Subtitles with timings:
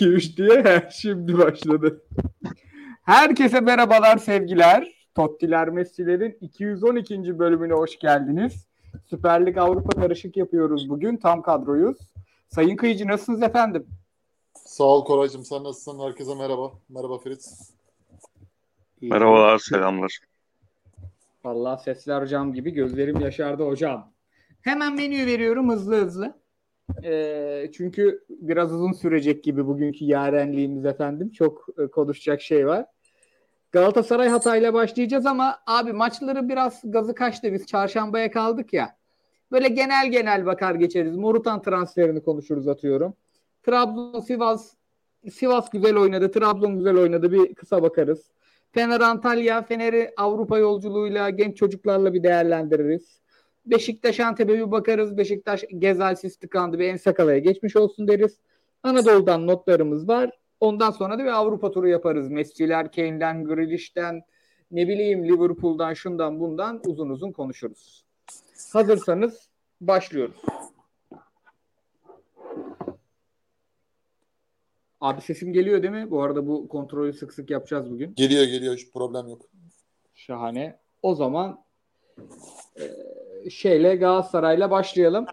[0.00, 2.02] 2 3 diye şimdi başladı.
[3.02, 4.92] Herkese merhabalar sevgiler.
[5.14, 7.38] Tottiler Messi'lerin 212.
[7.38, 8.66] bölümüne hoş geldiniz.
[9.10, 11.16] Süper Lig Avrupa karışık yapıyoruz bugün.
[11.16, 11.98] Tam kadroyuz.
[12.48, 13.86] Sayın Kıyıcı nasılsınız efendim?
[14.54, 15.44] Sağ ol Koraycığım.
[15.44, 16.00] Sen nasılsın?
[16.00, 16.72] Herkese merhaba.
[16.88, 17.74] Merhaba Fritz.
[19.00, 20.18] Merhabalar, selamlar.
[21.44, 24.12] Vallahi sesler cam gibi gözlerim yaşardı hocam.
[24.62, 26.40] Hemen menüyü veriyorum hızlı hızlı.
[27.04, 31.30] E, çünkü biraz uzun sürecek gibi bugünkü yarenliğimiz efendim.
[31.30, 32.86] Çok e, konuşacak şey var.
[33.72, 37.52] Galatasaray Hatay'la başlayacağız ama abi maçları biraz gazı kaçtı.
[37.52, 38.96] Biz çarşambaya kaldık ya.
[39.52, 41.16] Böyle genel genel bakar geçeriz.
[41.16, 43.14] Morutan transferini konuşuruz atıyorum.
[43.62, 44.74] Trabzon, Sivas
[45.32, 46.30] Sivas güzel oynadı.
[46.30, 47.32] Trabzon güzel oynadı.
[47.32, 48.30] Bir kısa bakarız.
[48.72, 53.19] Fener Antalya, Fener'i Avrupa yolculuğuyla genç çocuklarla bir değerlendiririz.
[53.66, 55.16] Beşiktaş Antep'e bir bakarız.
[55.16, 58.38] Beşiktaş Gezalsiz tıkandı ve en sakalaya geçmiş olsun deriz.
[58.82, 60.30] Anadolu'dan notlarımız var.
[60.60, 62.30] Ondan sonra da bir Avrupa turu yaparız.
[62.30, 64.22] Messi'ler, Kane'den, Grealish'ten,
[64.70, 68.04] ne bileyim Liverpool'dan, şundan bundan uzun uzun konuşuruz.
[68.72, 69.48] Hazırsanız
[69.80, 70.36] başlıyoruz.
[75.00, 76.10] Abi sesim geliyor değil mi?
[76.10, 78.14] Bu arada bu kontrolü sık sık yapacağız bugün.
[78.14, 79.42] Geliyor geliyor hiç problem yok.
[80.14, 80.78] Şahane.
[81.02, 81.64] O zaman
[82.80, 82.84] e,
[83.50, 85.26] şeyle Galatasaray'la başlayalım.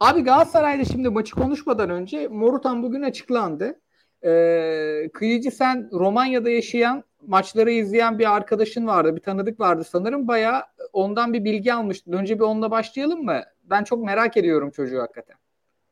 [0.00, 3.80] Abi Galatasaray'da şimdi maçı konuşmadan önce Morutan bugün açıklandı.
[4.24, 10.28] Ee, Kıyıcı sen Romanya'da yaşayan maçları izleyen bir arkadaşın vardı, bir tanıdık vardı sanırım.
[10.28, 12.12] Bayağı ondan bir bilgi almıştın.
[12.12, 13.40] Önce bir onunla başlayalım mı?
[13.64, 15.36] Ben çok merak ediyorum çocuğu hakikaten.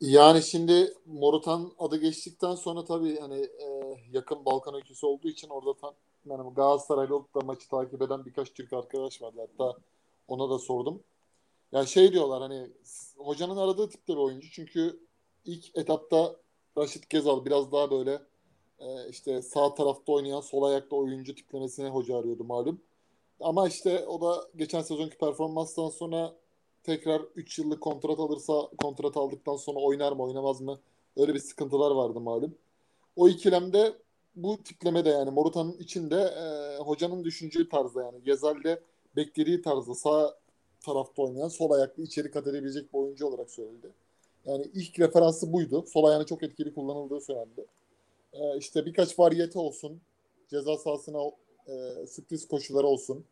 [0.01, 3.67] Yani şimdi Morutan adı geçtikten sonra tabii hani e,
[4.13, 5.95] yakın Balkan ülkesi olduğu için orada tam
[6.27, 9.37] yani Galatasaraylı olup da maçı takip eden birkaç Türk arkadaş vardı.
[9.41, 9.79] Hatta
[10.29, 11.03] ona da sordum.
[11.73, 12.71] Yani şey diyorlar hani
[13.17, 14.51] hocanın aradığı tipte bir oyuncu.
[14.51, 15.01] Çünkü
[15.45, 16.37] ilk etapta
[16.79, 18.23] Raşit Gezal biraz daha böyle
[18.79, 22.81] e, işte sağ tarafta oynayan sol ayakta oyuncu tiplemesine hoca arıyordu malum.
[23.41, 26.35] Ama işte o da geçen sezonki performanstan sonra
[26.83, 30.81] tekrar 3 yıllık kontrat alırsa kontrat aldıktan sonra oynar mı oynamaz mı
[31.17, 32.55] öyle bir sıkıntılar vardı malum.
[33.17, 33.95] O ikilemde
[34.37, 38.83] bu tipleme de yani Morutan'ın içinde e, hocanın düşündüğü tarzda yani Gezal'de
[39.17, 40.40] beklediği tarzda sağ
[40.81, 43.91] tarafta oynayan sol ayaklı içeri kat edebilecek bir oyuncu olarak söylendi.
[44.47, 45.85] Yani ilk referansı buydu.
[45.87, 47.67] Sol ayağını çok etkili kullanıldığı söylendi.
[48.33, 50.01] Ee, işte birkaç variyete olsun.
[50.49, 51.19] Ceza sahasına
[51.69, 53.25] e, sürpriz koşuları olsun.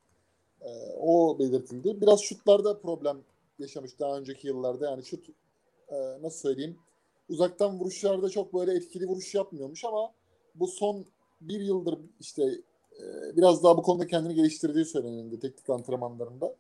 [0.61, 0.69] E,
[1.01, 2.01] o belirtildi.
[2.01, 3.19] Biraz şutlarda problem
[3.59, 4.91] yaşamış daha önceki yıllarda.
[4.91, 5.29] Yani şut
[5.89, 6.79] e, nasıl söyleyeyim
[7.29, 10.13] uzaktan vuruşlarda çok böyle etkili vuruş yapmıyormuş ama
[10.55, 11.05] bu son
[11.41, 12.43] bir yıldır işte
[13.01, 16.55] e, biraz daha bu konuda kendini geliştirdiği söylenildi teknik antrenmanlarında.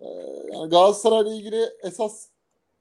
[0.00, 0.06] Ee,
[0.52, 2.28] yani Galatasaray'la ilgili esas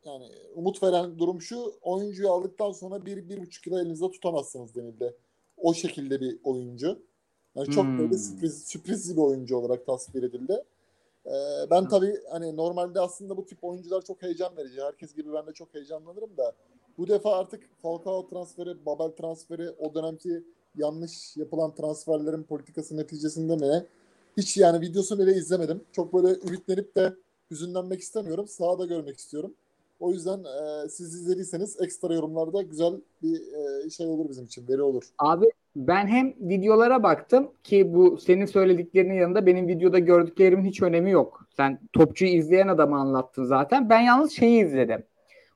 [0.06, 5.16] yani umut veren durum şu oyuncuyu aldıktan sonra bir, bir buçuk yıl elinizde tutamazsınız denildi.
[5.58, 7.00] O şekilde bir oyuncu.
[7.56, 8.00] Yani çok hmm.
[8.00, 10.64] böyle sürpriz, sürprizli bir oyuncu olarak tasvir edildi.
[11.26, 11.32] Ee,
[11.72, 14.82] ben tabii hani normalde aslında bu tip oyuncular çok heyecan verici.
[14.82, 16.56] Herkes gibi ben de çok heyecanlanırım da
[16.98, 20.44] bu defa artık Falcao transferi, Babel transferi o dönemki
[20.76, 23.86] yanlış yapılan transferlerin politikası neticesinde mi
[24.40, 25.82] hiç yani videosunu bile izlemedim.
[25.92, 27.14] Çok böyle ümitlenip de
[27.52, 28.48] hüzünlenmek istemiyorum.
[28.48, 29.54] Sahada görmek istiyorum.
[30.00, 33.42] O yüzden e, siz izlediyseniz ekstra yorumlarda güzel bir
[33.86, 35.04] e, şey olur bizim için, veri olur.
[35.18, 35.46] Abi
[35.76, 41.46] ben hem videolara baktım ki bu senin söylediklerinin yanında benim videoda gördüklerimin hiç önemi yok.
[41.58, 43.90] Sen topçuyu izleyen adamı anlattın zaten.
[43.90, 45.04] Ben yalnız şeyi izledim.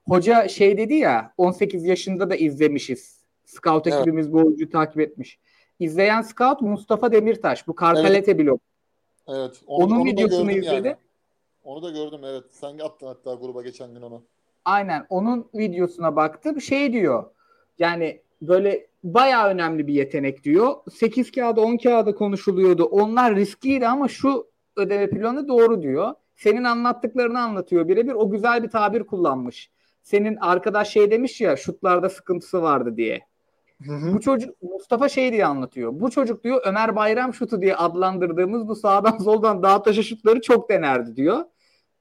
[0.08, 3.20] Hoca şey dedi ya 18 yaşında da izlemişiz.
[3.46, 4.34] Scout ekibimiz evet.
[4.34, 5.40] bu oyuncuyu takip etmiş.
[5.80, 7.68] İzleyen scout Mustafa Demirtaş.
[7.68, 8.46] Bu Karkalete evet.
[8.46, 8.62] blok.
[9.28, 9.62] Evet.
[9.68, 10.88] Onu, Onun onu videosunu izledi.
[10.88, 10.98] Yani.
[11.64, 12.44] Onu da gördüm evet.
[12.50, 14.24] Sen attın hatta gruba geçen gün onu.
[14.66, 15.06] Aynen.
[15.10, 16.62] Onun videosuna baktım.
[16.62, 17.24] Şey diyor.
[17.80, 20.76] Yani böyle bayağı önemli bir yetenek diyor.
[20.92, 22.84] 8 kağıda 10 kağıda konuşuluyordu.
[22.84, 26.14] Onlar riskliydi ama şu ödeme planı doğru diyor.
[26.36, 28.14] Senin anlattıklarını anlatıyor birebir.
[28.14, 29.72] O güzel bir tabir kullanmış.
[30.04, 33.22] Senin arkadaş şey demiş ya şutlarda sıkıntısı vardı diye.
[33.86, 34.14] Hı hı.
[34.14, 35.92] Bu çocuk Mustafa şey diye anlatıyor.
[36.00, 40.70] Bu çocuk diyor Ömer Bayram şutu diye adlandırdığımız bu sağdan soldan dağ taşı şutları çok
[40.70, 41.46] denerdi diyor.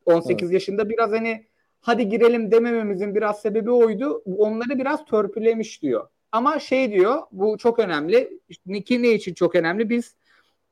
[0.06, 0.54] 18 evet.
[0.54, 1.46] yaşında biraz hani
[1.80, 4.22] hadi girelim demememizin biraz sebebi oydu.
[4.38, 6.08] Onları biraz törpülemiş diyor.
[6.32, 8.40] Ama şey diyor bu çok önemli.
[8.66, 9.90] Niki ne için çok önemli?
[9.90, 10.16] Biz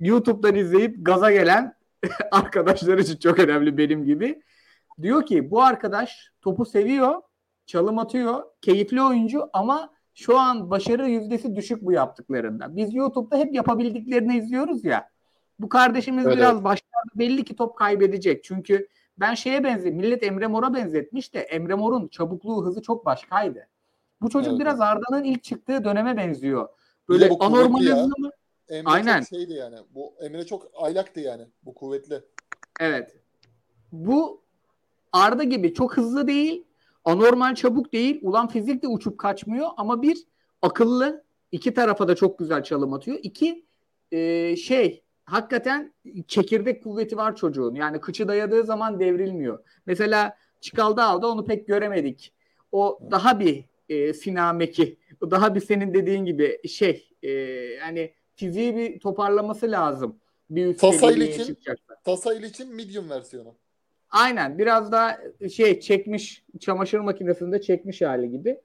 [0.00, 1.74] YouTube'dan izleyip gaza gelen
[2.30, 4.42] arkadaşlar için çok önemli benim gibi.
[5.02, 7.22] Diyor ki bu arkadaş topu seviyor,
[7.66, 12.76] çalım atıyor, keyifli oyuncu ama şu an başarı yüzdesi düşük bu yaptıklarında.
[12.76, 15.10] Biz YouTube'da hep yapabildiklerini izliyoruz ya.
[15.58, 16.36] Bu kardeşimiz evet.
[16.36, 18.44] biraz başlarda belli ki top kaybedecek.
[18.44, 19.94] Çünkü ben şeye benziyor.
[19.94, 23.68] Millet Emre Mor'a benzetmiş de Emre Mor'un çabukluğu, hızı çok başkaydı.
[24.22, 24.60] Bu çocuk Evet.
[24.60, 26.68] biraz Arda'nın ilk çıktığı döneme benziyor.
[27.08, 28.32] Böyle anormal hızlı?
[28.68, 29.20] Emre Aynen.
[29.20, 29.76] çok şeydi yani.
[29.94, 31.42] Bu Emre çok aylaktı yani.
[31.62, 32.20] Bu kuvvetli.
[32.80, 33.16] Evet.
[33.92, 34.42] Bu
[35.12, 36.64] Arda gibi çok hızlı değil,
[37.04, 38.18] anormal çabuk değil.
[38.22, 40.18] Ulan fizik de uçup kaçmıyor ama bir
[40.62, 43.18] akıllı, iki tarafa da çok güzel çalım atıyor.
[43.22, 43.64] İki
[44.12, 45.94] e, şey hakikaten
[46.28, 47.74] çekirdek kuvveti var çocuğun.
[47.74, 49.58] Yani kıçı dayadığı zaman devrilmiyor.
[49.86, 52.32] Mesela Çıkaldı aldı onu pek göremedik.
[52.72, 54.96] O daha bir e, sinameki,
[55.30, 57.30] daha bir senin dediğin gibi şey e,
[57.78, 60.16] hani fiziği bir toparlaması lazım.
[60.50, 61.56] Bir seviyeye için-.
[62.04, 63.54] Tasayl için medium versiyonu.
[64.10, 65.18] Aynen biraz daha
[65.54, 68.60] şey çekmiş çamaşır makinesinde çekmiş hali gibi.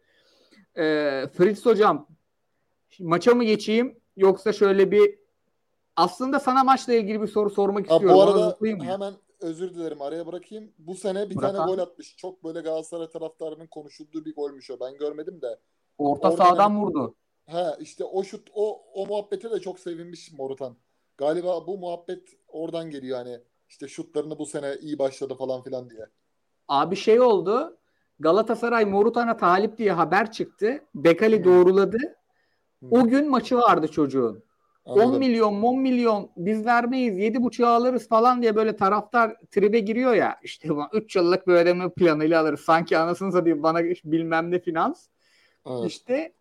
[0.78, 2.08] Ee, Fritz hocam
[3.00, 5.20] maça mı geçeyim yoksa şöyle bir
[5.96, 8.18] aslında sana maçla ilgili bir soru sormak Ha, istiyorum.
[8.18, 8.58] bu arada
[8.94, 10.72] hemen özür dilerim araya bırakayım.
[10.80, 11.72] Bu sene bir Bırak tane abi.
[11.72, 12.18] gol atmış.
[12.18, 14.80] Çok böyle Galatasaray taraftarının konuşulduğu bir golmüş o.
[14.80, 15.60] Ben görmedim de.
[15.98, 17.16] Orta Orada sahadan hemen- vurdu.
[17.50, 20.76] Ha işte o şut o o muhabbete de çok sevinmiş Morutan.
[21.18, 23.40] Galiba bu muhabbet oradan geliyor hani
[23.76, 26.06] işte şutlarını bu sene iyi başladı falan filan diye.
[26.68, 27.78] Abi şey oldu.
[28.20, 30.82] Galatasaray Morutan'a talip diye haber çıktı.
[30.96, 31.98] Bekali doğruladı.
[32.92, 34.44] O gün maçı vardı çocuğun.
[34.86, 35.20] 10 Anladım.
[35.20, 40.70] milyon 10 milyon biz vermeyiz 7,5'a alırız falan diye böyle taraftar tribe giriyor ya işte
[40.94, 45.08] 3 yıllık bir ödeme planıyla alırız sanki anasını satayım bana bilmem ne finans
[45.66, 45.86] Evet.
[45.86, 46.34] işte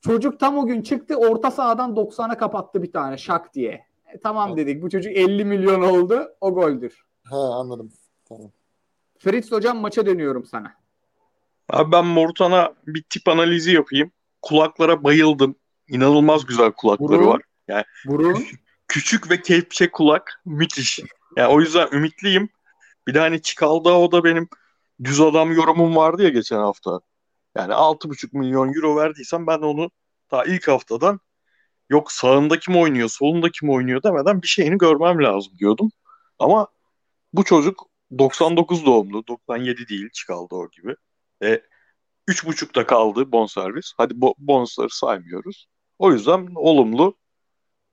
[0.00, 4.56] çocuk tam o gün çıktı orta sahadan 90'a kapattı bir tane şak diye E, tamam
[4.56, 7.92] dedik bu çocuk 50 milyon oldu o goldür Ha anladım.
[8.28, 8.50] Tamam.
[9.18, 10.74] Fritz hocam maça dönüyorum sana
[11.70, 14.12] Abi ben Morutan'a bir tip analizi yapayım.
[14.42, 15.56] Kulaklara bayıldım.
[15.88, 17.26] İnanılmaz güzel kulakları Burun.
[17.26, 17.42] var.
[18.06, 18.44] burun
[18.88, 21.00] Küçük ve kepçe kulak müthiş.
[21.36, 22.48] Yani o yüzden ümitliyim.
[23.06, 24.48] Bir de hani Çıkaldı o da benim
[25.04, 27.00] düz adam yorumum vardı ya geçen hafta.
[27.56, 29.90] Yani 6,5 milyon euro verdiysem ben onu
[30.30, 31.20] daha ilk haftadan
[31.90, 35.90] yok sağında kim oynuyor, solunda kim oynuyor demeden bir şeyini görmem lazım diyordum.
[36.38, 36.68] Ama
[37.32, 37.86] bu çocuk
[38.18, 40.94] 99 doğumlu, 97 değil Çıkaldı o gibi.
[41.42, 41.62] E,
[42.28, 43.92] 3,5'da kaldı bonservis.
[43.96, 45.66] Hadi bo bonusları saymıyoruz.
[45.98, 47.16] O yüzden olumlu.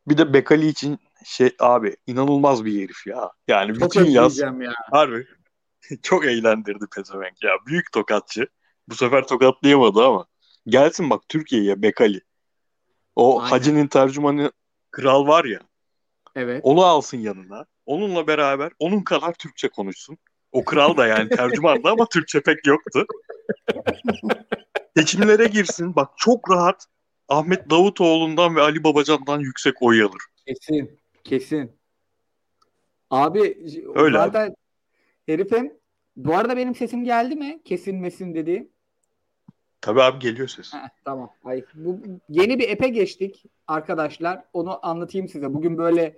[0.08, 3.32] Bir de Bekali için şey abi inanılmaz bir herif ya.
[3.48, 4.54] Yani çok bütün yaz ya
[4.92, 5.28] harbi
[6.04, 7.52] çok eğlendirdi pezevenk ya.
[7.68, 8.48] Büyük tokatçı.
[8.88, 10.26] Bu sefer tokatlayamadı ama.
[10.68, 12.22] Gelsin bak Türkiye'ye Bekali.
[13.16, 13.50] O Aynen.
[13.50, 14.52] Hacı'nın tercümanı
[14.92, 15.60] kral var ya.
[16.36, 17.66] evet Onu alsın yanına.
[17.86, 20.18] Onunla beraber onun kadar Türkçe konuşsun.
[20.52, 23.06] O kral da yani tercümandı ama Türkçe pek yoktu.
[24.98, 25.96] Seçimlere girsin.
[25.96, 26.86] Bak çok rahat
[27.28, 30.22] Ahmet Davutoğlu'ndan ve Ali Babacan'dan yüksek oy alır.
[30.48, 31.00] Kesin.
[31.24, 31.72] Kesin.
[33.10, 33.40] Abi
[33.96, 34.56] Öyle zaten
[35.26, 35.82] herifin
[36.16, 37.62] bu arada benim sesim geldi mi?
[37.64, 38.71] Kesilmesin dediğim.
[39.82, 40.74] Tabii abi geliyor ses.
[40.74, 41.30] Heh, tamam.
[41.44, 42.00] Ay, bu
[42.30, 44.44] yeni bir epe geçtik arkadaşlar.
[44.54, 45.54] Onu anlatayım size.
[45.54, 46.18] Bugün böyle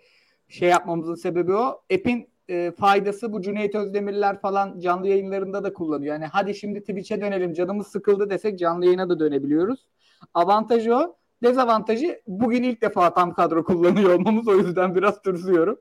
[0.50, 1.82] şey yapmamızın sebebi o.
[1.94, 6.14] App'in e, faydası bu Cüneyt Özdemirler falan canlı yayınlarında da kullanıyor.
[6.14, 9.86] Yani hadi şimdi Twitch'e dönelim canımız sıkıldı desek canlı yayına da dönebiliyoruz.
[10.34, 11.16] Avantajı o.
[11.44, 15.80] Dezavantajı bugün ilk defa tam kadro kullanıyor olmamız o yüzden biraz tırsıyorum.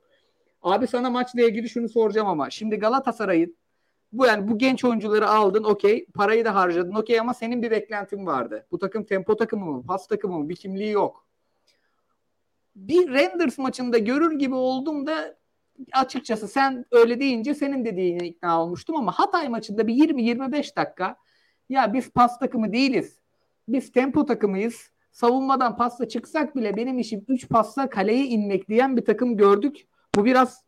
[0.62, 3.56] Abi sana maçla ilgili şunu soracağım ama şimdi Galatasaray'ın
[4.12, 8.26] bu yani bu genç oyuncuları aldın okey parayı da harcadın okey ama senin bir beklentin
[8.26, 8.66] vardı.
[8.70, 11.26] Bu takım tempo takımı mı pas takımı mı bir kimliği yok.
[12.76, 15.36] Bir Renders maçında görür gibi oldum da
[15.92, 21.16] açıkçası sen öyle deyince senin dediğine ikna olmuştum ama Hatay maçında bir 20-25 dakika
[21.68, 23.18] ya biz pas takımı değiliz.
[23.68, 24.90] Biz tempo takımıyız.
[25.12, 29.86] Savunmadan pasla çıksak bile benim işim 3 pasla kaleye inmek diyen bir takım gördük.
[30.16, 30.64] Bu biraz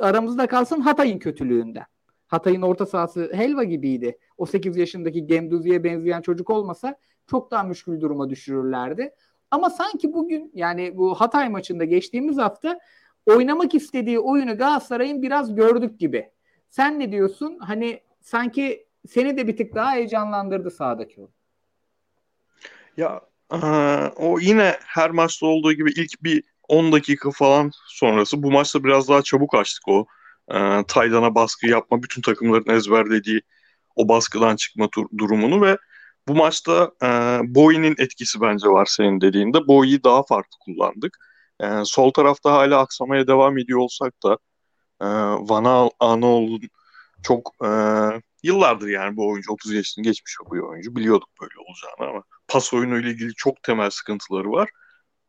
[0.00, 1.86] aramızda kalsın Hatay'ın kötülüğünden.
[2.28, 4.18] Hatay'ın orta sahası helva gibiydi.
[4.38, 9.14] O 8 yaşındaki Genduzi'ye benzeyen çocuk olmasa çok daha müşkül duruma düşürürlerdi.
[9.50, 12.78] Ama sanki bugün yani bu Hatay maçında geçtiğimiz hafta
[13.26, 16.30] oynamak istediği oyunu Galatasaray'ın biraz gördük gibi.
[16.68, 17.58] Sen ne diyorsun?
[17.58, 21.30] Hani sanki seni de bir tık daha heyecanlandırdı sahadaki o.
[22.96, 23.20] Ya
[23.52, 28.84] eee, o yine her maçta olduğu gibi ilk bir 10 dakika falan sonrası bu maçta
[28.84, 30.06] biraz daha çabuk açtık o
[30.50, 33.40] eee Taylan'a baskı yapma bütün takımların ezberlediği
[33.96, 34.88] o baskıdan çıkma
[35.18, 35.78] durumunu ve
[36.28, 39.68] bu maçta eee Boy'nin etkisi bence var senin dediğinde.
[39.68, 41.18] Boy'u daha farklı kullandık.
[41.62, 44.38] Eee, sol tarafta hala aksamaya devam ediyor olsak da
[45.02, 45.08] eee
[45.50, 46.60] Van Aanhol'un
[47.22, 50.96] çok eee, yıllardır yani bu oyuncu 30 yaşını geçmiş bir oyuncu.
[50.96, 54.70] Biliyorduk böyle olacağını ama pas oyunu ile ilgili çok temel sıkıntıları var.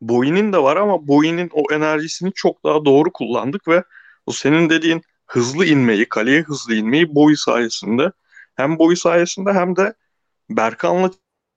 [0.01, 3.83] Boy'nin de var ama Boy'nin o enerjisini çok daha doğru kullandık ve
[4.29, 8.11] o senin dediğin hızlı inmeyi, kaleye hızlı inmeyi Boy sayesinde
[8.55, 9.93] hem Boy sayesinde hem de
[10.49, 11.11] Berkan'la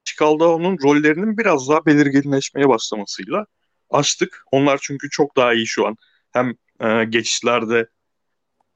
[0.05, 3.47] Çikaldao'nun rollerinin biraz daha belirginleşmeye başlamasıyla
[3.91, 4.45] açtık.
[4.53, 5.97] Onlar çünkü çok daha iyi şu an.
[6.31, 7.89] Hem e, geçişlerde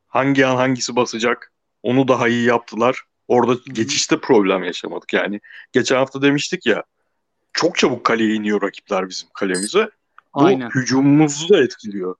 [0.06, 3.02] hangi an hangisi basacak onu daha iyi yaptılar.
[3.28, 5.12] Orada geçişte problem yaşamadık.
[5.12, 5.40] Yani
[5.72, 6.82] geçen hafta demiştik ya
[7.52, 9.90] çok çabuk kaleye iniyor rakipler bizim kalemize.
[10.34, 10.70] Bu Aynen.
[10.70, 12.16] hücumumuzu da etkiliyor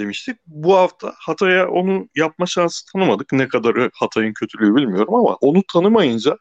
[0.00, 0.36] demiştik.
[0.46, 3.32] Bu hafta Hatay'a onu yapma şansı tanımadık.
[3.32, 6.36] Ne kadarı Hatay'ın kötülüğü bilmiyorum ama onu tanımayınca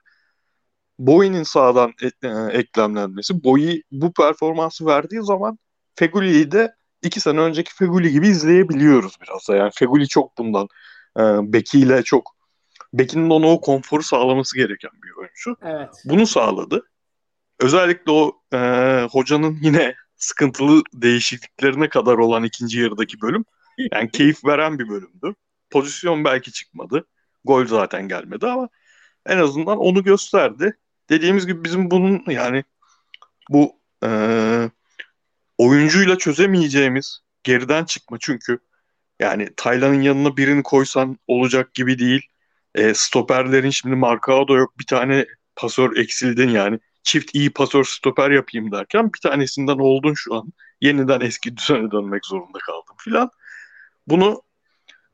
[0.99, 5.59] Boy'nin sağdan e- e- eklemlenmesi, Boy'i bu performansı verdiği zaman
[5.95, 6.73] Feguli'yi de
[7.03, 9.55] iki sene önceki Feguli gibi izleyebiliyoruz biraz da.
[9.55, 10.67] Yani Feguli çok bundan
[11.19, 11.21] e,
[11.53, 12.35] Beki'yle çok
[12.93, 15.55] Beki'nin ona o konforu sağlaması gereken bir oyuncu.
[15.61, 15.89] Evet.
[16.05, 16.89] Bunu sağladı.
[17.59, 18.57] Özellikle o e,
[19.11, 23.45] hocanın yine sıkıntılı değişikliklerine kadar olan ikinci yarıdaki bölüm
[23.91, 25.35] yani keyif veren bir bölümdü.
[25.69, 27.07] Pozisyon belki çıkmadı.
[27.45, 28.69] Gol zaten gelmedi ama
[29.25, 30.77] en azından onu gösterdi.
[31.09, 32.63] Dediğimiz gibi bizim bunun yani
[33.49, 34.09] bu e,
[35.57, 38.59] oyuncuyla çözemeyeceğimiz geriden çıkma çünkü
[39.19, 42.21] yani Taylan'ın yanına birini koysan olacak gibi değil.
[42.75, 44.79] E, stoperlerin şimdi Marcao da yok.
[44.79, 46.79] Bir tane pasör eksildin yani.
[47.03, 50.53] Çift iyi pasör stoper yapayım derken bir tanesinden oldun şu an.
[50.81, 53.29] Yeniden eski düzene dönmek zorunda kaldım filan.
[54.07, 54.41] Bunu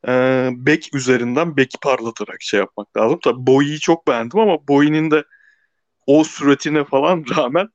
[0.08, 3.20] e, bek üzerinden beki parlatarak şey yapmak lazım.
[3.24, 5.24] Tabii Boyi'yi çok beğendim ama Boyi'nin de
[6.08, 7.68] o süretine falan rağmen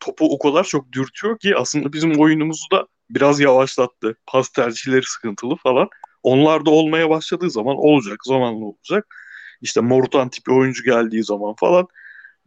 [0.00, 4.16] topu o kadar çok dürtüyor ki aslında bizim oyunumuzu da biraz yavaşlattı.
[4.26, 5.88] Pas tercihleri sıkıntılı falan.
[6.22, 9.06] Onlar da olmaya başladığı zaman olacak, zamanlı olacak.
[9.60, 11.86] İşte Morutan tipi oyuncu geldiği zaman falan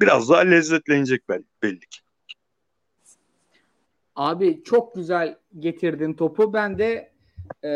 [0.01, 1.99] biraz daha lezzetlenecek belli, belli ki.
[4.15, 6.53] Abi çok güzel getirdin topu.
[6.53, 7.11] Ben de
[7.63, 7.69] e,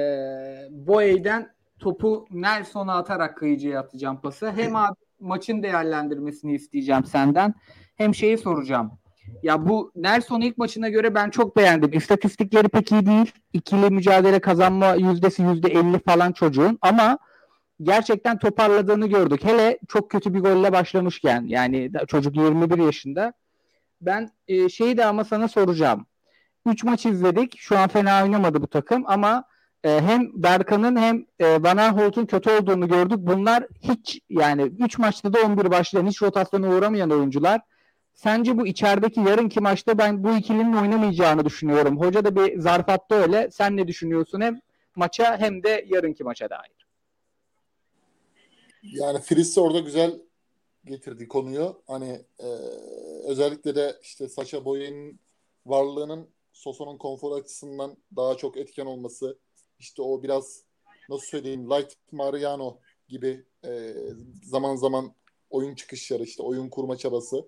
[0.71, 4.51] Boye'den topu Nelson'a atarak kıyıcıya atacağım pası.
[4.51, 7.53] Hem abi maçın değerlendirmesini isteyeceğim senden.
[7.95, 8.91] Hem şeyi soracağım.
[9.43, 11.93] Ya bu Nelson ilk maçına göre ben çok beğendim.
[11.93, 13.31] İstatistikleri pek iyi değil.
[13.53, 16.77] İkili mücadele kazanma yüzdesi yüzde elli falan çocuğun.
[16.81, 17.17] Ama
[17.81, 19.43] gerçekten toparladığını gördük.
[19.43, 21.45] Hele çok kötü bir golle başlamışken.
[21.47, 23.33] Yani çocuk 21 yaşında.
[24.01, 26.05] Ben e, şeyi de ama sana soracağım.
[26.65, 27.57] 3 maç izledik.
[27.57, 29.43] Şu an fena oynamadı bu takım ama
[29.83, 33.17] e, hem Berkan'ın hem e, Van Aanholt'un kötü olduğunu gördük.
[33.19, 37.61] Bunlar hiç yani 3 maçta da 11 başlayan hiç rotasyona uğramayan oyuncular.
[38.13, 41.99] Sence bu içerideki yarınki maçta ben bu ikilinin oynamayacağını düşünüyorum.
[41.99, 43.49] Hoca da bir zarf attı öyle.
[43.51, 44.59] Sen ne düşünüyorsun hem
[44.95, 46.74] maça hem de yarınki maça dair?
[48.93, 50.21] Yani Fritz orada güzel
[50.85, 51.81] getirdi konuyu.
[51.87, 52.47] Hani e,
[53.23, 55.19] özellikle de işte Saşa Boye'nin
[55.65, 59.39] varlığının Soso'nun konfor açısından daha çok etken olması.
[59.79, 60.63] İşte o biraz
[61.09, 63.93] nasıl söyleyeyim Light Mariano gibi e,
[64.43, 65.13] zaman zaman
[65.49, 67.45] oyun çıkışları işte oyun kurma çabası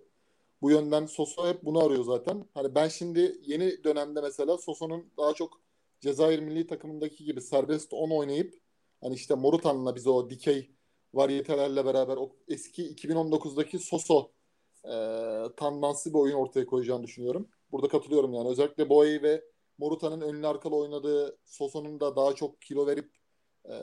[0.61, 2.45] bu yönden Soso hep bunu arıyor zaten.
[2.53, 5.61] Hani ben şimdi yeni dönemde mesela Soso'nun daha çok
[5.99, 8.61] Cezayir milli takımındaki gibi serbest 10 oynayıp
[9.01, 10.76] hani işte Morutan'la bize o dikey
[11.13, 14.31] variyetelerle beraber o eski 2019'daki Soso
[14.83, 14.93] e,
[15.57, 17.49] tandanslı bir oyun ortaya koyacağını düşünüyorum.
[17.71, 18.49] Burada katılıyorum yani.
[18.49, 19.43] Özellikle Boye ve
[19.77, 23.11] Morutan'ın önlü arkalı oynadığı Soso'nun da daha çok kilo verip
[23.69, 23.75] e,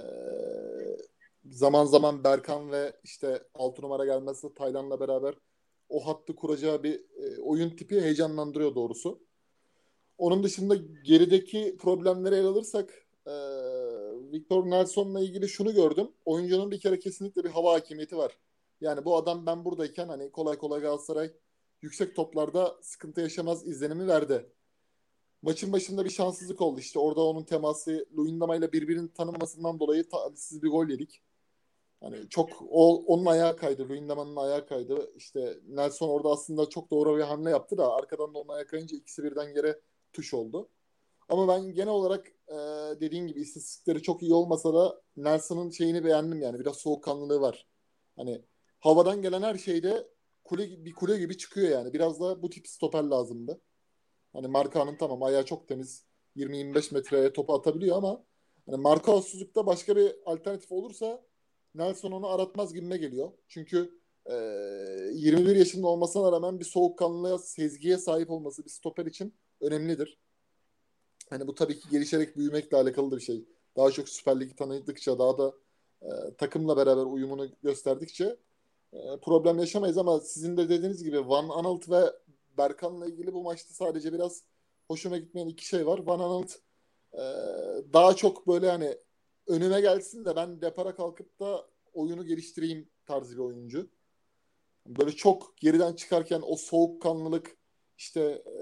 [1.45, 5.35] zaman zaman Berkan ve işte 6 numara gelmesi Taylan'la beraber
[5.88, 9.21] o hattı kuracağı bir e, oyun tipi heyecanlandırıyor doğrusu.
[10.19, 13.03] Onun dışında gerideki problemleri ele alırsak
[14.35, 16.09] Victor Nelson'la ilgili şunu gördüm.
[16.25, 18.38] Oyuncunun bir kere kesinlikle bir hava hakimiyeti var.
[18.81, 21.33] Yani bu adam ben buradayken hani kolay kolay Galatasaray
[21.83, 24.47] yüksek toplarda sıkıntı yaşamaz izlenimi verdi.
[25.43, 26.99] Maçın başında bir şanssızlık oldu işte.
[26.99, 31.23] Orada onun teması Luyendama ile birbirini tanımasından dolayı talihsiz bir gol yedik.
[32.00, 33.88] Hani çok o, onun ayağı kaydı.
[33.88, 35.11] Luyendama'nın ayağı kaydı.
[35.17, 38.97] İşte Nelson orada aslında çok doğru bir hamle yaptı da arkadan da onun ayağı kayınca
[38.97, 39.81] ikisi birden yere
[40.12, 40.69] tuş oldu.
[41.29, 42.54] Ama ben genel olarak e,
[43.00, 46.60] dediğin gibi istatistikleri çok iyi olmasa da Nelson'ın şeyini beğendim yani.
[46.60, 47.66] Biraz soğukkanlılığı var.
[48.16, 48.42] Hani
[48.80, 50.08] havadan gelen her şeyde
[50.44, 51.92] kule bir kule gibi çıkıyor yani.
[51.92, 53.60] Biraz da bu tip stoper lazımdı.
[54.32, 56.04] Hani Marka'nın tamam ayağı çok temiz.
[56.36, 58.24] 20-25 metreye topu atabiliyor ama
[58.66, 61.22] hani Marka Suzuk'ta başka bir alternatif olursa
[61.74, 63.32] Nelson onu aratmaz gibime geliyor.
[63.48, 64.34] Çünkü e,
[65.12, 70.18] 21 yaşında olmasına rağmen bir soğukkanlılığa, sezgiye sahip olması bir stoper için önemlidir.
[71.31, 73.45] Hani bu tabii ki gelişerek büyümekle alakalı bir şey.
[73.76, 75.54] Daha çok Süper Lig'i tanıdıkça, daha da
[76.02, 78.37] e, takımla beraber uyumunu gösterdikçe
[78.93, 82.12] e, problem yaşamayız ama sizin de dediğiniz gibi Van Aanholt ve
[82.59, 84.43] Berkan'la ilgili bu maçta sadece biraz
[84.88, 85.99] hoşuma gitmeyen iki şey var.
[85.99, 86.52] Van Aanholt
[87.12, 87.23] e,
[87.93, 88.99] daha çok böyle hani
[89.47, 93.88] önüme gelsin de ben depara kalkıp da oyunu geliştireyim tarzı bir oyuncu.
[94.87, 97.57] Böyle çok geriden çıkarken o soğukkanlılık
[97.99, 98.54] işte e,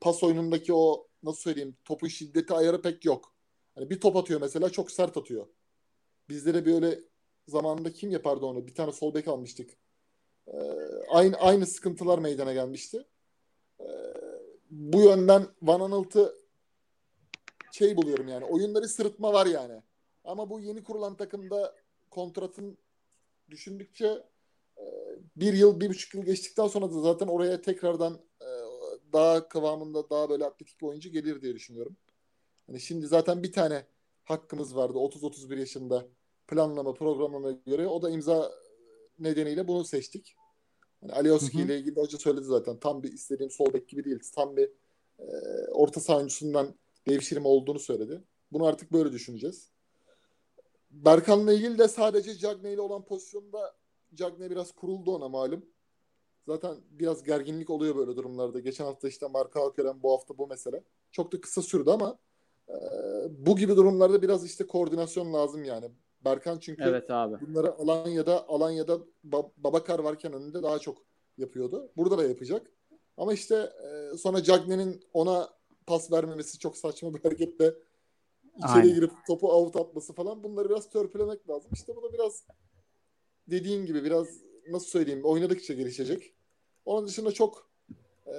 [0.00, 3.34] pas oyunundaki o nasıl söyleyeyim topun şiddeti ayarı pek yok.
[3.74, 5.46] Hani bir top atıyor mesela çok sert atıyor.
[6.28, 7.00] Bizlere böyle
[7.48, 8.66] zamanında kim yapardı onu?
[8.66, 9.70] Bir tane sol bek almıştık.
[10.46, 10.52] Ee,
[11.10, 13.06] aynı aynı sıkıntılar meydana gelmişti.
[13.80, 13.84] Ee,
[14.70, 16.34] bu yönden Van Aanholt'ı
[17.72, 18.44] şey buluyorum yani.
[18.44, 19.82] Oyunları sırıtma var yani.
[20.24, 21.74] Ama bu yeni kurulan takımda
[22.10, 22.78] kontratın
[23.50, 24.24] düşündükçe
[24.78, 24.84] e,
[25.36, 28.18] bir yıl, bir buçuk yıl geçtikten sonra da zaten oraya tekrardan
[29.12, 31.96] daha kıvamında daha böyle atletik bir oyuncu gelir diye düşünüyorum.
[32.66, 33.86] Hani şimdi zaten bir tane
[34.24, 36.06] hakkımız vardı 30-31 yaşında
[36.46, 37.86] planlama programına göre.
[37.86, 38.52] O da imza
[39.18, 40.36] nedeniyle bunu seçtik.
[41.00, 42.80] Hani Alioski ile ilgili hoca söyledi zaten.
[42.80, 44.18] Tam bir istediğim sol bek gibi değil.
[44.34, 44.70] Tam bir
[45.18, 45.26] e,
[45.72, 46.74] orta saha oyuncusundan
[47.08, 48.22] devşirme olduğunu söyledi.
[48.52, 49.70] Bunu artık böyle düşüneceğiz.
[50.90, 53.74] Berkan'la ilgili de sadece Cagney ile olan pozisyonda
[54.14, 55.66] Cagney biraz kuruldu ona malum.
[56.48, 58.60] Zaten biraz gerginlik oluyor böyle durumlarda.
[58.60, 60.82] Geçen hafta işte Marka Alkeren bu hafta bu mesele.
[61.12, 62.18] Çok da kısa sürdü ama
[62.68, 62.74] e,
[63.46, 65.90] bu gibi durumlarda biraz işte koordinasyon lazım yani.
[66.24, 67.46] Berkan çünkü evet abi.
[67.46, 68.98] bunları Alanya'da Alanya'da
[69.56, 70.98] Babakar varken önünde daha çok
[71.38, 71.92] yapıyordu.
[71.96, 72.72] Burada da yapacak.
[73.16, 75.48] Ama işte e, sonra Cagney'in ona
[75.86, 77.74] pas vermemesi çok saçma bir hareketle
[78.56, 78.94] içeri Aynen.
[78.94, 81.70] girip topu out atması falan bunları biraz törpülemek lazım.
[81.74, 82.44] İşte bu da biraz
[83.50, 84.28] dediğin gibi biraz
[84.70, 86.34] nasıl söyleyeyim oynadıkça gelişecek.
[86.88, 87.70] Onun dışında çok
[88.26, 88.34] e,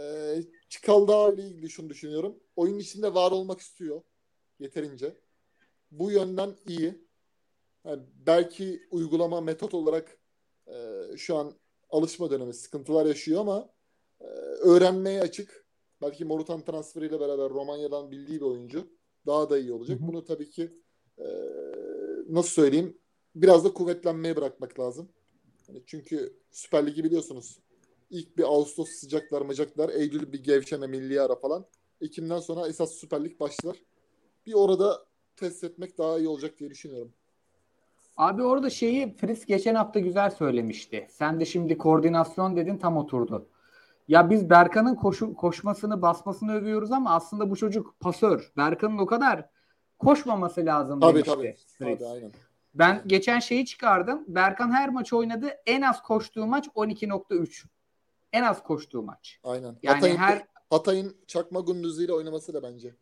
[0.70, 2.40] Çikaldağ ile ilgili şunu düşünüyorum.
[2.56, 4.02] Oyun içinde var olmak istiyor
[4.60, 5.18] yeterince.
[5.92, 7.06] Bu yönden iyi.
[7.86, 10.18] Yani belki uygulama metot olarak
[10.68, 11.54] e, şu an
[11.90, 13.70] alışma dönemi sıkıntılar yaşıyor ama
[14.22, 14.26] e,
[14.64, 15.66] öğrenmeye açık.
[16.02, 18.88] Belki Morutan transferiyle beraber Romanya'dan bildiği bir oyuncu
[19.26, 20.00] daha da iyi olacak.
[20.00, 20.08] Hı hı.
[20.08, 20.72] Bunu tabii ki
[21.18, 21.28] e,
[22.30, 22.98] nasıl söyleyeyim
[23.36, 25.10] biraz da kuvvetlenmeye bırakmak lazım.
[25.68, 27.60] Yani çünkü Süper Ligi biliyorsunuz
[28.10, 31.66] ilk bir Ağustos sıcaklar mıcaklar Eylül bir gevşeme milli ara falan.
[32.02, 33.76] Ekim'den sonra esas Süper Lig başlar.
[34.46, 37.14] Bir orada test etmek daha iyi olacak diye düşünüyorum.
[38.18, 41.08] Abi orada şeyi Fritz geçen hafta güzel söylemişti.
[41.10, 43.48] Sen de şimdi koordinasyon dedin tam oturdu.
[44.08, 48.52] Ya biz Berkan'ın koşu, koşmasını basmasını övüyoruz ama aslında bu çocuk pasör.
[48.58, 49.50] Berkan'ın o kadar
[50.00, 51.34] koşmaması lazım tabii, demişti.
[51.36, 52.00] Tabii Fritz.
[52.00, 52.32] tabii aynen.
[52.74, 54.24] Ben geçen şeyi çıkardım.
[54.28, 55.50] Berkan her maç oynadı.
[55.66, 57.66] En az koştuğu maç 12.3.
[58.34, 59.40] En az koştuğu maç.
[59.44, 59.78] Aynen.
[59.84, 62.96] Yani Hatay'ın, her Hatay'ın Çakma Gündüzü ile oynaması da bence.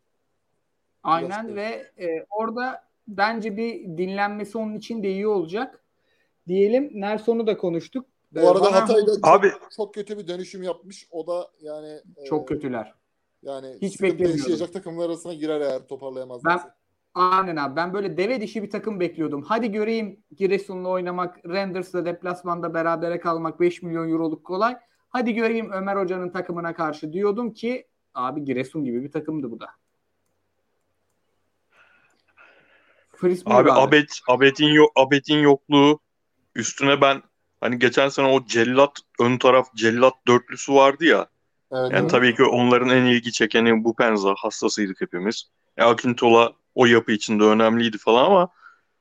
[1.02, 5.84] Aynen ve e, orada bence bir dinlenmesi onun için de iyi olacak.
[6.48, 8.06] Diyelim Nelson'u da konuştuk.
[8.32, 11.08] Bu arada Bana Hatay'da çok, abi, çok kötü bir dönüşüm yapmış.
[11.10, 12.94] O da yani çok e, kötüler.
[13.42, 14.66] Yani hiç beklemiyordum.
[14.72, 16.56] takımlar arasına girer eğer toparlayamazlar.
[16.56, 16.72] Ben
[17.14, 17.76] Aynen abi.
[17.76, 19.42] Ben böyle deve dişi bir takım bekliyordum.
[19.42, 24.78] Hadi göreyim Giresun'la oynamak, Rangers'la deplasmanda berabere kalmak 5 milyon euroluk kolay.
[25.10, 29.68] Hadi göreyim Ömer Hoca'nın takımına karşı diyordum ki abi Giresun gibi bir takımdı bu da.
[33.46, 33.72] Abi, abi.
[33.72, 36.00] Abed, Abed'in, yok, Abed'in yokluğu
[36.54, 37.22] üstüne ben
[37.60, 41.26] hani geçen sene o cellat ön taraf cellat dörtlüsü vardı ya.
[41.72, 45.44] Evet, yani tabii ki onların en ilgi çekeni bu Penza hastasıydık hepimiz.
[45.76, 48.48] E, Akintola o yapı içinde önemliydi falan ama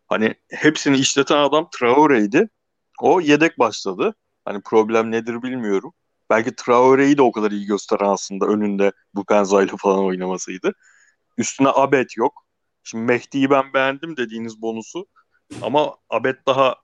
[0.07, 2.49] hani hepsini işleten adam Traore'ydi.
[3.01, 4.15] O yedek başladı.
[4.47, 5.93] Hani problem nedir bilmiyorum.
[6.29, 10.73] Belki Traore'yi de o kadar iyi gösteren aslında önünde bu Penza'yla falan oynamasıydı.
[11.37, 12.45] Üstüne Abed yok.
[12.83, 15.07] Şimdi Mehdi'yi ben beğendim dediğiniz bonusu.
[15.61, 16.75] Ama Abed daha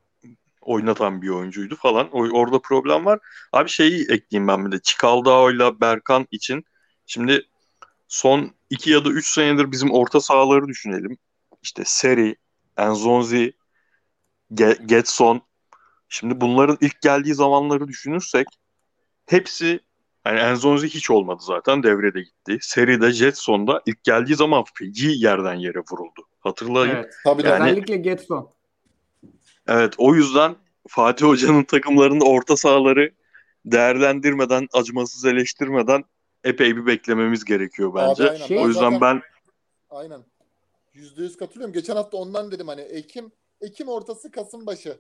[0.62, 2.10] oynatan bir oyuncuydu falan.
[2.12, 3.20] O, orada problem var.
[3.52, 4.82] Abi şeyi ekleyeyim ben bir de.
[4.82, 5.50] Çikaldao
[5.82, 6.66] Berkan için.
[7.06, 7.48] Şimdi
[8.08, 11.18] son 2 ya da 3 senedir bizim orta sahaları düşünelim.
[11.62, 12.36] İşte Seri,
[12.78, 13.54] Enzonzi,
[14.86, 15.42] Getson.
[16.14, 18.48] Şimdi bunların ilk geldiği zamanları düşünürsek
[19.26, 19.80] hepsi
[20.26, 22.58] yani Enzonzi hiç olmadı zaten devrede gitti.
[22.62, 26.28] Seride Jetson'da ilk geldiği zaman feci yerden yere vuruldu.
[26.40, 26.96] Hatırlayın.
[26.96, 28.50] Evet, tabii yani, özellikle Getson.
[29.68, 30.56] Evet o yüzden
[30.88, 33.12] Fatih Hoca'nın takımlarında orta sahaları
[33.66, 36.04] değerlendirmeden, acımasız eleştirmeden
[36.44, 38.24] epey bir beklememiz gerekiyor bence.
[38.24, 38.46] Abi, aynen.
[38.46, 39.22] Şey, o yüzden zaten, ben
[39.90, 40.22] aynen.
[40.94, 41.74] Yüzde yüz katılıyorum.
[41.74, 44.98] Geçen hafta ondan dedim hani Ekim Ekim ortası Kasım başı.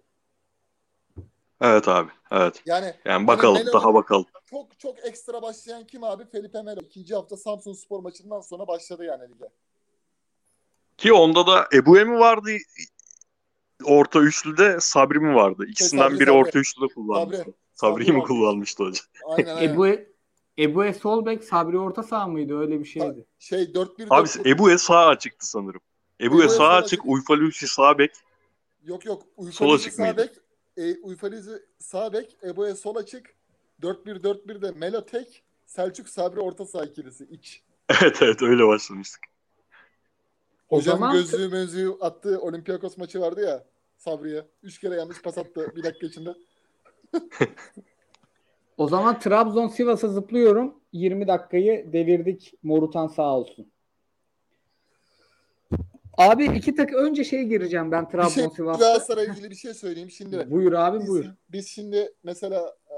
[1.61, 2.11] Evet abi.
[2.31, 2.61] Evet.
[2.65, 4.25] Yani, yani bakalım hani daha bakalım.
[4.49, 6.25] Çok çok ekstra başlayan kim abi?
[6.25, 6.81] Felipe Melo.
[6.81, 9.49] İkinci hafta Samsun Spor maçından sonra başladı yani lige.
[10.97, 12.49] Ki onda da Ebu'ye mi vardı
[13.83, 15.65] orta üçlüde Sabri mi vardı?
[15.67, 16.37] İkisinden Sabri, biri Sabri.
[16.37, 17.43] orta üçlüde kullanmıştı.
[17.43, 17.53] Sabri.
[17.73, 19.05] Sabri'yi Sabri mi kullanmıştı hocam?
[19.25, 19.73] Aynen aynen.
[19.73, 19.87] Ebu,
[20.57, 22.59] Ebu'ye sol bek, Sabri orta sağ mıydı?
[22.59, 23.25] Öyle bir şeydi.
[23.39, 25.81] Şey 4-1 Abi Ebu'ye sağ açıktı sanırım.
[26.21, 28.11] Ebu'ye sağ açık, Uyfalusi sağ bek.
[28.83, 29.23] Yok yok.
[29.37, 30.31] Uyfalusi sağ bek,
[30.77, 33.35] e, Uyfalizi sağ bek, Ebo'ya sol açık.
[33.81, 37.63] 4-1-4-1'de Melo tek, Selçuk Sabri orta saha ikilisi iç.
[38.01, 39.21] Evet evet öyle başlamıştık.
[40.69, 43.65] O Hocam zaman- gözlüğü mözlüğü attığı Olympiakos maçı vardı ya
[43.97, 44.45] Sabri'ye.
[44.63, 46.33] Üç kere yanlış pas attı bir dakika içinde.
[48.77, 50.75] O zaman Trabzon Sivas'a zıplıyorum.
[50.93, 52.53] 20 dakikayı devirdik.
[52.63, 53.71] Morutan sağ olsun.
[56.17, 58.85] Abi iki tak önce şey gireceğim ben Trabzon şey, Sivas'ta.
[58.85, 60.11] Galatasaray'la ilgili bir şey söyleyeyim.
[60.11, 61.25] Şimdi Buyur abi biz, buyur.
[61.49, 62.97] biz şimdi mesela e,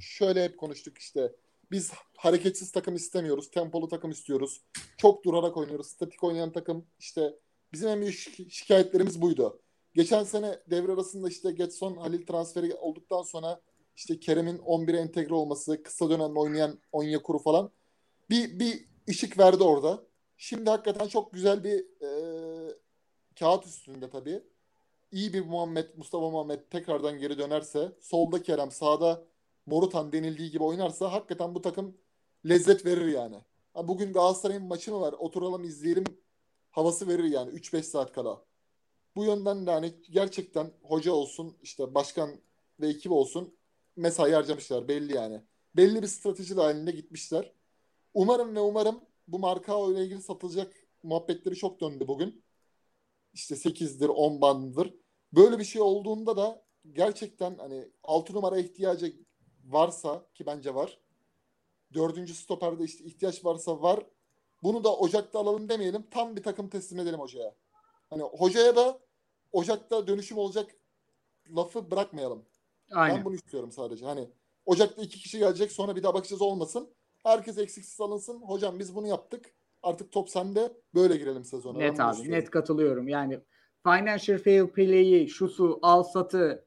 [0.00, 1.32] şöyle hep konuştuk işte.
[1.70, 3.50] Biz hareketsiz takım istemiyoruz.
[3.50, 4.60] Tempolu takım istiyoruz.
[4.96, 5.86] Çok durarak oynuyoruz.
[5.86, 7.34] Statik oynayan takım işte
[7.72, 9.60] bizim en büyük şik- şikayetlerimiz buydu.
[9.94, 13.60] Geçen sene devre arasında işte Getson Halil transferi olduktan sonra
[13.96, 17.70] işte Kerem'in 11'e entegre olması, kısa dönemde oynayan Onyekuru falan
[18.30, 20.02] bir bir ışık verdi orada.
[20.36, 22.08] Şimdi hakikaten çok güzel bir e,
[23.38, 24.42] kağıt üstünde tabii
[25.12, 29.24] iyi bir Muhammed, Mustafa Muhammed tekrardan geri dönerse, solda Kerem, sağda
[29.66, 31.96] Morutan denildiği gibi oynarsa hakikaten bu takım
[32.48, 33.36] lezzet verir yani.
[33.74, 35.12] Bugün Galatasaray'ın maçı mı var?
[35.12, 36.04] Oturalım izleyelim
[36.70, 38.44] havası verir yani 3-5 saat kala.
[39.16, 42.30] Bu yönden de hani gerçekten hoca olsun, işte başkan
[42.80, 43.54] ve ekip olsun
[43.96, 45.40] mesai harcamışlar belli yani.
[45.76, 47.52] Belli bir strateji dahilinde gitmişler.
[48.14, 52.42] Umarım ve umarım bu Marka ile ilgili satılacak muhabbetleri çok döndü bugün
[53.32, 54.94] işte 8'dir 10 bandıdır.
[55.32, 59.16] Böyle bir şey olduğunda da gerçekten hani 6 numara ihtiyacı
[59.64, 60.98] varsa ki bence var.
[61.94, 64.06] Dördüncü stoperde işte ihtiyaç varsa var.
[64.62, 66.06] Bunu da Ocak'ta alalım demeyelim.
[66.10, 67.54] Tam bir takım teslim edelim hocaya.
[68.10, 69.00] Hani hocaya da
[69.52, 70.76] Ocak'ta dönüşüm olacak
[71.56, 72.46] lafı bırakmayalım.
[72.90, 73.16] Aynen.
[73.16, 74.04] Ben bunu istiyorum sadece.
[74.04, 74.28] Hani
[74.66, 76.90] Ocak'ta iki kişi gelecek sonra bir daha bakacağız olmasın.
[77.22, 78.40] Herkes eksiksiz alınsın.
[78.42, 79.54] Hocam biz bunu yaptık.
[79.82, 80.72] Artık top sende.
[80.94, 81.78] Böyle girelim sezona.
[81.78, 82.40] Net abi istiyorum.
[82.40, 83.08] net katılıyorum.
[83.08, 83.40] Yani
[83.82, 86.66] financial fair play'i, şusu, al satı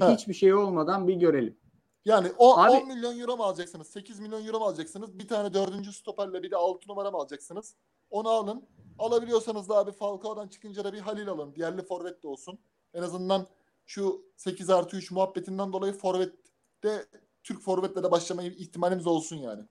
[0.00, 0.14] Ha.
[0.14, 1.58] hiçbir şey olmadan bir görelim.
[2.04, 3.86] Yani o, Abi- 10 milyon euro mu alacaksınız?
[3.86, 5.18] 8 milyon euro mu alacaksınız?
[5.18, 7.74] Bir tane dördüncü stoperle bir de 6 numara mı alacaksınız?
[8.10, 8.68] Onu alın.
[8.98, 11.54] Alabiliyorsanız da abi Falcao'dan çıkınca da bir Halil alın.
[11.54, 12.58] Diğerli forvet de olsun.
[12.94, 13.46] En azından
[13.86, 17.06] şu 8 artı 3 muhabbetinden dolayı forvette
[17.42, 19.62] Türk forvetle de başlama ihtimalimiz olsun yani.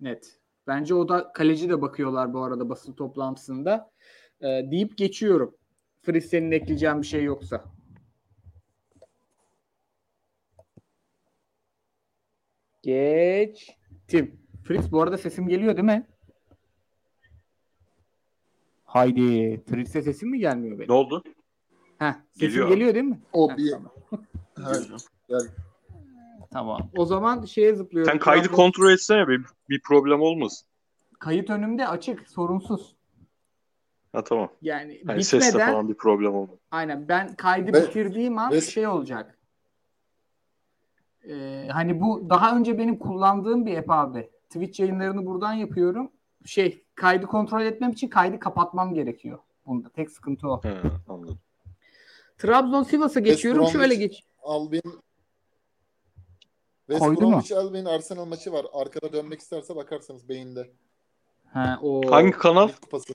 [0.00, 0.40] Net.
[0.66, 3.90] Bence o da kaleci de bakıyorlar bu arada basın toplantısında.
[4.40, 5.54] Ee, deyip geçiyorum.
[6.02, 7.64] Fritz senin ekleyeceğin bir şey yoksa.
[12.82, 14.40] Geçtim.
[14.64, 16.06] Fritz bu arada sesim geliyor değil mi?
[18.84, 19.60] Haydi.
[19.66, 20.88] Fritz'e sesim mi gelmiyor benim?
[20.88, 21.22] Ne oldu?
[21.98, 22.68] Heh, sesim Geliyor.
[22.68, 23.20] geliyor değil mi?
[23.32, 23.92] O Heh, bir tamam.
[25.30, 25.50] Evet.
[26.54, 26.90] Tamam.
[26.96, 28.12] O zaman şeye zıplıyorum.
[28.12, 30.68] Sen kaydı Trabzon- kontrol etsene bir, bir problem olmasın.
[31.18, 32.94] Kayıt önümde açık, sorunsuz.
[34.12, 34.48] Ha tamam.
[34.62, 36.58] Yani Hani seste bitmeden falan bir problem olmadı.
[36.70, 39.38] aynen ben kaydı Ve- bitirdiğim an ve- şey olacak.
[41.28, 44.30] Ee, hani bu daha önce benim kullandığım bir app abi.
[44.48, 46.10] Twitch yayınlarını buradan yapıyorum.
[46.46, 49.38] Şey kaydı kontrol etmem için kaydı kapatmam gerekiyor.
[49.66, 50.62] Bunda tek sıkıntı o.
[50.62, 50.74] He,
[51.08, 51.38] anladım.
[52.38, 53.66] Trabzon Sivas'a geçiyorum.
[53.66, 54.24] Şöyle geç.
[54.42, 54.82] Albin
[56.86, 57.30] West Koydu mu?
[57.30, 58.66] Bromwich Albion Arsenal maçı var.
[58.72, 60.70] Arkada dönmek isterse bakarsanız beyinde.
[61.52, 62.68] Ha, o Hangi kanal?
[62.82, 63.14] Kupası.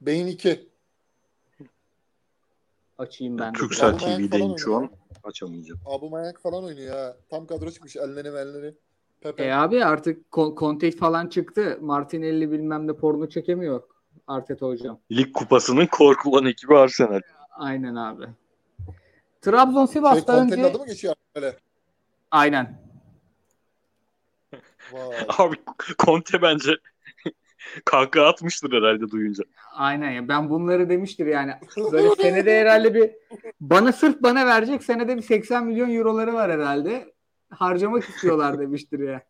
[0.00, 0.68] Beyin 2.
[2.98, 3.54] açayım ben.
[3.54, 3.58] de.
[3.58, 4.90] Türksel TV'deyim şu an.
[5.24, 5.80] Açamayacağım.
[5.86, 7.16] Aubameyang falan oynuyor ha.
[7.30, 7.96] Tam kadro çıkmış.
[7.96, 8.74] Elleri melleri.
[9.20, 9.44] Pepe.
[9.44, 11.78] E abi artık Conte falan çıktı.
[11.80, 13.82] Martinelli bilmem ne porno çekemiyor
[14.26, 15.00] Arteta hocam.
[15.12, 17.20] Lig kupasının korkulan ekibi Arsenal.
[17.50, 18.24] Aynen abi.
[19.40, 21.56] Trabzon şey, Sivas'ta Conte'nin önce adı mı geçiyor öyle?
[22.34, 22.78] Aynen.
[24.92, 25.26] Vay.
[25.38, 25.56] Abi
[25.98, 26.70] Conte bence
[27.84, 29.44] kahkaha atmıştır herhalde duyunca.
[29.72, 31.52] Aynen ya ben bunları demiştir yani.
[31.92, 33.10] Böyle senede herhalde bir
[33.60, 37.14] bana sırf bana verecek senede bir 80 milyon euroları var herhalde.
[37.50, 39.22] Harcamak istiyorlar demiştir ya.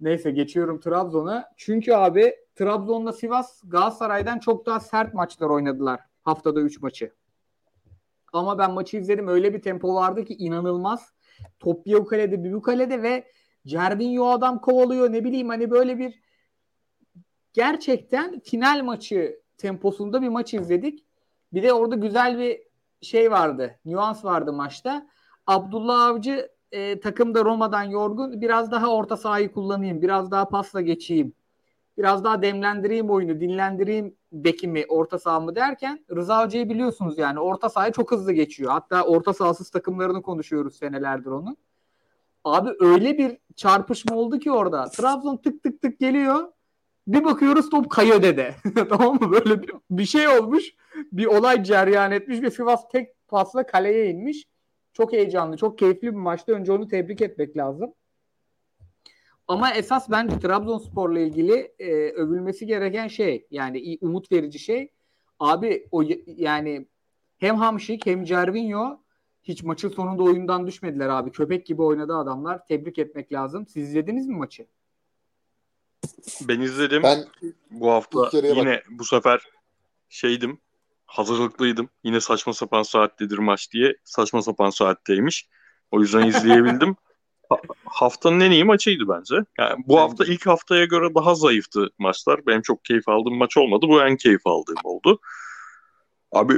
[0.00, 1.52] Neyse geçiyorum Trabzon'a.
[1.56, 6.00] Çünkü abi Trabzon'la Sivas Galatasaray'dan çok daha sert maçlar oynadılar.
[6.24, 7.12] Haftada 3 maçı.
[8.32, 9.28] Ama ben maçı izledim.
[9.28, 11.15] Öyle bir tempo vardı ki inanılmaz.
[11.58, 13.24] Top o kalede bir bu kalede ve
[13.66, 15.12] Cervinho adam kovalıyor.
[15.12, 16.20] Ne bileyim hani böyle bir
[17.52, 21.04] gerçekten final maçı temposunda bir maç izledik.
[21.52, 22.62] Bir de orada güzel bir
[23.02, 23.78] şey vardı.
[23.84, 25.06] Nüans vardı maçta.
[25.46, 28.40] Abdullah Avcı e, takımda Roma'dan yorgun.
[28.40, 30.02] Biraz daha orta sahayı kullanayım.
[30.02, 31.32] Biraz daha pasla geçeyim.
[31.98, 33.40] Biraz daha demlendireyim oyunu.
[33.40, 37.40] Dinlendireyim bekimi, orta sahamı derken Rıza Hoca'yı biliyorsunuz yani.
[37.40, 38.72] Orta sahaya çok hızlı geçiyor.
[38.72, 41.56] Hatta orta sahasız takımlarını konuşuyoruz senelerdir onun.
[42.44, 44.84] Abi öyle bir çarpışma oldu ki orada.
[44.84, 46.52] Trabzon tık tık tık geliyor.
[47.06, 48.54] Bir bakıyoruz top kayıyor dede.
[48.88, 49.32] tamam mı?
[49.32, 50.64] Böyle bir, bir şey olmuş.
[51.12, 54.44] Bir olay ceryan etmiş ve Sivas tek pasla kaleye inmiş.
[54.92, 56.52] Çok heyecanlı, çok keyifli bir maçtı.
[56.52, 57.92] Önce onu tebrik etmek lazım.
[59.48, 64.92] Ama esas bence Trabzonspor'la ilgili e, övülmesi gereken şey yani umut verici şey
[65.40, 66.86] abi o yani
[67.38, 69.00] hem Hamşik hem Cervinho
[69.42, 71.32] hiç maçın sonunda oyundan düşmediler abi.
[71.32, 72.66] Köpek gibi oynadı adamlar.
[72.66, 73.66] Tebrik etmek lazım.
[73.66, 74.66] Siz izlediniz mi maçı?
[76.40, 77.02] Ben izledim.
[77.02, 77.24] Ben
[77.70, 78.86] bu hafta yine bak.
[78.90, 79.42] bu sefer
[80.08, 80.58] şeydim.
[81.06, 81.88] Hazırlıklıydım.
[82.04, 83.96] Yine saçma sapan saattedir maç diye.
[84.04, 85.48] Saçma sapan saatteymiş.
[85.90, 86.96] O yüzden izleyebildim.
[87.84, 89.34] Haftanın en iyi maçıydı bence.
[89.58, 92.46] Yani bu hafta ilk haftaya göre daha zayıftı maçlar.
[92.46, 93.86] Benim çok keyif aldığım maç olmadı.
[93.88, 95.18] Bu en keyif aldığım oldu.
[96.32, 96.54] Abi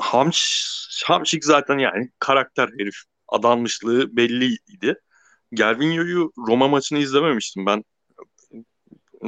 [0.00, 2.96] Hamş, Hamşik zaten yani karakter herif.
[3.28, 4.94] Adanmışlığı belliydi.
[5.52, 7.66] Gervinho'yu Roma maçını izlememiştim.
[7.66, 7.84] Ben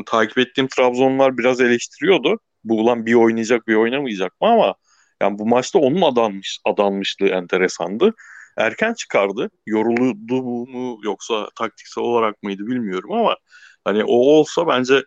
[0.06, 2.38] takip ettiğim Trabzonlar biraz eleştiriyordu.
[2.64, 4.74] Bu ulan bir oynayacak bir oynamayacak mı ama
[5.22, 8.14] yani bu maçta onun adanmış, adanmışlığı enteresandı.
[8.58, 9.50] Erken çıkardı.
[9.66, 13.36] Yoruldu mu yoksa taktiksel olarak mıydı bilmiyorum ama
[13.84, 15.04] hani o olsa bence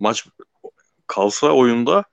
[0.00, 0.26] maç
[1.06, 2.04] kalsa oyunda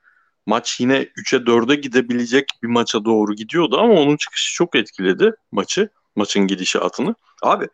[0.45, 5.89] maç yine 3'e 4'e gidebilecek bir maça doğru gidiyordu ama onun çıkışı çok etkiledi maçı.
[6.15, 7.15] Maçın gidişatını.
[7.43, 7.67] Abi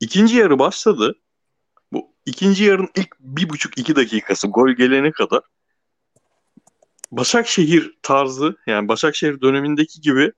[0.00, 1.14] ikinci yarı başladı.
[1.92, 5.40] Bu ikinci yarının ilk bir buçuk iki dakikası gol gelene kadar
[7.10, 10.32] Başakşehir tarzı yani Başakşehir dönemindeki gibi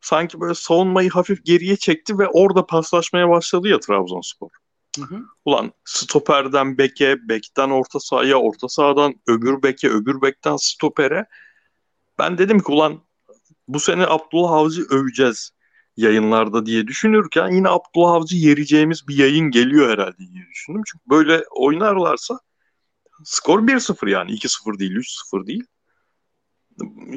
[0.00, 4.50] sanki böyle savunmayı hafif geriye çekti ve orada paslaşmaya başladı ya Trabzonspor.
[4.96, 5.24] Hı hı.
[5.44, 11.26] Ulan stoperden beke, bekten orta sahaya, orta sahadan öbür beke, öbür bekten stopere.
[12.18, 13.00] Ben dedim ki ulan
[13.68, 15.50] bu sene Abdullah Avcı öveceğiz
[15.96, 20.82] yayınlarda diye düşünürken yine Abdullah Avcı yereceğimiz bir yayın geliyor herhalde diye düşündüm.
[20.86, 22.38] Çünkü böyle oynarlarsa
[23.24, 25.64] skor 1-0 yani 2-0 değil 3-0 değil.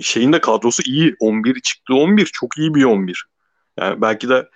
[0.01, 1.15] Şeyin de kadrosu iyi.
[1.19, 3.25] 11 çıktı 11 çok iyi bir 11.
[3.79, 4.49] Yani belki de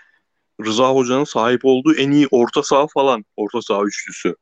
[0.65, 3.25] Rıza Hoca'nın sahip olduğu en iyi orta saha falan.
[3.35, 4.35] Orta saha üçlüsü.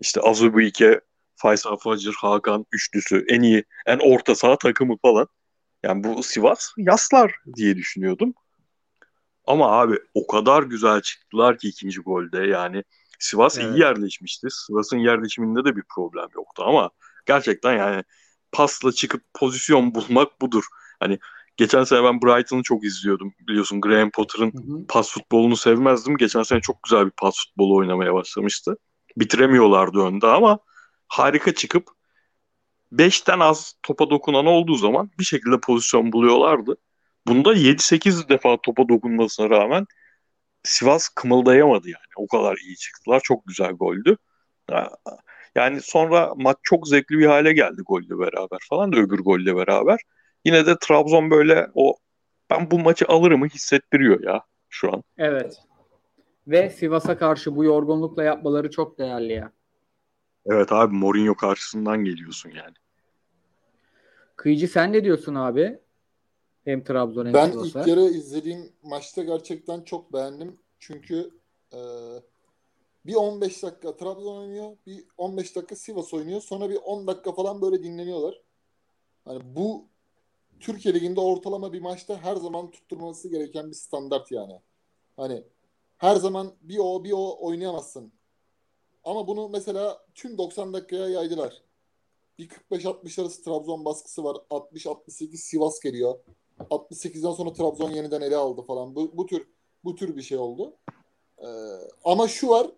[0.00, 1.00] İşte Azubike,
[1.36, 3.24] Faysal Facır, Hakan üçlüsü.
[3.28, 5.28] En iyi, en orta saha takımı falan.
[5.82, 8.34] Yani bu Sivas yaslar diye düşünüyordum.
[9.46, 12.84] Ama abi o kadar güzel çıktılar ki ikinci golde yani
[13.18, 13.76] Sivas evet.
[13.76, 14.48] iyi yerleşmişti.
[14.50, 16.90] Sivas'ın yerleşiminde de bir problem yoktu ama
[17.26, 18.04] gerçekten yani
[18.56, 20.64] pasla çıkıp pozisyon bulmak budur.
[21.00, 21.18] Hani
[21.56, 23.34] geçen sene ben Brighton'ı çok izliyordum.
[23.48, 26.16] Biliyorsun Graham Potter'ın pas futbolunu sevmezdim.
[26.16, 28.76] Geçen sene çok güzel bir pas futbolu oynamaya başlamıştı.
[29.16, 30.58] Bitiremiyorlardı önde ama
[31.08, 31.88] harika çıkıp
[32.92, 36.76] 5'ten az topa dokunan olduğu zaman bir şekilde pozisyon buluyorlardı.
[37.26, 39.86] Bunda 7-8 defa topa dokunmasına rağmen
[40.62, 42.12] Sivas kımıldayamadı yani.
[42.16, 43.20] O kadar iyi çıktılar.
[43.24, 44.16] Çok güzel goldü.
[45.56, 50.00] Yani sonra maç çok zevkli bir hale geldi golle beraber falan da öbür golle beraber.
[50.44, 51.96] Yine de Trabzon böyle o
[52.50, 55.02] ben bu maçı alırımı hissettiriyor ya şu an.
[55.18, 55.62] Evet.
[56.46, 59.52] Ve Sivas'a karşı bu yorgunlukla yapmaları çok değerli ya.
[60.46, 62.74] Evet abi Mourinho karşısından geliyorsun yani.
[64.36, 65.78] Kıyıcı sen ne diyorsun abi?
[66.64, 67.80] Hem Trabzon hem Ben Sivas'a.
[67.80, 70.56] ilk yarı izlediğim maçta gerçekten çok beğendim.
[70.78, 71.30] Çünkü
[71.72, 71.78] e,
[73.06, 76.40] bir 15 dakika Trabzon oynuyor, bir 15 dakika Sivas oynuyor.
[76.40, 78.42] Sonra bir 10 dakika falan böyle dinleniyorlar.
[79.24, 79.84] Hani bu
[80.60, 84.60] Türkiye Ligi'nde ortalama bir maçta her zaman tutturması gereken bir standart yani.
[85.16, 85.44] Hani
[85.98, 88.12] her zaman bir o bir o oynayamazsın.
[89.04, 91.62] Ama bunu mesela tüm 90 dakikaya yaydılar.
[92.38, 94.36] Bir 45-60 arası Trabzon baskısı var.
[94.50, 96.18] 60-68 Sivas geliyor.
[96.58, 98.94] 68'den sonra Trabzon yeniden ele aldı falan.
[98.94, 99.46] Bu, bu tür
[99.84, 100.76] bu tür bir şey oldu.
[101.38, 101.46] Ee,
[102.04, 102.70] ama şu var.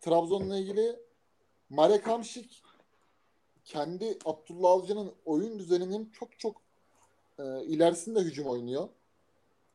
[0.00, 0.96] Trabzon'la ilgili
[1.70, 2.62] Marek Hamşik
[3.64, 6.62] kendi Abdullah Avcı'nın oyun düzeninin çok çok
[7.38, 8.88] e, ilerisinde hücum oynuyor.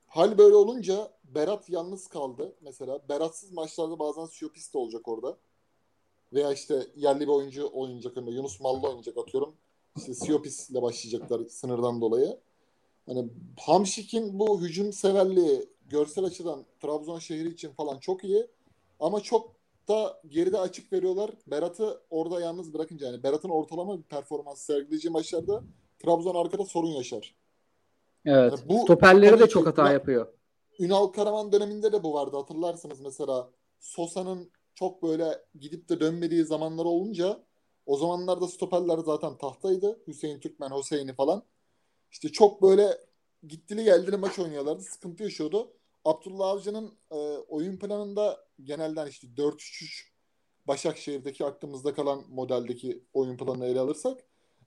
[0.08, 2.56] Hal böyle olunca Berat yalnız kaldı.
[2.62, 5.38] Mesela Beratsız maçlarda bazen Siopis de olacak orada.
[6.34, 8.32] Veya işte yerli bir oyuncu oynayacak önünde.
[8.32, 9.56] Yunus Mallı oynayacak atıyorum.
[9.98, 12.40] İşte Siopis ile başlayacaklar sınırdan dolayı.
[13.06, 18.48] Hani Hamşik'in bu hücum severliği görsel açıdan Trabzon şehri için falan çok iyi.
[19.00, 19.52] Ama çok
[19.88, 21.32] da geride açık veriyorlar.
[21.48, 25.64] Berat'ı orada yalnız bırakınca yani Berat'ın ortalama bir performans sergileyeceği maçlarda
[26.00, 27.36] Trabzon arkada sorun yaşar.
[28.26, 28.54] Evet.
[28.58, 30.28] Yani bu Stoperleri de çok hata yapıyor.
[30.80, 32.38] Ünal Karaman döneminde de bu vardı.
[32.38, 37.44] Hatırlarsınız mesela Sosa'nın çok böyle gidip de dönmediği zamanlar olunca
[37.86, 40.00] o zamanlarda stoperler zaten tahtaydı.
[40.08, 41.44] Hüseyin Türkmen, Hüseyin'i falan.
[42.12, 42.98] İşte çok böyle
[43.48, 44.82] gittili geldili maç oynuyorlardı.
[44.82, 45.74] Sıkıntı yaşıyordu.
[46.06, 47.16] Abdullah Avcı'nın e,
[47.48, 50.14] oyun planında genelden işte 4-3-3
[50.68, 54.24] Başakşehir'deki aklımızda kalan modeldeki oyun planını ele alırsak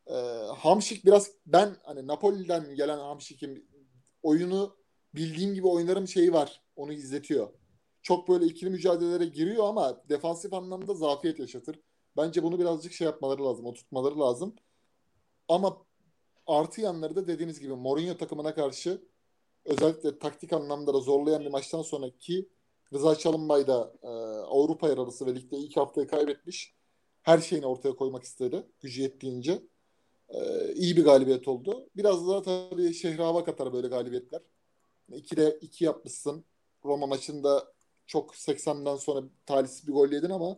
[0.06, 0.14] e,
[0.56, 3.68] Hamşik biraz ben hani Napoli'den gelen Hamşik'in
[4.22, 4.76] oyunu
[5.14, 6.62] bildiğim gibi oynarım şeyi var.
[6.76, 7.48] Onu izletiyor.
[8.02, 11.80] Çok böyle ikili mücadelelere giriyor ama defansif anlamda zafiyet yaşatır.
[12.16, 13.66] Bence bunu birazcık şey yapmaları lazım.
[13.66, 14.54] Oturtmaları lazım.
[15.48, 15.86] Ama
[16.46, 19.02] artı yanları da dediğiniz gibi Mourinho takımına karşı
[19.66, 22.48] özellikle taktik anlamda da zorlayan bir maçtan sonraki
[22.92, 24.08] Rıza Çalınbay da e,
[24.46, 26.74] Avrupa yarılısı ve ligde ilk haftayı kaybetmiş.
[27.22, 28.66] Her şeyini ortaya koymak istedi.
[28.80, 29.62] Gücü yettiğince.
[30.28, 31.88] E, iyi bir galibiyet oldu.
[31.96, 34.42] Biraz daha tabii şehre hava katar böyle galibiyetler.
[35.10, 36.44] 2'de 2 yapmışsın.
[36.84, 37.72] Roma maçında
[38.06, 40.56] çok 80'den sonra talihsiz bir gol yedin ama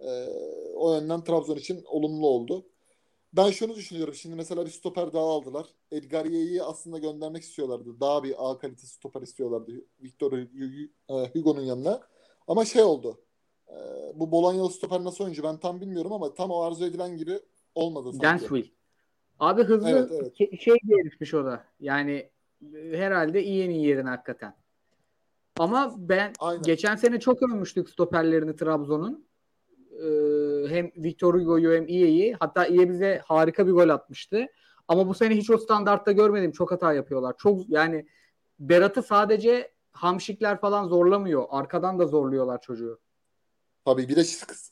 [0.00, 0.26] e,
[0.74, 2.66] o yönden Trabzon için olumlu oldu.
[3.32, 4.14] Ben şunu düşünüyorum.
[4.14, 5.66] Şimdi mesela bir stoper daha aldılar.
[5.92, 8.00] Edgar Ye'yi aslında göndermek istiyorlardı.
[8.00, 9.72] Daha bir A kalitesi stoper istiyorlardı.
[10.02, 12.00] Victor e, Hugo'nun yanına.
[12.46, 13.20] Ama şey oldu.
[13.68, 13.74] E,
[14.14, 17.40] bu Bolonyalı stoper nasıl oyuncu ben tam bilmiyorum ama tam o arzu edilen gibi
[17.74, 18.22] olmadı sanki.
[18.22, 18.68] Dansville.
[19.40, 20.60] Abi hızlı Evet, evet.
[20.60, 21.64] şey bir herifmiş o da.
[21.80, 22.30] Yani
[22.74, 24.54] e, herhalde iyi iyi yerine hakikaten.
[25.58, 26.62] Ama ben Aynen.
[26.62, 29.27] geçen sene çok övmüştük stoperlerini Trabzon'un.
[29.98, 32.36] Ee, hem Victor Hugo'yu hem İye'yi.
[32.40, 34.46] Hatta İye bize harika bir gol atmıştı.
[34.88, 36.52] Ama bu sene hiç o standartta görmedim.
[36.52, 37.34] Çok hata yapıyorlar.
[37.38, 38.06] Çok yani
[38.58, 41.44] Berat'ı sadece hamşikler falan zorlamıyor.
[41.50, 43.00] Arkadan da zorluyorlar çocuğu.
[43.84, 44.22] Tabii bir de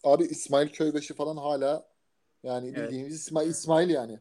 [0.05, 1.89] abi İsmail Köybeşi falan hala
[2.43, 2.91] yani Evet.
[2.91, 4.21] bildiğimiz İsmail, İsmail yani.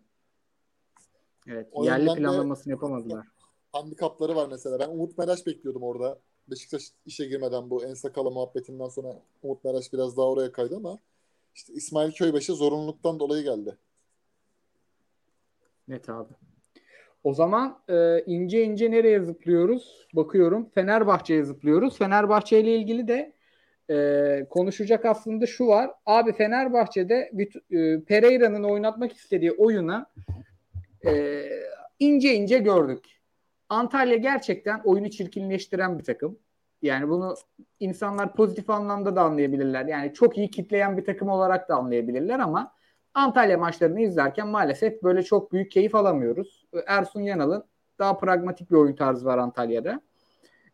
[1.47, 1.67] Evet.
[1.71, 3.27] O yerli yönden de- planlamasını yapamadılar.
[3.71, 4.79] Handikapları var mesela.
[4.79, 6.19] Ben Umut Meraş bekliyordum orada.
[6.47, 10.99] Beşiktaş işe girmeden bu Ensakala muhabbetinden sonra Umut Meraş biraz daha oraya kaydı ama
[11.55, 13.77] işte İsmail Köybaşı zorunluluktan dolayı geldi.
[15.87, 16.33] Net abi.
[17.23, 20.07] O zaman e, ince ince nereye zıplıyoruz?
[20.13, 20.69] Bakıyorum.
[20.69, 21.97] Fenerbahçe'ye zıplıyoruz.
[21.97, 23.33] Fenerbahçe ile ilgili de
[23.89, 25.91] e, konuşacak aslında şu var.
[26.05, 27.31] Abi Fenerbahçe'de
[27.71, 30.11] e, Pereira'nın oynatmak istediği oyuna
[31.05, 31.43] e,
[31.99, 33.14] ince ince gördük.
[33.69, 36.39] Antalya gerçekten oyunu çirkinleştiren bir takım.
[36.81, 37.35] Yani bunu
[37.79, 39.85] insanlar pozitif anlamda da anlayabilirler.
[39.85, 42.71] Yani çok iyi kitleyen bir takım olarak da anlayabilirler ama
[43.13, 46.65] Antalya maçlarını izlerken maalesef böyle çok büyük keyif alamıyoruz.
[46.87, 47.63] Ersun Yanal'ın
[47.99, 50.01] daha pragmatik bir oyun tarzı var Antalya'da.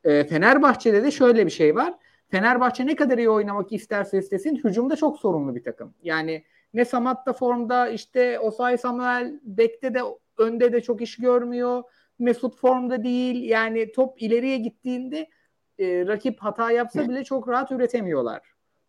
[0.03, 1.93] E, Fenerbahçe'de de şöyle bir şey var.
[2.29, 5.93] Fenerbahçe ne kadar iyi oynamak isterse istesin hücumda çok sorunlu bir takım.
[6.03, 10.01] Yani ne Samat'ta formda işte Osay Samuel bekte de
[10.37, 11.83] önde de çok iş görmüyor.
[12.21, 13.49] Mesut formda değil.
[13.49, 15.29] Yani top ileriye gittiğinde
[15.79, 18.41] e, rakip hata yapsa bile çok rahat üretemiyorlar.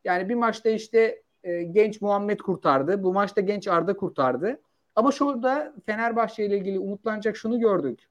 [0.05, 3.03] Yani bir maçta işte e, genç Muhammed kurtardı.
[3.03, 4.61] Bu maçta genç Arda kurtardı.
[4.97, 8.09] Ama şurada Fenerbahçe ile ilgili umutlanacak şunu gördük.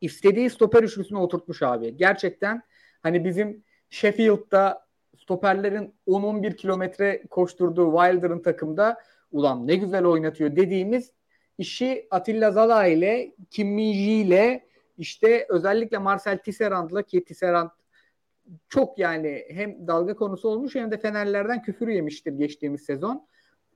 [0.00, 1.96] İstediği stoper üçlüsüne oturtmuş abi.
[1.96, 2.62] Gerçekten
[3.02, 8.98] hani bizim Sheffield'da stoperlerin 10-11 kilometre koşturduğu Wilder'ın takımda
[9.32, 11.12] ulan ne güzel oynatıyor dediğimiz
[11.58, 14.66] işi Atilla Zala ile Kim Min-ji ile
[14.98, 17.70] işte özellikle Marcel Tisserand'la ki Tisserand
[18.68, 23.28] çok yani hem dalga konusu olmuş hem de Fenerlerden küfür yemiştir geçtiğimiz sezon.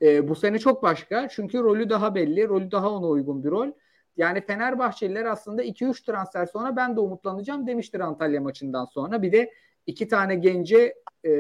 [0.03, 1.29] Ee, bu sene çok başka.
[1.29, 2.49] Çünkü rolü daha belli.
[2.49, 3.71] Rolü daha ona uygun bir rol.
[4.17, 9.23] Yani Fenerbahçeliler aslında 2-3 transfer sonra ben de umutlanacağım demiştir Antalya maçından sonra.
[9.23, 9.53] Bir de
[9.87, 11.31] iki tane gence e,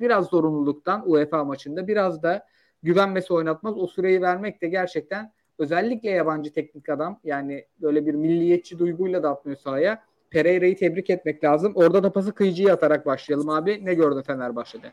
[0.00, 2.46] biraz zorunluluktan UEFA maçında biraz da
[2.82, 3.78] güvenmesi oynatmaz.
[3.78, 5.32] O süreyi vermek de gerçekten
[5.62, 10.04] özellikle yabancı teknik adam yani böyle bir milliyetçi duyguyla da atmıyor sahaya.
[10.30, 11.72] Pereira'yı tebrik etmek lazım.
[11.74, 13.84] Orada da pası kıyıcıya atarak başlayalım abi.
[13.84, 14.92] Ne gördün Fenerbahçe'de?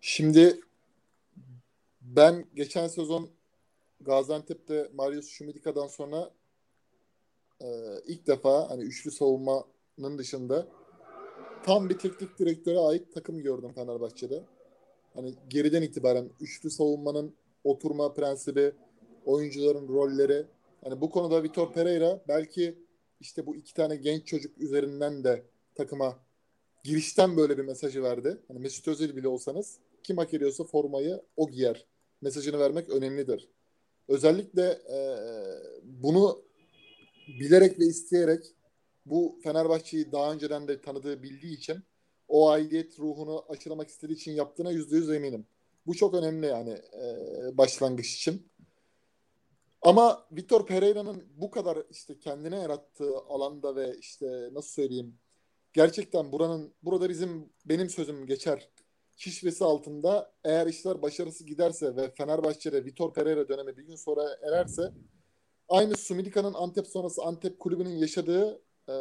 [0.00, 0.60] Şimdi
[2.00, 3.30] ben geçen sezon
[4.00, 6.30] Gaziantep'te Marius Şumidika'dan sonra
[7.60, 7.66] e,
[8.06, 10.66] ilk defa hani üçlü savunmanın dışında
[11.62, 14.44] tam bir teknik direktöre ait takım gördüm Fenerbahçe'de.
[15.14, 18.72] Hani geriden itibaren üçlü savunmanın oturma prensibi,
[19.24, 20.46] oyuncuların rolleri.
[20.84, 22.78] Hani bu konuda Vitor Pereira belki
[23.20, 25.42] işte bu iki tane genç çocuk üzerinden de
[25.74, 26.18] takıma
[26.84, 28.40] girişten böyle bir mesajı verdi.
[28.48, 31.86] Hani Mesut Özil bile olsanız kim hak ediyorsa formayı o giyer.
[32.20, 33.48] Mesajını vermek önemlidir.
[34.08, 34.98] Özellikle e,
[35.82, 36.42] bunu
[37.40, 38.54] bilerek ve isteyerek
[39.06, 41.76] bu Fenerbahçe'yi daha önceden de tanıdığı bildiği için
[42.30, 45.46] o aidiyet ruhunu aşılamak istediği için yaptığına yüzde yüz eminim.
[45.86, 48.50] Bu çok önemli yani e, başlangıç için.
[49.82, 55.18] Ama Vitor Pereira'nın bu kadar işte kendine yarattığı alanda ve işte nasıl söyleyeyim
[55.72, 58.68] gerçekten buranın burada bizim benim sözüm geçer
[59.16, 64.92] kişvesi altında eğer işler başarısı giderse ve Fenerbahçe'de Vitor Pereira dönemi bir gün sonra ererse
[65.68, 68.94] aynı Sumidika'nın Antep sonrası Antep kulübünün yaşadığı e,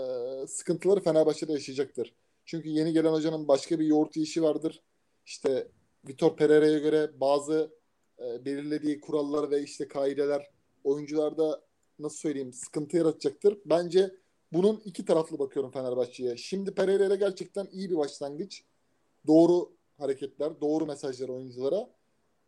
[0.48, 2.14] sıkıntıları Fenerbahçe'de yaşayacaktır.
[2.50, 4.82] Çünkü yeni gelen hocanın başka bir yoğurt işi vardır.
[5.26, 5.68] İşte
[6.08, 7.72] Vitor Pereira'ya göre bazı
[8.20, 10.50] e, belirlediği kurallar ve işte kaideler
[10.84, 11.62] oyuncularda
[12.00, 13.58] nasıl söyleyeyim sıkıntı yaratacaktır.
[13.66, 14.16] Bence
[14.54, 16.38] bunun iki taraflı bakıyorum Fenerbahçe'ye.
[16.38, 18.64] Şimdi Pereira'ya gerçekten iyi bir başlangıç.
[19.28, 21.90] Doğru hareketler, doğru mesajlar oyunculara.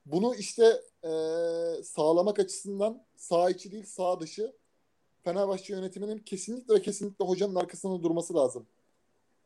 [0.05, 1.09] Bunu işte e,
[1.83, 4.53] sağlamak açısından sağ içi değil sağ dışı
[5.23, 8.67] Fenerbahçe yönetiminin kesinlikle ve kesinlikle hocanın arkasında durması lazım.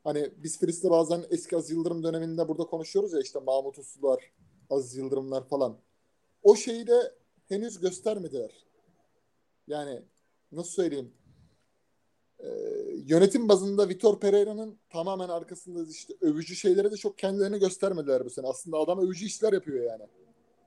[0.05, 4.33] Hani biz Fritz'le bazen eski Aziz Yıldırım döneminde burada konuşuyoruz ya işte Mahmut Uslular,
[4.69, 5.77] Aziz Yıldırımlar falan.
[6.43, 7.13] O şeyi de
[7.47, 8.65] henüz göstermediler.
[9.67, 10.01] Yani
[10.51, 11.13] nasıl söyleyeyim?
[12.39, 12.47] Ee,
[13.05, 18.47] yönetim bazında Vitor Pereira'nın tamamen arkasında işte övücü şeyleri de çok kendilerini göstermediler bu sene.
[18.47, 20.03] Aslında adam övücü işler yapıyor yani.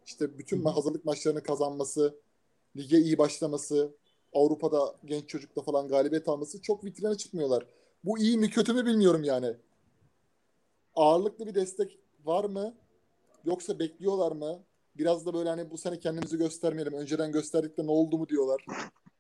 [0.07, 2.20] İşte bütün ma- hazırlık maçlarını kazanması,
[2.76, 3.95] lige iyi başlaması,
[4.32, 7.66] Avrupa'da genç çocukla falan galibiyet alması çok vitrine çıkmıyorlar.
[8.05, 9.57] Bu iyi mi kötü mü bilmiyorum yani.
[10.94, 12.74] Ağırlıklı bir destek var mı?
[13.44, 14.64] Yoksa bekliyorlar mı?
[14.96, 16.92] Biraz da böyle hani bu sene kendimizi göstermeyelim.
[16.92, 18.66] Önceden gösterdik de ne oldu mu diyorlar.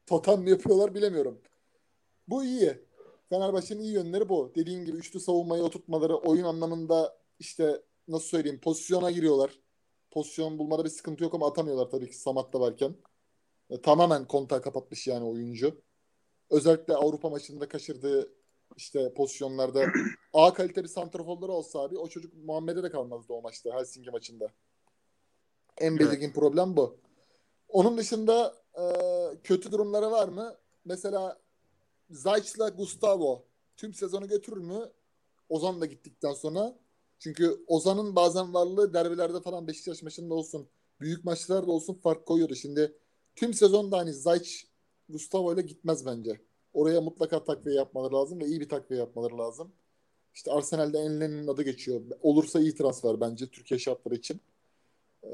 [0.06, 1.40] Totem mi yapıyorlar bilemiyorum.
[2.28, 2.78] Bu iyi.
[3.28, 4.52] Fenerbahçe'nin iyi yönleri bu.
[4.54, 9.60] Dediğim gibi üçlü savunmayı oturtmaları, oyun anlamında işte nasıl söyleyeyim pozisyona giriyorlar.
[10.10, 12.94] Pozisyon bulmada bir sıkıntı yok ama atamıyorlar tabii ki Samat'ta varken.
[13.70, 15.80] E, tamamen kontağı kapatmış yani oyuncu.
[16.50, 18.37] Özellikle Avrupa maçında kaçırdığı
[18.76, 19.86] işte pozisyonlarda
[20.32, 24.52] A kalite bir santraforları olsa abi o çocuk Muhammed'e de kalmazdı o maçta Helsinki maçında.
[25.78, 26.34] En belirgin evet.
[26.34, 26.98] problem bu.
[27.68, 28.84] Onun dışında e,
[29.44, 30.56] kötü durumları var mı?
[30.84, 31.40] Mesela
[32.10, 33.44] Zayç'la Gustavo
[33.76, 34.92] tüm sezonu götürür mü?
[35.48, 36.78] Ozan da gittikten sonra.
[37.18, 40.68] Çünkü Ozan'ın bazen varlığı derbilerde falan Beşiktaş maçında olsun,
[41.00, 42.54] büyük maçlarda olsun fark koyuyordu.
[42.54, 42.98] Şimdi
[43.36, 44.66] tüm sezonda hani Zayç
[45.08, 46.40] Gustavo ile gitmez bence.
[46.72, 49.72] Oraya mutlaka takviye yapmaları lazım ve iyi bir takviye yapmaları lazım.
[50.34, 52.00] İşte Arsenal'de Enlen'in adı geçiyor.
[52.22, 54.40] Olursa iyi transfer bence Türkiye şartları için.
[55.24, 55.28] Ee,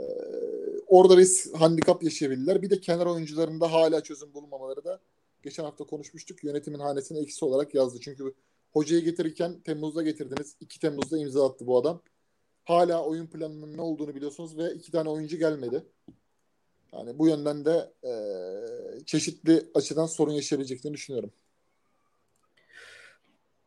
[0.86, 2.62] orada bir handikap yaşayabilirler.
[2.62, 5.00] Bir de kenar oyuncularında hala çözüm bulmamaları da
[5.42, 6.44] geçen hafta konuşmuştuk.
[6.44, 7.98] Yönetimin hanesine eksi olarak yazdı.
[8.00, 8.34] Çünkü
[8.72, 10.56] hocayı getirirken Temmuz'da getirdiniz.
[10.60, 12.02] 2 Temmuz'da imza attı bu adam.
[12.64, 15.84] Hala oyun planının ne olduğunu biliyorsunuz ve iki tane oyuncu gelmedi.
[16.98, 18.12] Yani bu yönden de e,
[19.04, 21.32] çeşitli açıdan sorun yaşayabileceklerini düşünüyorum.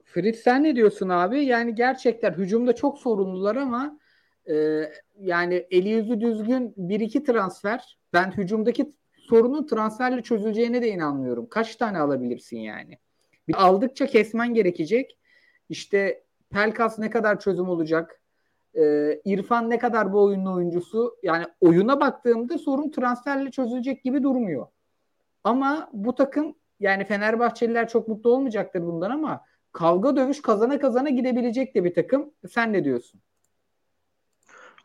[0.04, 1.46] Fritz sen ne diyorsun abi?
[1.46, 4.00] Yani gerçekten hücumda çok sorunlular ama
[4.50, 4.84] e,
[5.20, 7.98] yani eli yüzü düzgün bir iki transfer.
[8.14, 11.50] Ben hücumdaki sorunun transferle çözüleceğine de inanmıyorum.
[11.50, 12.98] Kaç tane alabilirsin yani?
[13.48, 15.18] Bir aldıkça kesmen gerekecek.
[15.70, 18.22] İşte Pelkas ne kadar çözüm olacak?
[18.78, 21.16] Ee, İrfan ne kadar bu oyunun oyuncusu?
[21.24, 24.68] Yani oyuna baktığımda sorun transferle çözülecek gibi durmuyor.
[25.44, 31.76] Ama bu takım yani Fenerbahçeliler çok mutlu olmayacaktır bundan ama kavga dövüş kazana kazana gidebilecek
[31.76, 32.32] de bir takım.
[32.50, 33.22] Sen ne diyorsun?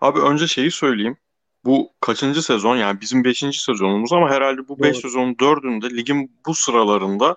[0.01, 1.17] Abi önce şeyi söyleyeyim.
[1.65, 6.55] Bu kaçıncı sezon yani bizim beşinci sezonumuz ama herhalde bu beş sezonun dördünde ligin bu
[6.55, 7.37] sıralarında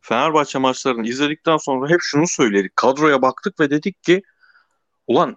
[0.00, 2.76] Fenerbahçe maçlarını izledikten sonra hep şunu söyledik.
[2.76, 4.22] Kadroya baktık ve dedik ki
[5.06, 5.36] ulan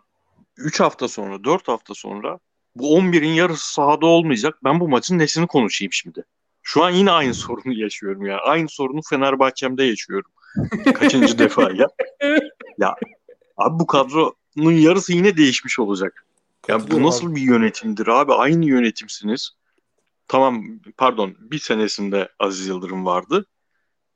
[0.58, 2.40] 3 hafta sonra 4 hafta sonra
[2.76, 4.60] bu 11'in yarısı sahada olmayacak.
[4.64, 6.24] Ben bu maçın nesini konuşayım şimdi?
[6.62, 8.38] Şu an yine aynı sorunu yaşıyorum ya.
[8.38, 10.32] Aynı sorunu Fenerbahçe'mde yaşıyorum.
[10.94, 11.88] Kaçıncı defa ya.
[12.78, 12.96] Ya
[13.58, 16.26] abi bu kadronun yarısı yine değişmiş olacak.
[16.68, 18.34] Ya bu nasıl bir yönetimdir abi?
[18.34, 19.52] Aynı yönetimsiniz.
[20.28, 20.64] Tamam
[20.98, 23.46] pardon bir senesinde Aziz Yıldırım vardı.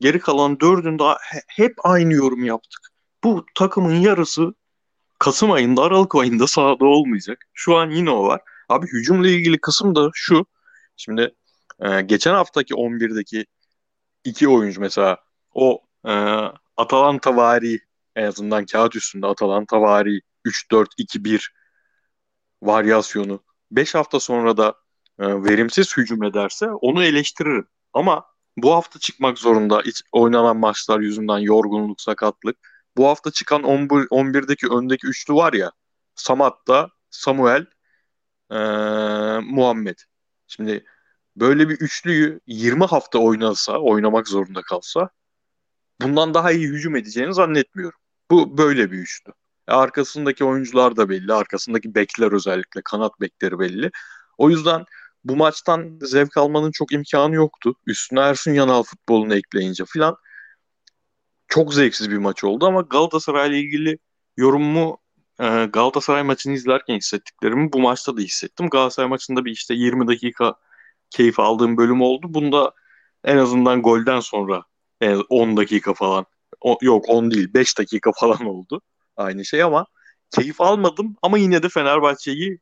[0.00, 1.04] Geri kalan dördünde
[1.48, 2.80] hep aynı yorum yaptık.
[3.24, 4.54] Bu takımın yarısı
[5.18, 7.38] Kasım ayında Aralık ayında sahada olmayacak.
[7.54, 8.40] Şu an yine o var.
[8.68, 10.46] Abi hücumla ilgili kısım da şu.
[10.96, 11.34] Şimdi
[11.80, 13.46] e, geçen haftaki 11'deki
[14.24, 15.18] iki oyuncu mesela
[15.54, 16.12] o e,
[16.76, 17.80] Atalanta vari
[18.16, 21.48] en azından kağıt üstünde Atalanta vari 3-4-2-1
[22.62, 24.74] varyasyonu 5 hafta sonra da
[25.18, 27.68] e, verimsiz hücum ederse onu eleştiririm.
[27.92, 28.24] Ama
[28.56, 32.56] bu hafta çıkmak zorunda hiç oynanan maçlar yüzünden yorgunluk, sakatlık.
[32.98, 35.72] Bu hafta çıkan 11, 11'deki öndeki üçlü var ya
[36.14, 37.66] Samat'ta Samuel
[38.50, 38.56] ee,
[39.42, 39.98] Muhammed.
[40.46, 40.84] Şimdi
[41.36, 45.10] böyle bir üçlüyü 20 hafta oynasa, oynamak zorunda kalsa
[46.02, 48.00] bundan daha iyi hücum edeceğini zannetmiyorum.
[48.30, 49.32] Bu böyle bir üçlü.
[49.68, 51.32] E, arkasındaki oyuncular da belli.
[51.34, 53.90] Arkasındaki bekler özellikle kanat bekleri belli.
[54.38, 54.84] O yüzden
[55.24, 57.74] bu maçtan zevk almanın çok imkanı yoktu.
[57.86, 60.16] Üstüne Ersun Yanal futbolunu ekleyince filan
[61.48, 63.98] çok zevksiz bir maç oldu ama Galatasaray ile ilgili
[64.36, 64.98] yorumumu
[65.40, 68.68] e, Galatasaray maçını izlerken hissettiklerimi bu maçta da hissettim.
[68.70, 70.54] Galatasaray maçında bir işte 20 dakika
[71.10, 72.34] keyif aldığım bölüm oldu.
[72.34, 72.72] Bunda
[73.24, 74.64] en azından golden sonra
[75.00, 76.26] yani 10 dakika falan
[76.60, 78.80] o, yok 10 değil 5 dakika falan oldu
[79.16, 79.86] aynı şey ama
[80.30, 82.58] keyif almadım ama yine de Fenerbahçe'yi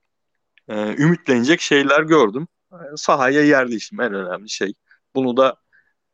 [0.68, 2.48] e, ümitlenecek şeyler gördüm.
[2.72, 4.74] E, sahaya yerleşim en önemli şey.
[5.14, 5.56] Bunu da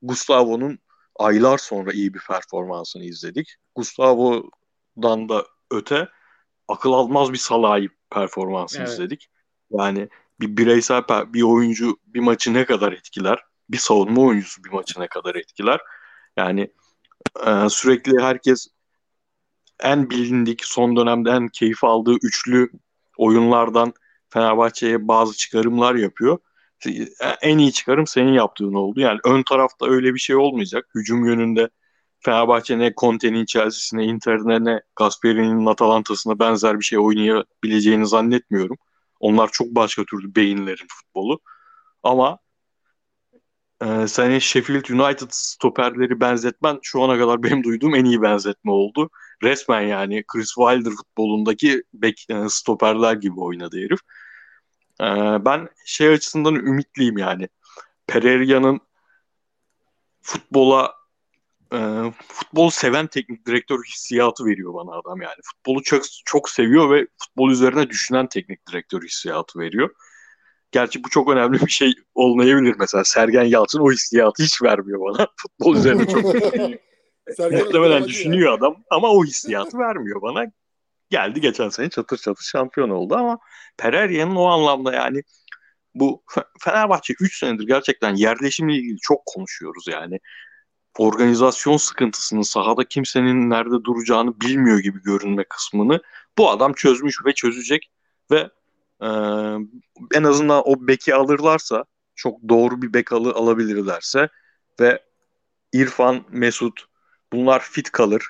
[0.03, 0.79] Gustavo'nun
[1.23, 3.57] aylar sonra iyi bir performansını izledik.
[3.75, 6.09] Gustavo'dan da öte
[6.69, 8.93] akıl almaz bir Salah'ı performansını evet.
[8.93, 9.29] izledik.
[9.71, 10.09] Yani
[10.41, 13.39] bir bireysel bir oyuncu bir maçı ne kadar etkiler?
[13.71, 15.81] Bir savunma oyuncusu bir maçı ne kadar etkiler?
[16.37, 16.73] Yani
[17.47, 18.69] e, sürekli herkes
[19.81, 22.71] en bilindik son dönemde en keyif aldığı üçlü
[23.17, 23.93] oyunlardan
[24.29, 26.39] Fenerbahçe'ye bazı çıkarımlar yapıyor.
[27.43, 29.01] En iyi çıkarım senin yaptığın oldu.
[29.01, 30.87] Yani ön tarafta öyle bir şey olmayacak.
[30.95, 31.69] Hücum yönünde
[32.21, 38.77] Fenerbahçe ne Conte'nin Chelsea'sine, Inter'ine ne Gasperi'nin Atalanta'sına benzer bir şey oynayabileceğini zannetmiyorum.
[39.21, 41.41] Onlar çok başka türlü beyinlerin futbolu.
[42.03, 42.39] Ama
[43.83, 49.11] e, senin Sheffield United stoperleri benzetmen şu ana kadar benim duyduğum en iyi benzetme oldu.
[49.43, 54.01] Resmen yani Chris Wilder futbolundaki bek, e, stoperler gibi oynadı herif.
[55.03, 55.07] E,
[55.45, 57.49] ben şey açısından ümitliyim yani.
[58.07, 58.81] Pereira'nın
[60.23, 60.95] futbola
[61.75, 61.79] e,
[62.29, 65.35] futbol seven teknik direktör hissiyatı veriyor bana adam yani.
[65.45, 69.91] Futbolu çok çok seviyor ve futbol üzerine düşünen teknik direktör hissiyatı veriyor.
[70.73, 73.05] Gerçi bu çok önemli bir şey olmayabilir mesela.
[73.05, 75.27] Sergen Yalçın o hissiyatı hiç vermiyor bana.
[75.37, 76.25] Futbol üzerine çok
[77.39, 78.55] muhtemelen düşünüyor ya.
[78.55, 80.45] adam ama o hissiyatı vermiyor bana.
[81.13, 83.39] Geldi geçen sene çatır çatır şampiyon oldu ama
[83.79, 85.23] Pereira'nın o anlamda yani
[85.95, 86.25] bu
[86.61, 90.21] Fenerbahçe 3 senedir gerçekten yerleşimle ilgili çok konuşuyoruz yani
[90.99, 96.01] organizasyon sıkıntısını sahada kimsenin nerede duracağını bilmiyor gibi görünme kısmını
[96.39, 97.91] bu adam çözmüş ve çözecek
[98.31, 98.51] ve
[99.01, 99.09] e,
[100.15, 101.85] en azından o beki alırlarsa
[102.15, 104.29] çok doğru bir bek alı alabilirlerse
[104.81, 105.03] ve
[105.73, 106.85] İrfan, Mesut
[107.33, 108.25] bunlar fit kalır.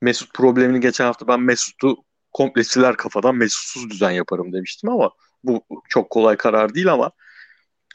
[0.00, 2.04] Mesut problemini geçen hafta ben Mesut'u
[2.34, 5.10] komple siler kafadan Mesutsuz düzen yaparım demiştim ama
[5.44, 7.10] bu çok kolay karar değil ama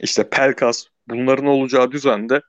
[0.01, 2.41] işte Pelkas bunların olacağı düzende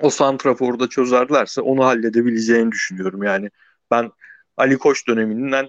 [0.00, 3.22] o santraforu da çözerlerse onu halledebileceğini düşünüyorum.
[3.22, 3.50] Yani
[3.90, 4.10] ben
[4.56, 5.68] Ali Koç döneminden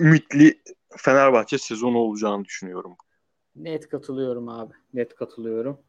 [0.00, 0.62] ümitli
[0.96, 2.96] Fenerbahçe sezonu olacağını düşünüyorum.
[3.56, 4.72] Net katılıyorum abi.
[4.94, 5.80] Net katılıyorum.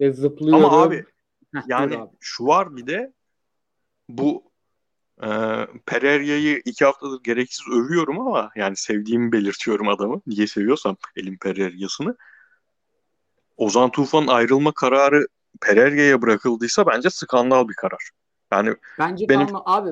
[0.00, 0.64] Ve zıplıyorum.
[0.64, 1.04] Ama abi
[1.54, 2.16] Heh, yani abi.
[2.20, 3.12] şu var bir de
[4.08, 4.53] bu
[5.22, 5.28] e,
[5.86, 10.20] Pereira'yı iki haftadır gereksiz övüyorum ama yani sevdiğimi belirtiyorum adamı.
[10.26, 12.16] Niye seviyorsam Elin Pereira'sını.
[13.56, 15.26] Ozan Tufan'ın ayrılma kararı
[15.60, 18.10] Pereira'ya bırakıldıysa bence skandal bir karar.
[18.52, 19.90] Yani bence benim kalma abi.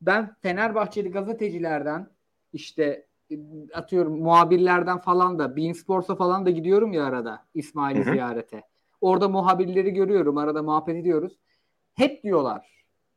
[0.00, 2.10] Ben Fenerbahçeli gazetecilerden
[2.52, 3.06] işte
[3.74, 8.62] atıyorum muhabirlerden falan da Bein Sports'a falan da gidiyorum ya arada İsmail'i ziyarete.
[9.00, 10.38] Orada muhabirleri görüyorum.
[10.38, 11.38] Arada muhabbet ediyoruz.
[11.94, 12.75] Hep diyorlar.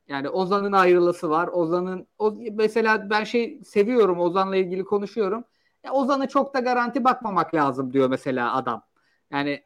[0.09, 1.47] Yani Ozan'ın ayrılısı var.
[1.47, 5.43] Ozan'ın o, mesela ben şey seviyorum Ozan'la ilgili konuşuyorum.
[5.83, 8.83] Ya Ozan'a çok da garanti bakmamak lazım diyor mesela adam.
[9.31, 9.63] Yani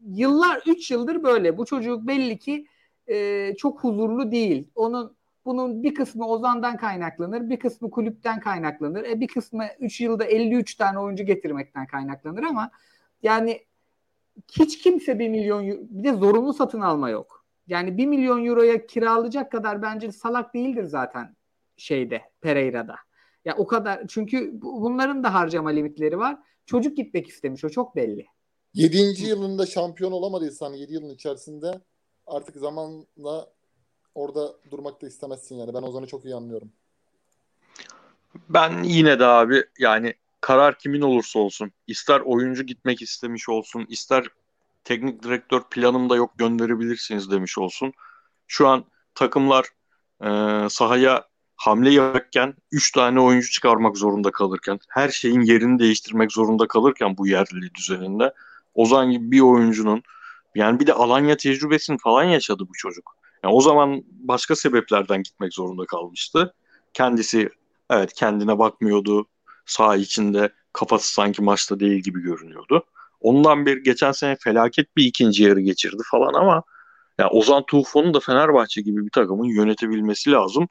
[0.00, 1.58] yıllar 3 yıldır böyle.
[1.58, 2.66] Bu çocuk belli ki
[3.08, 4.68] e, çok huzurlu değil.
[4.74, 9.04] Onun bunun bir kısmı Ozan'dan kaynaklanır, bir kısmı kulüpten kaynaklanır.
[9.04, 12.70] E bir kısmı 3 yılda 53 tane oyuncu getirmekten kaynaklanır ama
[13.22, 13.66] yani
[14.52, 17.37] hiç kimse bir milyon bir de zorunlu satın alma yok.
[17.68, 21.36] Yani bir milyon euroya kiralayacak kadar bence salak değildir zaten
[21.76, 22.96] şeyde Pereira'da.
[23.44, 26.38] Ya o kadar çünkü bunların da harcama limitleri var.
[26.66, 28.26] Çocuk gitmek istemiş o çok belli.
[28.74, 28.96] 7.
[29.22, 31.80] yılında şampiyon olamadıysan 7 yılın içerisinde
[32.26, 33.52] artık zamanla
[34.14, 35.74] orada durmak da istemezsin yani.
[35.74, 36.72] Ben Ozan'ı çok iyi anlıyorum.
[38.48, 44.24] Ben yine de abi yani karar kimin olursa olsun ister oyuncu gitmek istemiş olsun ister
[44.88, 47.92] teknik direktör planımda yok gönderebilirsiniz demiş olsun.
[48.46, 48.84] Şu an
[49.14, 49.66] takımlar
[50.24, 50.28] e,
[50.68, 51.24] sahaya
[51.56, 57.26] hamle yaparken 3 tane oyuncu çıkarmak zorunda kalırken her şeyin yerini değiştirmek zorunda kalırken bu
[57.26, 58.34] yerli düzeninde
[58.74, 60.02] Ozan gibi bir oyuncunun
[60.54, 63.16] yani bir de Alanya tecrübesini falan yaşadı bu çocuk.
[63.44, 66.54] Yani o zaman başka sebeplerden gitmek zorunda kalmıştı.
[66.92, 67.50] Kendisi
[67.90, 69.26] evet kendine bakmıyordu.
[69.66, 72.84] Sağ içinde kafası sanki maçta değil gibi görünüyordu.
[73.20, 76.62] Ondan bir geçen sene felaket bir ikinci yarı geçirdi falan ama
[77.18, 80.68] yani Ozan Tufan'ın da Fenerbahçe gibi bir takımın yönetebilmesi lazım.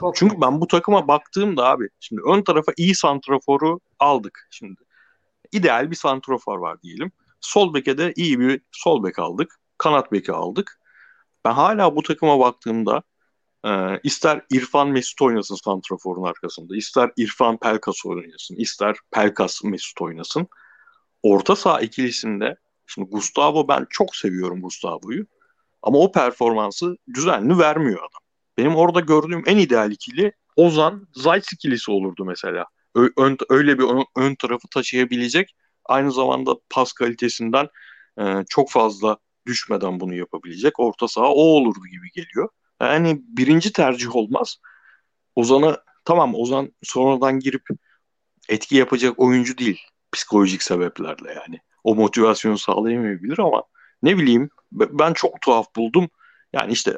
[0.00, 4.80] Çok Çünkü ben bu takıma baktığımda abi şimdi ön tarafa iyi santraforu aldık şimdi.
[5.52, 7.12] İdeal bir santrafor var diyelim.
[7.40, 9.60] Sol beke de iyi bir sol bek aldık.
[9.78, 10.80] Kanat beki aldık.
[11.44, 13.02] Ben hala bu takıma baktığımda
[13.64, 20.48] e, ister İrfan Mesut oynasın Santrafor'un arkasında, ister İrfan Pelkas oynasın, ister Pelkas Mesut oynasın.
[21.24, 22.56] Orta saha ikilisinde
[22.86, 25.26] şimdi Gustavo ben çok seviyorum Gustavo'yu.
[25.82, 28.20] Ama o performansı düzenli vermiyor adam.
[28.58, 32.66] Benim orada gördüğüm en ideal ikili Ozan Zayt ikilisi olurdu mesela.
[32.94, 37.68] Ö- ön, öyle bir ön, ön tarafı taşıyabilecek aynı zamanda pas kalitesinden
[38.20, 39.16] e, çok fazla
[39.46, 42.48] düşmeden bunu yapabilecek orta saha o olurdu gibi geliyor.
[42.80, 44.56] Yani birinci tercih olmaz.
[45.34, 47.62] Ozan'a tamam Ozan sonradan girip
[48.48, 49.80] etki yapacak oyuncu değil
[50.14, 51.60] psikolojik sebeplerle yani.
[51.84, 53.62] O motivasyonu sağlayamayabilir ama
[54.02, 56.08] ne bileyim ben çok tuhaf buldum.
[56.52, 56.96] Yani işte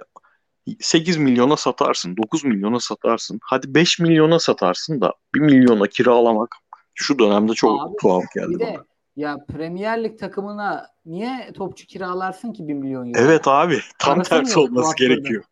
[0.80, 3.38] 8 milyona satarsın, 9 milyona satarsın.
[3.42, 6.56] Hadi 5 milyona satarsın da 1 milyona kiralamak
[6.94, 8.84] şu dönemde çok Abi, tuhaf geldi bana.
[9.16, 13.18] Ya Premier Lig takımına niye topçu kiralarsın ki 1 milyon euro?
[13.18, 15.44] Evet abi tam Parası tersi olması gerekiyor.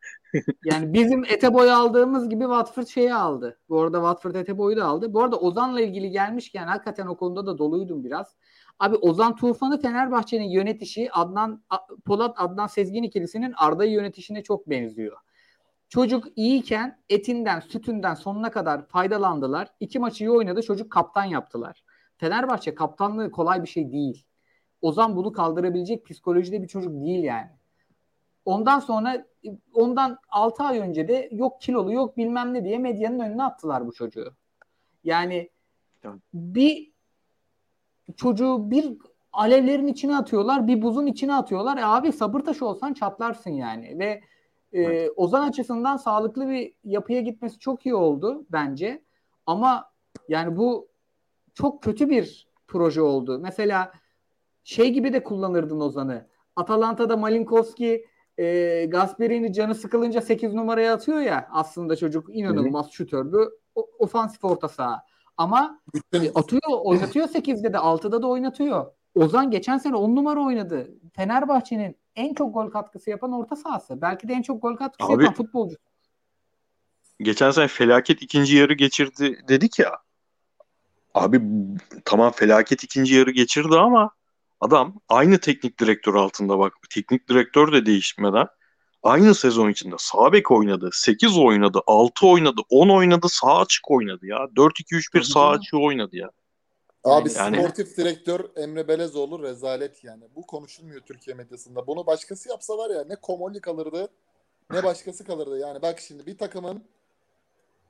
[0.65, 3.59] Yani bizim Eteboy'u aldığımız gibi Watford şeyi aldı.
[3.69, 5.15] Bu arada Watford Eteboy'u da aldı.
[5.15, 8.37] Bu arada Ozan'la ilgili gelmişken hakikaten o konuda da doluydum biraz.
[8.79, 11.65] Abi Ozan Tufan'ı Fenerbahçe'nin yönetişi Adnan
[12.05, 15.17] Polat Adnan Sezgin ikilisinin Arda'yı yönetişine çok benziyor.
[15.89, 19.69] Çocuk iyiyken etinden, sütünden sonuna kadar faydalandılar.
[19.81, 20.63] İki maçı iyi oynadı.
[20.63, 21.85] Çocuk kaptan yaptılar.
[22.17, 24.27] Fenerbahçe kaptanlığı kolay bir şey değil.
[24.83, 27.51] Ozan bunu kaldırabilecek psikolojide bir çocuk değil yani.
[28.45, 29.27] Ondan sonra
[29.73, 33.93] ondan 6 ay önce de yok kilolu yok bilmem ne diye medyanın önüne attılar bu
[33.93, 34.35] çocuğu.
[35.05, 35.51] Yani
[36.35, 36.93] bir
[38.17, 38.97] çocuğu bir
[39.33, 41.79] alevlerin içine atıyorlar, bir buzun içine atıyorlar.
[41.79, 43.99] E abi sabır taşı olsan çatlarsın yani.
[43.99, 44.21] Ve
[44.73, 45.11] e, evet.
[45.17, 49.03] Ozan açısından sağlıklı bir yapıya gitmesi çok iyi oldu bence.
[49.47, 49.91] Ama
[50.29, 50.89] yani bu
[51.55, 53.39] çok kötü bir proje oldu.
[53.43, 53.93] Mesela
[54.65, 56.27] şey gibi de kullanırdın Ozan'ı.
[56.57, 58.07] Atalanta'da Malinkowski
[58.39, 63.51] e, Gasperini canı sıkılınca 8 numaraya atıyor ya aslında çocuk inanılmaz şutördü.
[63.75, 65.03] O, ofansif orta saha.
[65.37, 65.81] Ama
[66.13, 68.87] e, atıyor, oynatıyor 8'de de 6'da da oynatıyor.
[69.15, 70.91] Ozan geçen sene 10 numara oynadı.
[71.13, 74.01] Fenerbahçe'nin en çok gol katkısı yapan orta sahası.
[74.01, 75.77] Belki de en çok gol katkısı Abi, yapan futbolcu.
[77.21, 79.93] Geçen sene felaket ikinci yarı geçirdi dedik ya.
[81.15, 81.43] Abi
[82.05, 84.11] tamam felaket ikinci yarı geçirdi ama
[84.61, 86.73] adam aynı teknik direktör altında bak.
[86.91, 88.47] Teknik direktör de değişmeden
[89.03, 94.27] aynı sezon içinde sağ bek oynadı, 8 oynadı, 6 oynadı, 10 oynadı, sağ açık oynadı
[94.27, 94.37] ya.
[94.57, 96.31] 4-2-3-1 sağ açık oynadı ya.
[97.05, 100.25] Abi yani, sportif direktör Emre Belezoğlu rezalet yani.
[100.37, 101.87] Bu konuşulmuyor Türkiye medyasında.
[101.87, 104.09] Bunu başkası yapsa var ya ne Komoli kalırdı
[104.71, 105.59] ne başkası kalırdı.
[105.59, 106.85] Yani bak şimdi bir takımın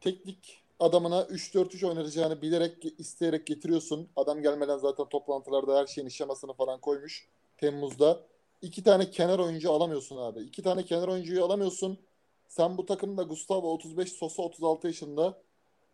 [0.01, 4.09] teknik adamına 3-4-3 oynatacağını bilerek isteyerek getiriyorsun.
[4.16, 8.20] Adam gelmeden zaten toplantılarda her şeyin işlemasını falan koymuş Temmuz'da
[8.62, 10.41] iki tane kenar oyuncu alamıyorsun abi.
[10.41, 11.99] İki tane kenar oyuncuyu alamıyorsun.
[12.49, 15.39] Sen bu takımda Gustavo 35, Sosa 36 yaşında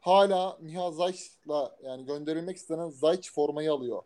[0.01, 4.03] hala Miha Zayç'la yani gönderilmek istenen Zayç formayı alıyor.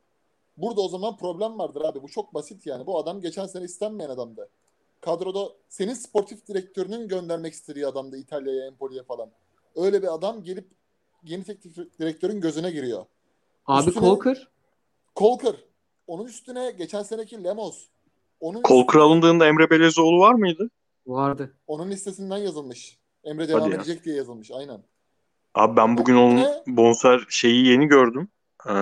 [0.56, 2.02] Burada o zaman problem vardır abi.
[2.02, 2.86] Bu çok basit yani.
[2.86, 4.48] Bu adam geçen sene istenmeyen adamdı.
[5.00, 9.30] Kadroda senin sportif direktörünün göndermek istediği adamdı İtalya'ya, Empoli'ye falan.
[9.76, 10.68] Öyle bir adam gelip
[11.24, 13.06] yeni teknik direktörün gözüne giriyor.
[13.66, 14.48] Abi üstüne, Kolkır.
[15.14, 15.56] Kolkır.
[16.06, 17.84] Onun üstüne geçen seneki Lemos.
[18.40, 20.70] Onun Kol kralındığında Emre Belezoğlu var mıydı?
[21.06, 21.54] Vardı.
[21.66, 22.98] Onun listesinden yazılmış.
[23.24, 24.04] Emre devam Hadi edecek ya.
[24.04, 24.50] diye yazılmış.
[24.50, 24.82] Aynen.
[25.54, 26.62] Abi ben bugün onun ne?
[26.66, 28.28] bonser şeyi yeni gördüm.
[28.68, 28.72] Ee,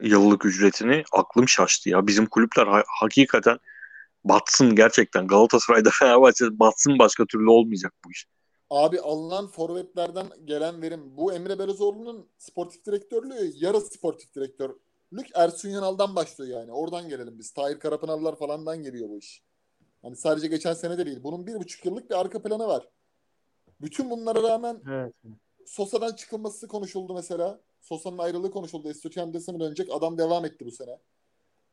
[0.00, 1.04] yıllık ücretini.
[1.12, 2.06] Aklım şaştı ya.
[2.06, 3.58] Bizim kulüpler ha- hakikaten
[4.24, 5.26] batsın gerçekten.
[5.26, 8.26] Galatasaray'da Fenerbahçe batsın başka türlü olmayacak bu iş.
[8.70, 11.16] Abi alınan forvetlerden gelen verim.
[11.16, 14.76] Bu Emre Belezoğlu'nun sportif direktörlüğü yarı sportif direktör
[15.12, 16.72] Lük Ersun Yanal'dan başlıyor yani.
[16.72, 17.50] Oradan gelelim biz.
[17.50, 19.42] Tahir Karapınarlar falandan geliyor bu iş.
[20.02, 21.22] Hani sadece geçen sene de değil.
[21.22, 22.88] Bunun bir buçuk yıllık bir arka planı var.
[23.80, 25.14] Bütün bunlara rağmen evet.
[25.66, 27.60] Sosa'dan çıkılması konuşuldu mesela.
[27.80, 28.88] Sosa'nın ayrılığı konuşuldu.
[28.88, 29.88] Estudiantes'e mi dönecek?
[29.92, 30.98] Adam devam etti bu sene.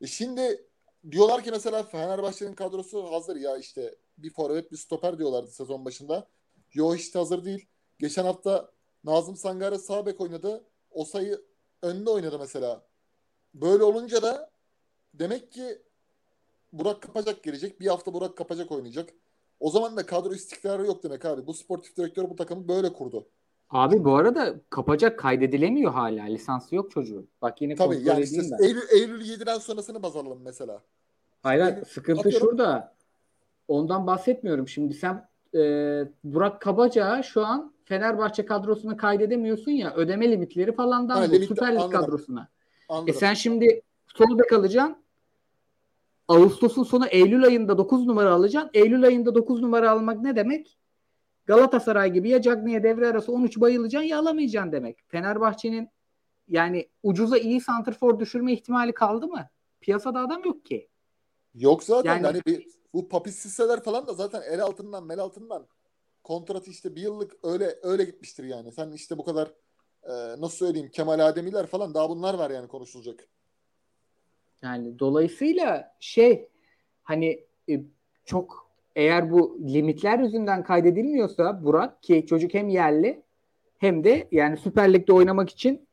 [0.01, 0.67] E şimdi
[1.11, 6.27] diyorlar ki mesela Fenerbahçe'nin kadrosu hazır ya işte bir forvet bir stoper diyorlardı sezon başında.
[6.74, 7.65] Yo işte hazır değil.
[7.99, 8.71] Geçen hafta
[9.03, 10.63] Nazım Sangare sağ bek oynadı.
[10.91, 11.41] O sayı
[11.82, 12.86] önde oynadı mesela.
[13.53, 14.49] Böyle olunca da
[15.13, 15.82] demek ki
[16.74, 17.80] Burak Kapacak gelecek.
[17.80, 19.09] Bir hafta Burak Kapacak oynayacak.
[19.59, 21.47] O zaman da kadro istikrarı yok demek abi.
[21.47, 23.28] Bu sportif direktör bu takımı böyle kurdu.
[23.69, 26.24] Abi bu arada kapacak kaydedilemiyor hala.
[26.24, 27.28] Lisansı yok çocuğun.
[27.41, 30.82] Bak yine Tabii yani işte Eylül, Eylül 7'den sonrasını baz alalım mesela.
[31.43, 32.47] Hayır Eylül, sıkıntı atıyorum.
[32.47, 32.95] şurada.
[33.67, 34.67] Ondan bahsetmiyorum.
[34.67, 35.59] Şimdi sen e,
[36.23, 41.75] Burak Kabaca şu an Fenerbahçe kadrosuna kaydedemiyorsun ya ödeme limitleri falandan ha, bu limit, Süper
[41.75, 42.47] Lig kadrosuna.
[42.89, 43.09] Anladım.
[43.09, 45.03] E sen şimdi sol bek alacaksın.
[46.27, 48.71] Ağustos'un sonu Eylül ayında 9 numara alacaksın.
[48.73, 50.77] Eylül ayında 9 numara almak ne demek?
[51.45, 54.97] Galatasaray gibi ya Cagney'e devre arası 13 bayılacaksın ya alamayacaksın demek.
[55.07, 55.89] Fenerbahçe'nin
[56.47, 59.49] yani ucuza iyi santrfor düşürme ihtimali kaldı mı?
[59.81, 60.87] Piyasada adam yok ki.
[61.55, 65.67] Yok zaten yani, yani bir, bu papis sisseler falan da zaten el altından mel altından
[66.23, 68.71] kontrat işte bir yıllık öyle öyle gitmiştir yani.
[68.71, 69.51] Sen işte bu kadar
[70.03, 73.27] e, nasıl söyleyeyim Kemal Ademiler falan daha bunlar var yani konuşulacak.
[74.61, 76.47] Yani dolayısıyla şey
[77.03, 77.81] hani e,
[78.25, 83.21] çok eğer bu limitler yüzünden kaydedilmiyorsa Burak ki çocuk hem yerli
[83.77, 85.87] hem de yani Süper Lig'de oynamak için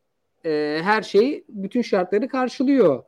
[0.45, 3.03] e, her şeyi bütün şartları karşılıyor.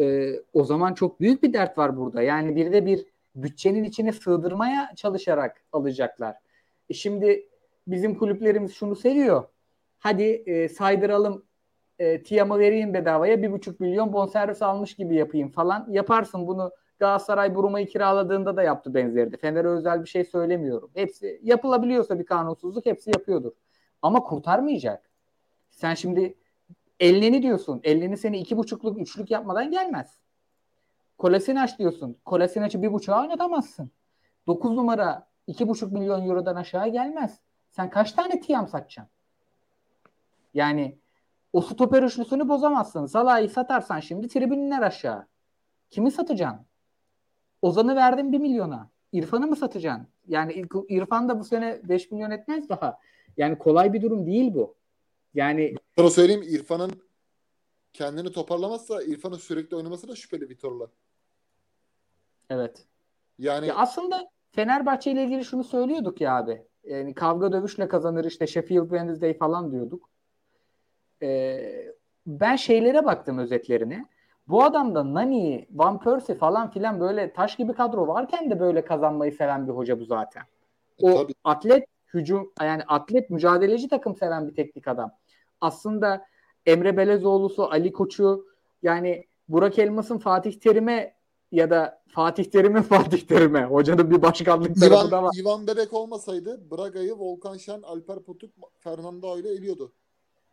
[0.00, 2.22] E, o zaman çok büyük bir dert var burada.
[2.22, 3.06] Yani bir de bir
[3.42, 6.36] bütçenin içine sığdırmaya çalışarak alacaklar.
[6.90, 7.48] E şimdi
[7.86, 9.44] bizim kulüplerimiz şunu seviyor.
[9.98, 11.44] Hadi e, saydıralım
[11.98, 15.86] e, Tiam'ı vereyim bedavaya bir buçuk milyon bonservis almış gibi yapayım falan.
[15.90, 19.36] Yaparsın bunu Galatasaray Buruma'yı kiraladığında da yaptı benzerini.
[19.36, 20.90] Fener'e özel bir şey söylemiyorum.
[20.94, 23.52] Hepsi yapılabiliyorsa bir kanunsuzluk hepsi yapıyordur.
[24.02, 25.10] Ama kurtarmayacak.
[25.70, 26.34] Sen şimdi
[27.00, 27.80] Elneni diyorsun.
[27.84, 30.18] Elneni seni iki buçukluk, üçlük yapmadan gelmez.
[31.18, 32.16] Kolasinac diyorsun.
[32.24, 33.90] Kolasinac'ı bir buçuğa oynatamazsın.
[34.46, 37.40] Dokuz numara iki buçuk milyon eurodan aşağı gelmez.
[37.70, 39.12] Sen kaç tane Tiam satacaksın?
[40.54, 40.98] Yani
[41.52, 43.06] o stoper üçlüsünü bozamazsın.
[43.06, 45.26] Salah'ı satarsan şimdi tribünler aşağı.
[45.90, 46.66] Kimi satacaksın?
[47.62, 48.90] Ozan'ı verdin bir milyona.
[49.12, 50.06] İrfan'ı mı satacaksın?
[50.28, 52.98] Yani İrfan da bu sene 5 milyon etmez daha.
[53.36, 54.74] Yani kolay bir durum değil bu.
[55.34, 56.92] Yani sana söyleyeyim İrfan'ın
[57.92, 60.88] kendini toparlamazsa İrfan'ın sürekli oynaması da şüpheli Vitor'la.
[62.50, 62.84] Evet.
[63.38, 66.62] Yani ya aslında Fenerbahçe ile ilgili şunu söylüyorduk ya abi.
[66.84, 70.10] Yani kavga dövüşle kazanır işte Sheffield Wednesday falan diyorduk.
[71.22, 71.94] Ee,
[72.26, 74.06] ben şeylere baktım özetlerine.
[74.48, 79.32] Bu adamda Nani, Van Persie falan filan böyle taş gibi kadro varken de böyle kazanmayı
[79.32, 80.42] seven bir hoca bu zaten.
[80.98, 81.34] E, o Tabii.
[81.44, 85.12] atlet hücum yani atlet mücadeleci takım seven bir teknik adam.
[85.60, 86.26] Aslında
[86.66, 88.46] Emre Belezoğlu'su, Ali Koç'u
[88.82, 91.17] yani Burak Elmas'ın Fatih Terim'e
[91.52, 95.36] ya da Fatih Terim'in Fatih Terim'e hocanın bir başkanlık tarafı da var.
[95.40, 99.92] İvan Bebek olmasaydı Braga'yı Volkan Şen, Alper Potuk, Fernando ile eliyordu.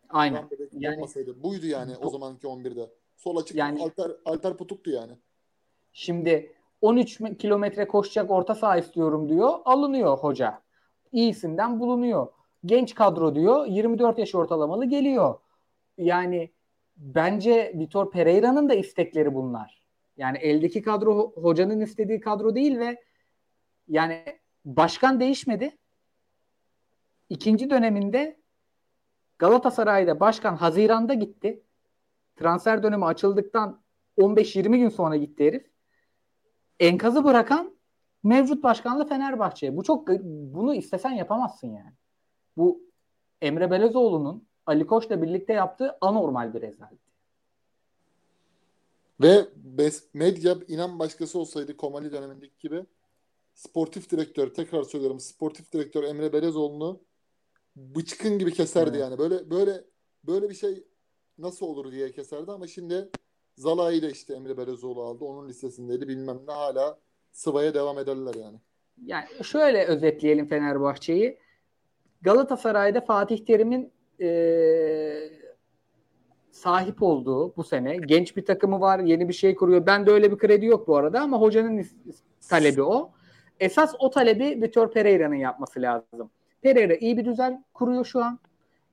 [0.08, 0.38] Aynen.
[0.38, 1.42] İvan Bebek yani, olmasaydı.
[1.42, 2.90] Buydu yani bu, o zamanki 11'de.
[3.16, 5.12] Sol açık yani, Alper, Alper Potuk'tu yani.
[5.92, 9.52] Şimdi 13 kilometre koşacak orta saha istiyorum diyor.
[9.64, 10.62] Alınıyor hoca.
[11.12, 12.26] İyisinden bulunuyor.
[12.66, 13.66] Genç kadro diyor.
[13.66, 15.34] 24 yaş ortalamalı geliyor.
[15.98, 16.50] Yani
[16.96, 19.85] bence Vitor Pereira'nın da istekleri bunlar.
[20.16, 23.02] Yani eldeki kadro hocanın istediği kadro değil ve
[23.88, 24.24] yani
[24.64, 25.76] başkan değişmedi.
[27.28, 28.40] İkinci döneminde
[29.38, 31.62] Galatasaray'da başkan Haziran'da gitti.
[32.36, 33.80] Transfer dönemi açıldıktan
[34.18, 35.66] 15-20 gün sonra gitti herif.
[36.80, 37.76] Enkazı bırakan
[38.22, 39.76] mevcut başkanlı Fenerbahçe.
[39.76, 41.92] Bu çok bunu istesen yapamazsın yani.
[42.56, 42.80] Bu
[43.40, 47.05] Emre Belezoğlu'nun Ali Koç'la birlikte yaptığı anormal bir rezalet.
[49.20, 49.46] Ve
[50.14, 52.84] Medya inan başkası olsaydı Komali dönemindeki gibi
[53.54, 57.00] sportif direktör tekrar söylüyorum sportif direktör Emre Belezoğlu'nu
[57.76, 59.00] bıçkın gibi keserdi evet.
[59.00, 59.18] yani.
[59.18, 59.84] Böyle böyle
[60.24, 60.84] böyle bir şey
[61.38, 63.08] nasıl olur diye keserdi ama şimdi
[63.56, 65.24] Zala'yı da işte Emre Belezoğlu aldı.
[65.24, 66.98] Onun listesindeydi bilmem ne hala
[67.32, 68.58] sıvaya devam ederler yani.
[69.04, 71.38] Yani şöyle özetleyelim Fenerbahçe'yi.
[72.22, 74.26] Galatasaray'da Fatih Terim'in e,
[76.56, 79.86] sahip olduğu bu sene genç bir takımı var, yeni bir şey kuruyor.
[79.86, 81.86] Ben de öyle bir kredi yok bu arada ama hocanın
[82.48, 83.10] talebi o.
[83.60, 86.30] Esas o talebi Vitor Pereira'nın yapması lazım.
[86.62, 88.38] Pereira iyi bir düzen kuruyor şu an.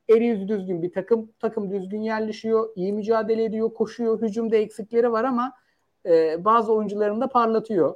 [0.08, 5.24] Eli yüzü düzgün bir takım, takım düzgün yerleşiyor, iyi mücadele ediyor, koşuyor, hücumda eksikleri var
[5.24, 5.52] ama
[6.06, 7.94] e, bazı oyuncularını da parlatıyor.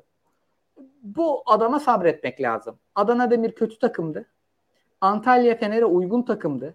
[1.03, 2.79] Bu adama sabretmek lazım.
[2.95, 4.27] Adana Demir kötü takımdı.
[5.01, 6.75] Antalya Fener'e uygun takımdı.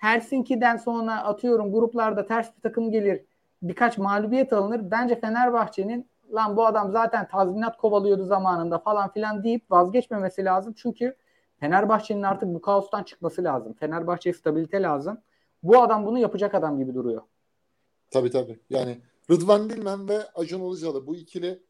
[0.00, 3.24] Helsinki'den sonra atıyorum gruplarda ters bir takım gelir.
[3.62, 4.90] Birkaç mağlubiyet alınır.
[4.90, 10.74] Bence Fenerbahçe'nin lan bu adam zaten tazminat kovalıyordu zamanında falan filan deyip vazgeçmemesi lazım.
[10.76, 11.16] Çünkü
[11.60, 13.72] Fenerbahçe'nin artık bu kaostan çıkması lazım.
[13.72, 15.20] Fenerbahçe'ye stabilite lazım.
[15.62, 17.22] Bu adam bunu yapacak adam gibi duruyor.
[18.10, 18.58] Tabii tabii.
[18.70, 18.98] Yani
[19.30, 21.62] Rıdvan Dilmen ve Acun Ilıcalı bu ikili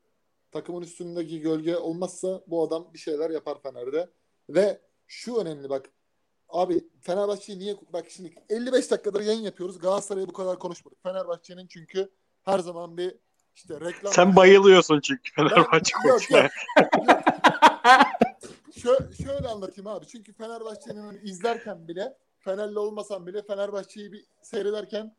[0.53, 4.09] takımın üstündeki gölge olmazsa bu adam bir şeyler yapar Fener'de.
[4.49, 5.91] Ve şu önemli bak.
[6.53, 9.79] Abi Fenerbahçe'yi niye bak şimdi 55 dakikadır yayın yapıyoruz.
[9.79, 11.03] Galatasaray'ı bu kadar konuşmadık.
[11.03, 12.11] Fenerbahçe'nin çünkü
[12.43, 13.15] her zaman bir
[13.55, 16.51] işte reklam Sen bayılıyorsun çünkü Fenerbahçe konuşmaya.
[18.83, 20.07] şöyle, şöyle anlatayım abi.
[20.07, 25.17] Çünkü Fenerbahçe'nin hani izlerken bile Fenerli olmasam bile Fenerbahçe'yi bir seyrederken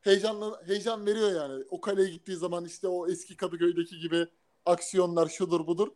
[0.00, 1.64] heyecanlı heyecan veriyor yani.
[1.70, 4.26] O kaleye gittiği zaman işte o eski Kadıköy'deki gibi
[4.66, 5.88] aksiyonlar şudur budur.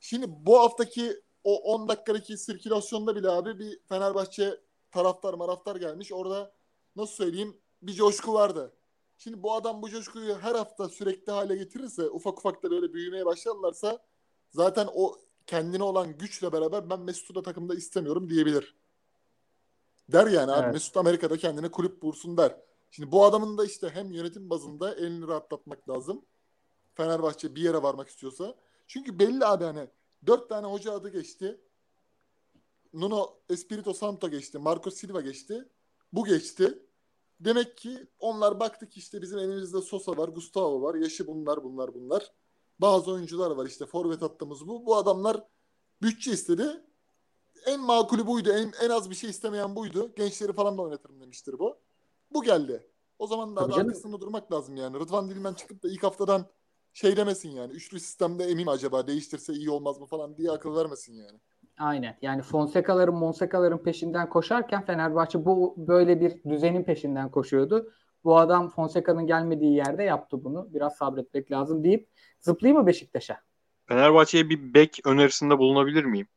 [0.00, 4.60] Şimdi bu haftaki o 10 dakikadaki sirkülasyonda bile abi bir Fenerbahçe
[4.90, 6.12] taraftar maraftar gelmiş.
[6.12, 6.52] Orada
[6.96, 8.72] nasıl söyleyeyim bir coşku vardı.
[9.18, 13.26] Şimdi bu adam bu coşkuyu her hafta sürekli hale getirirse ufak ufak da böyle büyümeye
[13.26, 13.98] başlarlarsa
[14.50, 15.16] zaten o
[15.46, 18.74] kendine olan güçle beraber ben Mesut'u da takımda istemiyorum diyebilir.
[20.08, 20.72] Der yani abi evet.
[20.72, 22.56] Mesut Amerika'da kendine kulüp bulsun der.
[22.90, 26.24] Şimdi bu adamın da işte hem yönetim bazında elini rahatlatmak lazım.
[26.94, 28.54] Fenerbahçe bir yere varmak istiyorsa.
[28.86, 29.88] Çünkü belli abi hani
[30.26, 31.60] dört tane hoca adı geçti.
[32.92, 34.58] Nuno Espirito Santo geçti.
[34.58, 35.68] Marco Silva geçti.
[36.12, 36.78] Bu geçti.
[37.40, 40.94] Demek ki onlar baktık işte bizim elimizde Sosa var, Gustavo var.
[40.94, 42.32] Yaşı bunlar bunlar bunlar.
[42.78, 44.86] Bazı oyuncular var işte forvet hattımız bu.
[44.86, 45.44] Bu adamlar
[46.02, 46.84] bütçe istedi.
[47.66, 48.50] En makulü buydu.
[48.50, 50.12] En, en az bir şey istemeyen buydu.
[50.16, 51.78] Gençleri falan da oynatırım demiştir bu.
[52.30, 52.86] Bu geldi.
[53.18, 55.00] O zaman da arkasında durmak lazım yani.
[55.00, 56.46] Rıdvan Dilmen çıkıp da ilk haftadan
[56.92, 57.72] şey demesin yani.
[57.72, 61.38] Üçlü sistemde emin mi acaba değiştirse iyi olmaz mı falan diye akıl vermesin yani.
[61.78, 62.18] Aynen.
[62.22, 67.92] Yani Fonseca'ların, Monseca'ların peşinden koşarken Fenerbahçe bu böyle bir düzenin peşinden koşuyordu.
[68.24, 70.68] Bu adam Fonseca'nın gelmediği yerde yaptı bunu.
[70.74, 72.08] Biraz sabretmek lazım deyip
[72.40, 73.40] zıplayayım mı Beşiktaş'a?
[73.86, 76.28] Fenerbahçe'ye bir bek önerisinde bulunabilir miyim?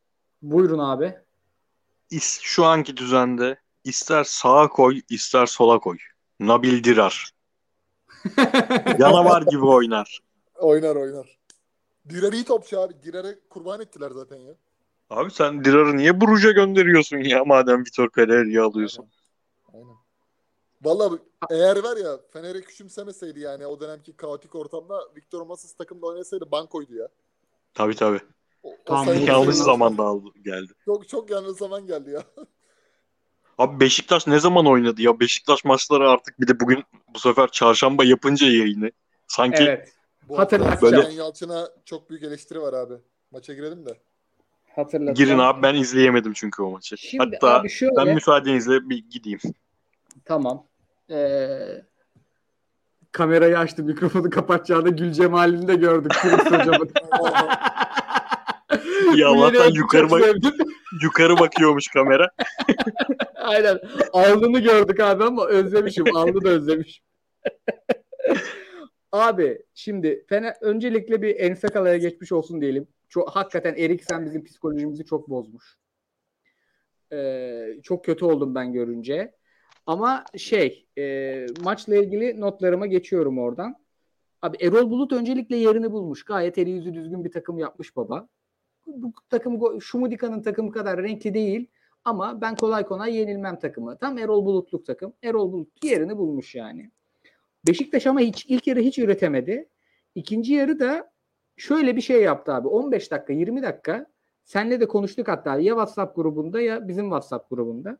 [0.41, 1.15] Buyurun abi.
[2.11, 5.97] İs- Şu anki düzende ister sağa koy, ister sola koy.
[6.39, 7.31] Nabil Dirar.
[8.99, 10.19] Canavar gibi oynar.
[10.63, 11.37] Oynar oynar.
[12.09, 12.93] Direr iyi topçu abi.
[13.03, 14.53] Direr'e kurban ettiler zaten ya.
[15.09, 19.05] Abi sen Dirar'ı niye Bruges'e gönderiyorsun ya madem Vitor Pereira'yı alıyorsun?
[19.73, 19.95] Aynen.
[20.81, 26.51] Vallahi eğer var ya Fener'e küçümsemeseydi yani o dönemki kaotik ortamda Victor Masas takımda oynasaydı
[26.51, 27.07] bankoydu ya.
[27.73, 28.19] Tabii tabii.
[28.63, 30.73] O, o Tam sayı- Yanlış zamanda aldı, geldi.
[30.85, 32.23] Çok çok yanlış zaman geldi ya.
[33.57, 35.19] Abi Beşiktaş ne zaman oynadı ya?
[35.19, 36.83] Beşiktaş maçları artık bir de bugün
[37.13, 38.91] bu sefer çarşamba yapınca yayını.
[39.27, 39.93] Sanki evet.
[40.29, 41.03] Bu Hatırlatacağım.
[41.03, 42.93] Böyle- Yalçın'a çok büyük eleştiri var abi.
[43.31, 43.97] Maça girelim de.
[44.75, 45.15] Hatırlatacağım.
[45.29, 46.97] girin abi ben izleyemedim çünkü o maçı.
[46.97, 47.95] Şimdi Hatta abi şöyle.
[47.97, 49.39] ben müsaadenizle bir gideyim.
[50.25, 50.65] Tamam.
[51.09, 51.81] Ee,
[53.11, 53.83] kamerayı açtı.
[53.83, 56.11] Mikrofonu kapatacağını Gül Cemal'ini de gördük.
[59.15, 60.21] Ya Allah'tan yukarı bak
[61.01, 62.29] yukarı bakıyormuş kamera.
[63.35, 63.79] Aynen.
[64.13, 66.15] Alnını gördük abi ama özlemişim.
[66.15, 67.03] Alnı da özlemişim.
[69.13, 72.87] abi şimdi Fener, öncelikle bir Ensakala'ya geçmiş olsun diyelim.
[73.09, 75.77] Çok, hakikaten Eriksen bizim psikolojimizi çok bozmuş.
[77.11, 79.35] Ee, çok kötü oldum ben görünce.
[79.85, 83.75] Ama şey e, maçla ilgili notlarıma geçiyorum oradan.
[84.41, 86.23] Abi Erol Bulut öncelikle yerini bulmuş.
[86.23, 88.27] Gayet eli yüzü düzgün bir takım yapmış baba.
[88.87, 91.67] Bu takım Şumudika'nın takımı kadar renkli değil.
[92.05, 93.97] Ama ben kolay kolay yenilmem takımı.
[93.97, 95.13] Tam Erol Bulutluk takım.
[95.23, 96.91] Erol Bulut yerini bulmuş yani.
[97.67, 99.69] Beşiktaş ama hiç ilk yarı hiç üretemedi.
[100.15, 101.11] İkinci yarı da
[101.57, 102.67] şöyle bir şey yaptı abi.
[102.67, 104.05] 15 dakika 20 dakika
[104.43, 107.97] senle de konuştuk hatta ya WhatsApp grubunda ya bizim WhatsApp grubunda.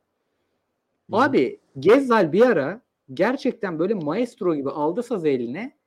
[1.12, 2.82] Abi Gezzal bir ara
[3.14, 5.78] gerçekten böyle maestro gibi aldı sazı eline.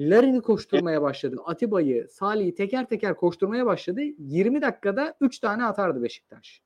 [0.00, 1.36] Larin'i koşturmaya başladı.
[1.44, 4.00] Atiba'yı, Salih'i teker teker koşturmaya başladı.
[4.18, 6.62] 20 dakikada 3 tane atardı Beşiktaş.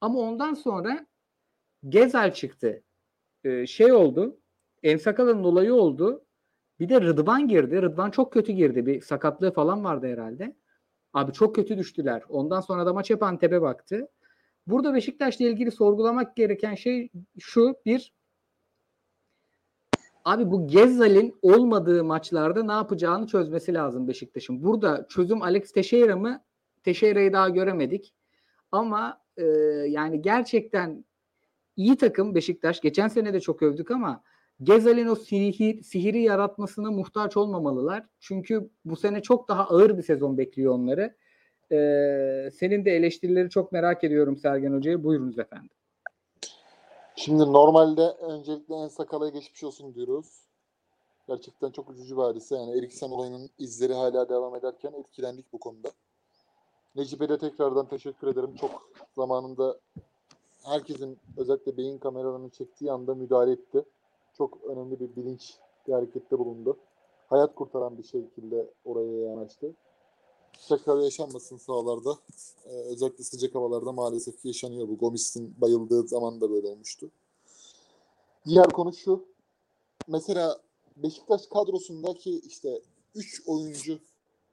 [0.00, 1.06] Ama ondan sonra
[1.88, 2.82] Gezel çıktı.
[3.44, 4.36] Ee, şey oldu.
[4.84, 6.24] Ensakala'nın olayı oldu.
[6.80, 7.82] Bir de Rıdvan girdi.
[7.82, 8.86] Rıdvan çok kötü girdi.
[8.86, 10.56] Bir sakatlığı falan vardı herhalde.
[11.12, 12.22] Abi çok kötü düştüler.
[12.28, 14.08] Ondan sonra da maç hep Antep'e baktı.
[14.66, 17.74] Burada Beşiktaş'la ilgili sorgulamak gereken şey şu.
[17.86, 18.12] Bir,
[20.24, 24.62] abi bu Gezzal'in olmadığı maçlarda ne yapacağını çözmesi lazım Beşiktaş'ın.
[24.64, 26.44] Burada çözüm Alex Teixeira mı?
[26.82, 28.14] Teixeira'yı daha göremedik.
[28.72, 29.44] Ama e,
[29.88, 31.04] yani gerçekten
[31.76, 32.80] iyi takım Beşiktaş.
[32.80, 34.22] Geçen sene de çok övdük ama
[34.64, 38.06] Gezal'in o sihir, sihiri yaratmasına muhtaç olmamalılar.
[38.20, 41.16] Çünkü bu sene çok daha ağır bir sezon bekliyor onları.
[41.72, 45.04] Ee, senin de eleştirileri çok merak ediyorum Sergen Hoca'ya.
[45.04, 45.70] Buyurunuz efendim.
[47.16, 50.26] Şimdi normalde öncelikle en sakalaya geçmiş olsun diyoruz.
[51.28, 52.54] Gerçekten çok üzücü bir hadise.
[52.54, 55.88] Yani Eriksen olayının izleri hala devam ederken etkilendik bu konuda.
[56.96, 58.54] Necip'e de tekrardan teşekkür ederim.
[58.60, 59.80] Çok zamanında
[60.64, 63.84] herkesin özellikle beyin kameralarını çektiği anda müdahale etti.
[64.38, 65.54] Çok önemli bir bilinç
[65.88, 66.76] bir harekette bulundu.
[67.28, 69.74] Hayat kurtaran bir şekilde oraya yanaştı.
[70.68, 72.18] Tekrar yaşanmasın sahalarda.
[72.64, 74.98] Ee, özellikle sıcak havalarda maalesef ki yaşanıyor bu.
[74.98, 77.10] Gomis'in bayıldığı zaman da böyle olmuştu.
[78.46, 79.24] Diğer konu şu.
[80.08, 80.60] Mesela
[80.96, 82.80] Beşiktaş kadrosundaki işte
[83.14, 83.98] 3 oyuncu,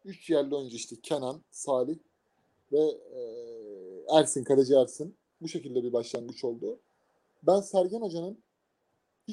[0.05, 1.97] 3 yerli oyuncu işte Kenan, Salih
[2.71, 2.79] ve
[3.13, 3.21] e,
[4.09, 5.15] Ersin, kaleci Ersin.
[5.41, 6.79] Bu şekilde bir başlangıç oldu.
[7.43, 8.37] Ben Sergen Hoca'nın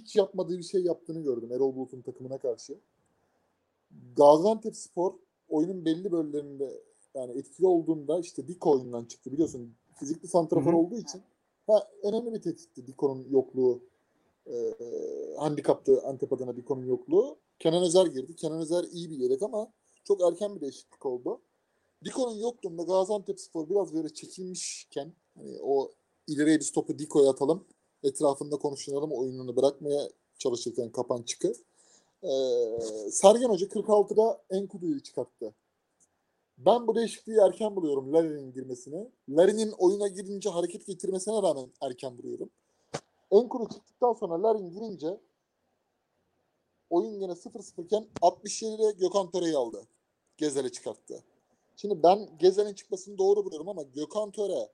[0.00, 2.78] hiç yapmadığı bir şey yaptığını gördüm Erol Bulut'un takımına karşı.
[4.16, 5.14] Gaziantep Spor
[5.48, 6.82] oyunun belli bölümlerinde
[7.14, 9.74] yani etkili olduğunda işte Diko oyundan çıktı biliyorsun.
[9.94, 11.22] Fizikli santrafor olduğu için
[11.66, 13.82] ha, önemli bir tehditti Diko'nun yokluğu.
[14.46, 14.74] E,
[15.38, 17.38] handikaptı Antep adına Diko'nun yokluğu.
[17.58, 18.36] Kenan Özer girdi.
[18.36, 19.72] Kenan Özer iyi bir yedek ama
[20.04, 21.40] çok erken bir değişiklik oldu.
[22.04, 25.90] Diko'nun yokluğunda Gaziantep Spor biraz böyle çekilmişken hani o
[26.26, 27.64] ileriye biz topu Diko'ya atalım
[28.02, 31.52] etrafında konuşturalım oyununu bırakmaya çalışırken kapan çıkı.
[32.22, 32.30] Ee,
[33.10, 35.54] Sergen Hoca 46'da Enkudu'yu çıkarttı.
[36.58, 39.08] Ben bu değişikliği erken buluyorum Larry'nin girmesini.
[39.28, 42.50] Larry'nin oyuna girince hareket getirmesine rağmen erken buluyorum.
[43.30, 45.20] Enkudu çıktıktan sonra Larry'nin girince
[46.90, 49.82] oyun yine 0-0 iken 67'de Gökhan Töre'yi aldı.
[50.36, 51.24] Gezel'e çıkarttı.
[51.76, 54.68] Şimdi ben Gezel'in çıkmasını doğru buluyorum ama Gökhan Töre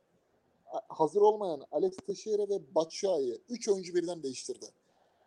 [0.88, 4.66] hazır olmayan Alex Teixeira ve Batshuayi 3 oyuncu birden değiştirdi.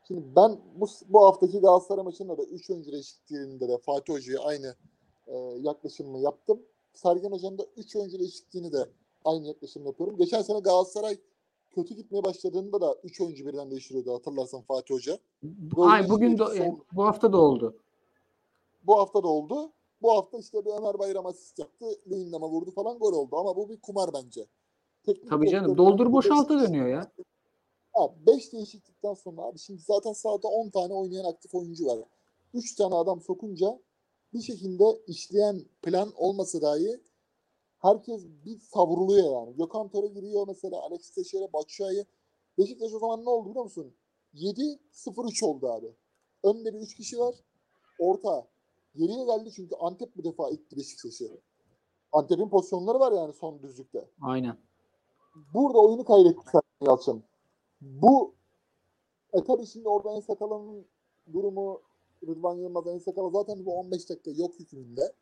[0.07, 4.75] Şimdi ben bu, bu haftaki Galatasaray maçında da 3 oyuncu değişikliğinde de Fatih Hoca'ya aynı
[5.27, 6.61] e, yaklaşımımı yaptım.
[6.93, 8.89] Sergen Hoca'nın da 3 oyuncu değişikliğini de
[9.25, 10.17] aynı yaklaşım yapıyorum.
[10.17, 11.17] Geçen sene Galatasaray
[11.71, 15.19] kötü gitmeye başladığında da 3 oyuncu birden değiştiriyordu hatırlarsan Fatih Hoca.
[15.77, 17.75] Ay bugün de yani, bu hafta da oldu.
[18.83, 19.71] Bu hafta da oldu.
[20.01, 21.85] Bu hafta işte bir Ömer Bayram asist yaptı.
[22.09, 23.37] Luyendam'a vurdu falan gol oldu.
[23.37, 24.47] Ama bu bir kumar bence.
[25.07, 25.77] Teknik Tabii canım.
[25.77, 27.11] Doldur boşaltı dönüyor ya.
[28.27, 31.99] 5 değişiklikten sonra abi şimdi zaten sahada 10 tane oynayan aktif oyuncu var.
[32.53, 33.79] 3 tane adam sokunca
[34.33, 37.01] bir şekilde işleyen plan olmasa dahi
[37.79, 39.55] herkes bir savruluyor yani.
[39.55, 42.05] Gökhan Töre giriyor mesela Alex Teixeira, Batshuayi.
[42.57, 43.93] Beşiktaş o zaman ne oldu biliyor musun?
[44.33, 45.95] 7-0-3 oldu abi.
[46.43, 47.35] Önde bir 3 kişi var.
[47.99, 48.47] Orta.
[48.95, 51.41] Geriye geldi çünkü Antep bu defa itti Beşiktaş'ı.
[52.11, 54.09] Antep'in pozisyonları var yani son düzlükte.
[54.21, 54.57] Aynen.
[55.53, 57.23] Burada oyunu kaybetti Sergen Yalçın.
[57.81, 58.33] Bu
[59.33, 60.85] e tabii şimdi orada en sakalının
[61.33, 61.81] durumu
[62.27, 65.13] Rıdvan Yılmaz en sakala zaten bu 15 dakika yok hükmünde.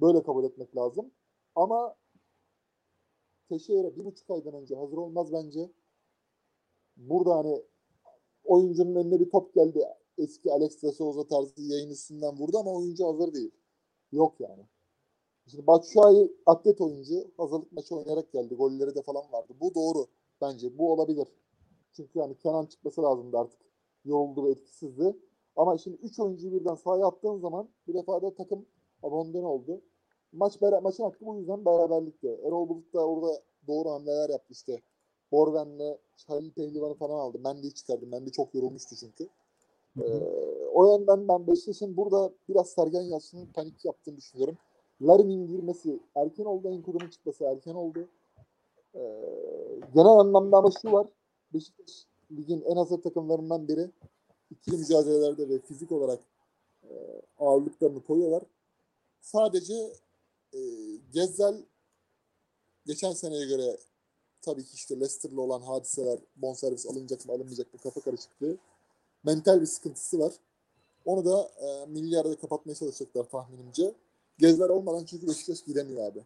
[0.00, 1.10] Böyle kabul etmek lazım.
[1.54, 1.96] Ama
[3.48, 5.70] Teşehir'e bir buçuk aydan önce hazır olmaz bence.
[6.96, 7.62] Burada hani
[8.44, 9.84] oyuncunun önüne bir top geldi.
[10.18, 13.50] Eski Alex de Souza tarzı yayın üstünden vurdu ama oyuncu hazır değil.
[14.12, 14.66] Yok yani.
[15.46, 17.30] Şimdi Batshuayi atlet oyuncu.
[17.36, 18.54] Hazırlık maçı oynayarak geldi.
[18.54, 19.52] Golleri de falan vardı.
[19.60, 20.06] Bu doğru
[20.40, 20.78] bence.
[20.78, 21.28] Bu olabilir.
[21.92, 23.60] Çünkü yani Kenan çıkması lazımdı artık.
[24.04, 25.16] Yoruldu ve etkisizdi.
[25.56, 28.66] Ama şimdi 3 oyuncuyu birden sahaya attığın zaman bir defa da takım
[29.02, 29.80] abandon oldu.
[30.32, 32.28] Maç bera maçın hakkı bu yüzden beraberlikte.
[32.28, 34.82] Erol Bulut da orada doğru hamleler yaptı işte.
[35.32, 37.38] Borven'le Halil Pehlivan'ı falan aldı.
[37.38, 38.06] Mendy'yi çıkardı.
[38.06, 39.28] Mendy çok yorulmuştu çünkü.
[40.00, 40.02] Ee,
[40.74, 44.58] o yönden ben Beşiktaş'ın burada biraz Sergen Yalçın'ın panik yaptığını düşünüyorum.
[45.02, 46.68] Larin'in girmesi erken oldu.
[46.68, 48.08] Enkudu'nun çıkması erken oldu.
[48.94, 49.00] Ee,
[49.94, 51.06] genel anlamda ama şu var.
[51.54, 53.90] Beşiktaş ligin en hazır takımlarından biri.
[54.50, 56.20] İkili mücadelelerde ve fizik olarak
[56.84, 58.42] e, ağırlıklarını koyuyorlar.
[59.20, 59.74] Sadece
[60.54, 60.58] e,
[61.12, 61.64] Gezzel
[62.86, 63.76] geçen seneye göre
[64.42, 68.56] tabii ki işte Leicester'la olan hadiseler bonservis alınacak mı alınmayacak mı kafa karışıklığı
[69.24, 70.32] mental bir sıkıntısı var.
[71.04, 73.94] Onu da e, milyarda kapatmaya çalışacaklar tahminimce.
[74.38, 76.18] Gezler olmadan çünkü Beşiktaş gidemiyor abi.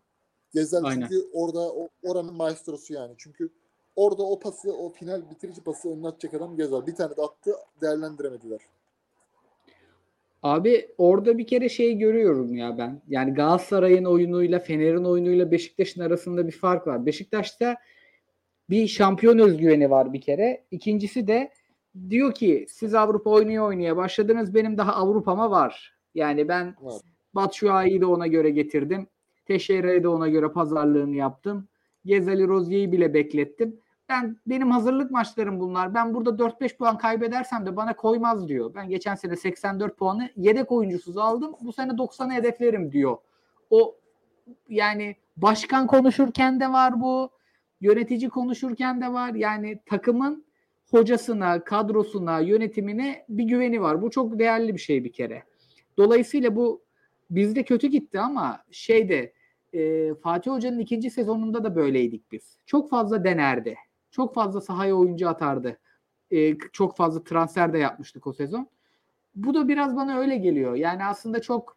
[0.55, 1.01] Gezler Aynen.
[1.01, 3.15] çünkü orada o, oranın maestrosu yani.
[3.19, 3.51] Çünkü
[3.97, 6.87] orada o pası, o final bitirici pası önüne atacak adam Gezal.
[6.87, 8.61] Bir tane de attı, değerlendiremediler.
[10.43, 13.03] Abi orada bir kere şey görüyorum ya ben.
[13.09, 17.07] Yani Galatasaray'ın oyunuyla Fener'in oyunuyla Beşiktaş'ın arasında bir fark var.
[17.07, 17.77] Beşiktaş'ta
[18.71, 20.65] bir şampiyon özgüveni var bir kere.
[20.71, 21.51] İkincisi de
[22.11, 25.95] diyor ki siz Avrupa oynuyor oynaya başladınız benim daha Avrupa'ma var.
[26.15, 27.03] Yani ben evet.
[27.35, 29.07] Batshuayi'yi de ona göre getirdim.
[29.47, 31.69] Teşere'yi de ona göre pazarlığını yaptım.
[32.05, 33.81] Gezali Rozier'i bile beklettim.
[34.09, 35.95] Ben benim hazırlık maçlarım bunlar.
[35.95, 38.75] Ben burada 4-5 puan kaybedersem de bana koymaz diyor.
[38.75, 41.55] Ben geçen sene 84 puanı yedek oyuncusuz aldım.
[41.61, 43.17] Bu sene 90'ı hedeflerim diyor.
[43.71, 43.97] O
[44.69, 47.31] yani başkan konuşurken de var bu.
[47.81, 49.35] Yönetici konuşurken de var.
[49.35, 50.45] Yani takımın
[50.91, 54.03] hocasına, kadrosuna, yönetimine bir güveni var.
[54.03, 55.43] Bu çok değerli bir şey bir kere.
[55.97, 56.83] Dolayısıyla bu
[57.31, 59.33] bizde kötü gitti ama şeyde
[59.73, 62.59] e, Fatih Hoca'nın ikinci sezonunda da böyleydik biz.
[62.67, 63.77] Çok fazla denerdi.
[64.11, 65.79] Çok fazla sahaya oyuncu atardı.
[66.31, 68.69] E, çok fazla transfer de yapmıştık o sezon.
[69.35, 70.75] Bu da biraz bana öyle geliyor.
[70.75, 71.77] Yani aslında çok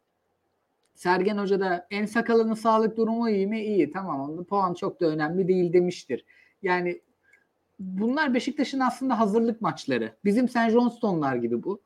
[0.95, 3.63] Sergen Hoca da en sakalının sağlık durumu iyi mi?
[3.63, 4.43] İyi tamam.
[4.43, 6.25] Puan çok da önemli değil demiştir.
[6.61, 7.01] Yani
[7.79, 10.15] bunlar Beşiktaş'ın aslında hazırlık maçları.
[10.25, 10.69] Bizim St.
[10.69, 11.81] Johnston'lar gibi bu.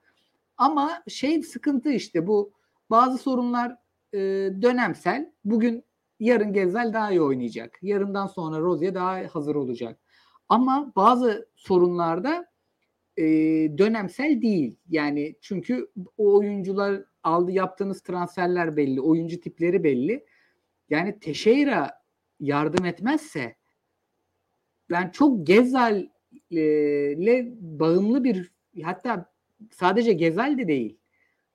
[0.57, 2.51] Ama şey sıkıntı işte bu
[2.89, 3.77] bazı sorunlar
[4.13, 4.17] e,
[4.61, 5.33] dönemsel.
[5.45, 5.83] Bugün
[6.19, 7.79] yarın Gezel daha iyi oynayacak.
[7.81, 9.99] Yarından sonra Rozier daha hazır olacak.
[10.49, 12.47] Ama bazı sorunlarda
[13.17, 13.23] e,
[13.77, 14.75] dönemsel değil.
[14.89, 20.25] Yani çünkü o oyuncular aldı yaptığınız transferler belli, oyuncu tipleri belli.
[20.89, 21.91] Yani Teşeira
[22.39, 23.55] yardım etmezse
[24.89, 26.07] ben çok Gezal
[26.49, 28.51] ile bağımlı bir
[28.83, 29.33] hatta
[29.71, 30.97] sadece Gezal de değil.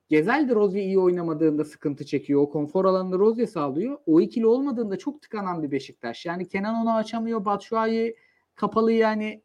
[0.09, 2.41] Gezel de Rozier iyi oynamadığında sıkıntı çekiyor.
[2.43, 3.99] O konfor alanında Rozier sağlıyor.
[4.07, 6.27] O ikili olmadığında çok tıkanan bir Beşiktaş.
[6.27, 7.45] Yani Kenan onu açamıyor.
[7.45, 8.17] Batshuayi
[8.55, 9.43] kapalı yani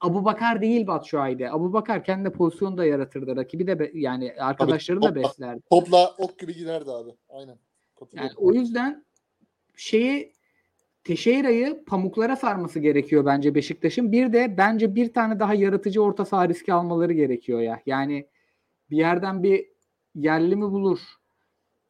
[0.00, 1.50] Abu Bakar değil Batshuayi'de.
[1.50, 3.36] Abu Bakar kendi pozisyonu da yaratırdı.
[3.36, 5.62] Rakibi de be- yani arkadaşları da beslerdi.
[5.70, 7.10] Topla ok gibi giderdi abi.
[7.28, 7.56] Aynen.
[8.12, 9.04] Yani o yüzden
[9.76, 10.32] şeyi
[11.04, 14.12] Teixeira'yı pamuklara sarması gerekiyor bence Beşiktaş'ın.
[14.12, 17.82] Bir de bence bir tane daha yaratıcı orta saha riski almaları gerekiyor ya.
[17.86, 18.26] Yani
[18.90, 19.66] bir yerden bir
[20.14, 20.98] yerli mi bulur?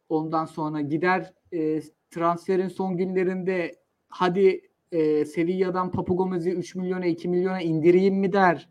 [0.09, 1.81] Ondan sonra gider e,
[2.11, 3.75] transferin son günlerinde
[4.09, 8.69] hadi e, Sevilla'dan Papu Gomez'i 3 milyona 2 milyona indireyim mi der.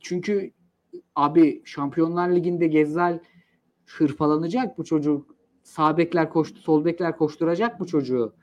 [0.00, 0.50] Çünkü
[1.14, 3.18] abi Şampiyonlar Ligi'nde Gezzal
[3.86, 5.34] hırpalanacak bu çocuk.
[5.62, 8.34] Sağ bekler koştu, sol bekler koşturacak bu çocuğu.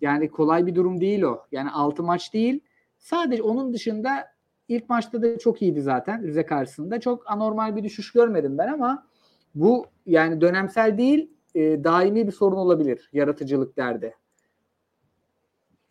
[0.00, 1.46] Yani kolay bir durum değil o.
[1.52, 2.60] Yani 6 maç değil.
[2.98, 4.31] Sadece onun dışında
[4.68, 7.00] ilk maçta da çok iyiydi zaten Rize karşısında.
[7.00, 9.06] Çok anormal bir düşüş görmedim ben ama
[9.54, 14.14] bu yani dönemsel değil e, daimi bir sorun olabilir yaratıcılık derdi.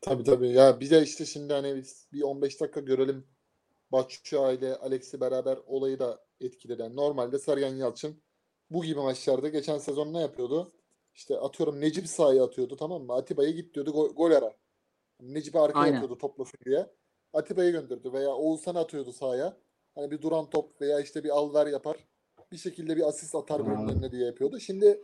[0.01, 0.49] Tabii tabii.
[0.49, 3.24] Ya bize işte şimdi hani biz bir 15 dakika görelim.
[3.91, 6.95] Batshuayi ile Alex'i beraber olayı da etkileden.
[6.95, 8.22] Normalde Sergen Yalçın
[8.69, 10.72] bu gibi maçlarda geçen sezon ne yapıyordu?
[11.15, 13.13] İşte atıyorum Necip sahaya atıyordu tamam mı?
[13.13, 14.53] Atiba'ya git diyordu gol, gol ara.
[15.22, 15.95] Necip'i arkaya Aynen.
[15.95, 16.89] atıyordu toplasın diye.
[17.34, 19.58] Atiba'yı gönderdi veya Oğuzhan'ı atıyordu sahaya.
[19.96, 21.98] Hani bir duran top veya işte bir alver yapar.
[22.52, 24.60] Bir şekilde bir asist atar önüne diye yapıyordu.
[24.60, 25.02] Şimdi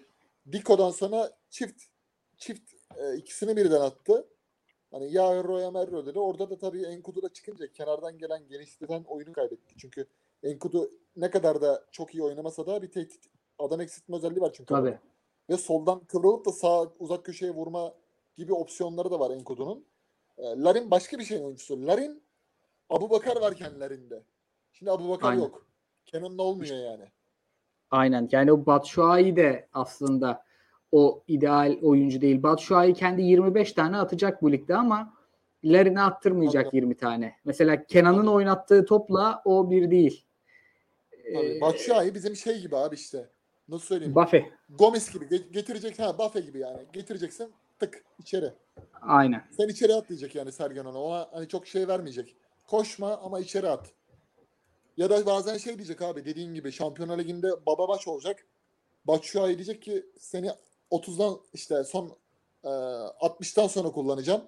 [0.51, 1.83] Diko'dan sonra çift
[2.37, 4.27] çift e, ikisini birden attı.
[4.91, 6.19] Hani ya Roya Merro dedi.
[6.19, 9.75] Orada da tabii Enkudu da çıkınca kenardan gelen genişleten oyunu kaybetti.
[9.77, 10.07] Çünkü
[10.43, 14.73] Enkudu ne kadar da çok iyi oynamasa da bir tehdit adam eksiltme özelliği var çünkü.
[14.73, 14.99] Tabii.
[15.49, 17.93] Ve soldan kıvrılıp da sağ uzak köşeye vurma
[18.35, 19.85] gibi opsiyonları da var Enkudu'nun.
[20.37, 21.87] E, Larin başka bir şeyin oyuncusu.
[21.87, 22.23] Larin
[22.89, 24.23] Abu Bakar varken Larin'de.
[24.73, 25.41] Şimdi Abu Bakar Aynen.
[25.41, 25.65] yok.
[26.05, 27.05] Kenan'la olmuyor yani.
[27.91, 28.29] Aynen.
[28.31, 30.43] Yani o Batshuayi de aslında
[30.91, 32.43] o ideal oyuncu değil.
[32.43, 35.13] Batshuayi kendi 25 tane atacak bu ligde ama
[35.63, 36.75] Larin'e attırmayacak Tabii.
[36.75, 37.35] 20 tane.
[37.45, 40.25] Mesela Kenan'ın oynattığı topla o bir değil.
[41.25, 43.29] Ee, Batshuayi bizim şey gibi abi işte.
[43.67, 44.15] Nasıl söyleyeyim?
[44.15, 44.37] Buffy.
[44.69, 46.85] Gomez gibi Ge- getirecek ha Buffett gibi yani.
[46.93, 48.53] Getireceksin tık içeri.
[49.01, 49.43] Aynen.
[49.57, 51.01] Sen içeri at diyecek yani Sergen ona.
[51.01, 52.35] Ona hani çok şey vermeyecek.
[52.67, 53.93] Koşma ama içeri at.
[54.97, 58.47] Ya da bazen şey diyecek abi dediğin gibi Şampiyonlar Ligi'nde baba baş olacak.
[59.05, 60.51] Batshuayi diyecek ki seni
[60.91, 62.11] 30'dan işte son
[62.63, 64.41] e, 60'tan sonra kullanacağım.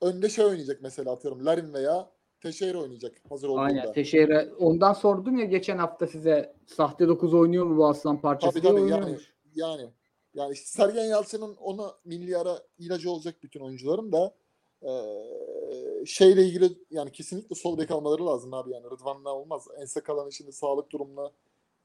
[0.00, 2.10] Önde şey oynayacak mesela atıyorum Larin veya
[2.40, 3.64] Teixeira oynayacak hazır olduğunda.
[3.64, 3.92] Aynen.
[3.92, 4.46] Teixeira.
[4.58, 8.90] Ondan sordum ya geçen hafta size sahte 9 oynuyor mu bu aslan parçası Tabii tabii
[8.90, 9.18] yani
[9.54, 9.90] yani
[10.34, 14.34] yani işte Sergen Yalçın'ın ona milli ara ilacı olacak bütün oyuncuların da
[14.82, 19.66] eee, şeyle ilgili yani kesinlikle sol bek almaları lazım abi yani Rıdvan'la olmaz.
[19.80, 21.30] Ense kalan şimdi sağlık durumuna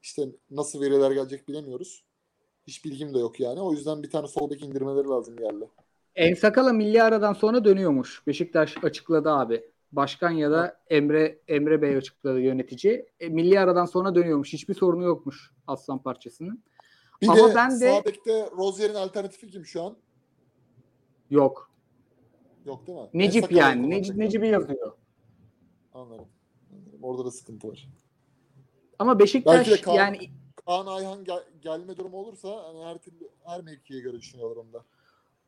[0.02, 2.04] işte nasıl veriler gelecek bilemiyoruz.
[2.66, 3.60] Hiç bilgim de yok yani.
[3.60, 5.68] O yüzden bir tane sol bek indirmeleri lazım yerli.
[6.14, 8.26] Ensakala milli aradan sonra dönüyormuş.
[8.26, 9.70] Beşiktaş açıkladı abi.
[9.92, 13.06] Başkan ya da Emre Emre Bey açıkladı yönetici.
[13.20, 14.52] E, milli aradan sonra dönüyormuş.
[14.52, 16.62] Hiçbir sorunu yokmuş aslan parçasının.
[17.22, 19.96] Bir Ama de ben de- sağ bekte Rozier'in alternatifi kim şu an?
[21.30, 21.70] Yok.
[22.64, 23.08] Yok değil mi?
[23.14, 23.90] Necip Ense Kala'yı yani.
[23.90, 24.16] Necip.
[24.16, 24.92] Necip'i yazıyor.
[25.94, 26.26] Anladım.
[26.72, 26.98] Anladım.
[27.02, 27.88] Orada da sıkıntı var.
[28.98, 30.18] Ama Beşiktaş Belki de Kaan- yani
[30.66, 34.84] Kaan Ayhan gel- gelme durumu olursa hani her türlü her mevkiye göre düşünüyorlar onda.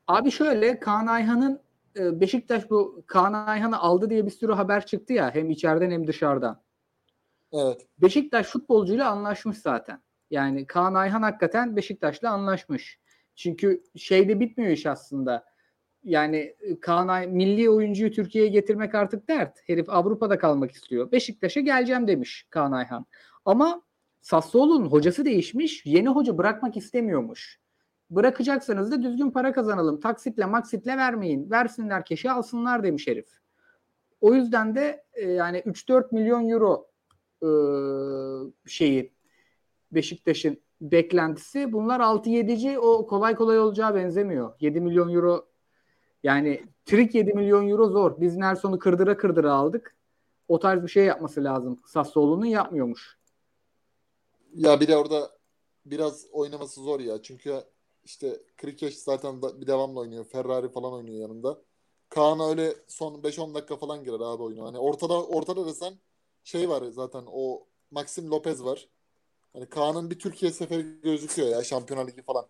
[0.06, 1.60] Abi şöyle Kaan Ayhan'ın
[1.96, 6.06] e, Beşiktaş bu Kaan Ayhan'ı aldı diye bir sürü haber çıktı ya hem içeriden hem
[6.06, 6.60] dışarıdan.
[7.52, 7.86] Evet.
[7.98, 10.00] Beşiktaş futbolcuyla anlaşmış zaten.
[10.30, 12.98] Yani Kaan Ayhan hakikaten Beşiktaş'la anlaşmış.
[13.36, 15.44] Çünkü şeyde bitmiyor iş aslında.
[16.04, 19.58] Yani e, Kaan Ay milli oyuncuyu Türkiye'ye getirmek artık dert.
[19.66, 21.12] Herif Avrupa'da kalmak istiyor.
[21.12, 23.06] Beşiktaş'a geleceğim demiş Kaan Ayhan.
[23.44, 23.82] Ama
[24.20, 25.86] Sassuolo'nun hocası değişmiş.
[25.86, 27.60] Yeni hoca bırakmak istemiyormuş.
[28.10, 30.00] Bırakacaksanız da düzgün para kazanalım.
[30.00, 31.50] Taksitle maksitle vermeyin.
[31.50, 33.28] Versinler keşi alsınlar demiş herif.
[34.20, 36.90] O yüzden de e, yani 3-4 milyon euro
[37.42, 37.48] e,
[38.66, 39.12] şeyi
[39.92, 41.72] Beşiktaş'ın beklentisi.
[41.72, 44.52] Bunlar 6-7'ci o kolay kolay olacağı benzemiyor.
[44.60, 45.48] 7 milyon euro
[46.22, 48.20] yani trik 7 milyon euro zor.
[48.20, 49.96] Biz Nelson'u kırdıra kırdıra aldık.
[50.48, 51.80] O tarz bir şey yapması lazım.
[51.86, 53.18] Sassuolo'nun yapmıyormuş.
[54.54, 55.30] Ya bir de orada
[55.86, 57.22] biraz oynaması zor ya.
[57.22, 57.60] Çünkü
[58.04, 60.24] işte Krikeş zaten da- bir devamlı oynuyor.
[60.24, 61.58] Ferrari falan oynuyor yanında.
[62.08, 64.66] Kaan öyle son 5-10 dakika falan girer abi oyunu.
[64.66, 65.94] Hani ortada ortada desen
[66.44, 68.88] şey var zaten o Maxim Lopez var.
[69.52, 72.44] Hani Kaan'ın bir Türkiye seferi gözüküyor ya Şampiyonlar Ligi falan.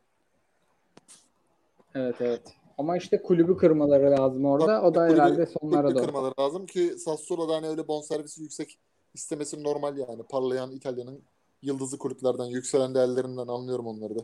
[1.95, 2.43] Evet evet.
[2.79, 4.83] Ama işte kulübü kırmaları lazım orada.
[4.83, 6.07] O da Kulübü- herhalde sonlara kulübü doğru.
[6.07, 8.79] kırmaları lazım ki Sassuolo'da hani öyle bonservisi yüksek
[9.15, 10.23] istemesi normal yani.
[10.23, 11.23] Parlayan İtalya'nın
[11.63, 14.23] yıldızı kulüplerden, yükselen değerlerinden anlıyorum onları da.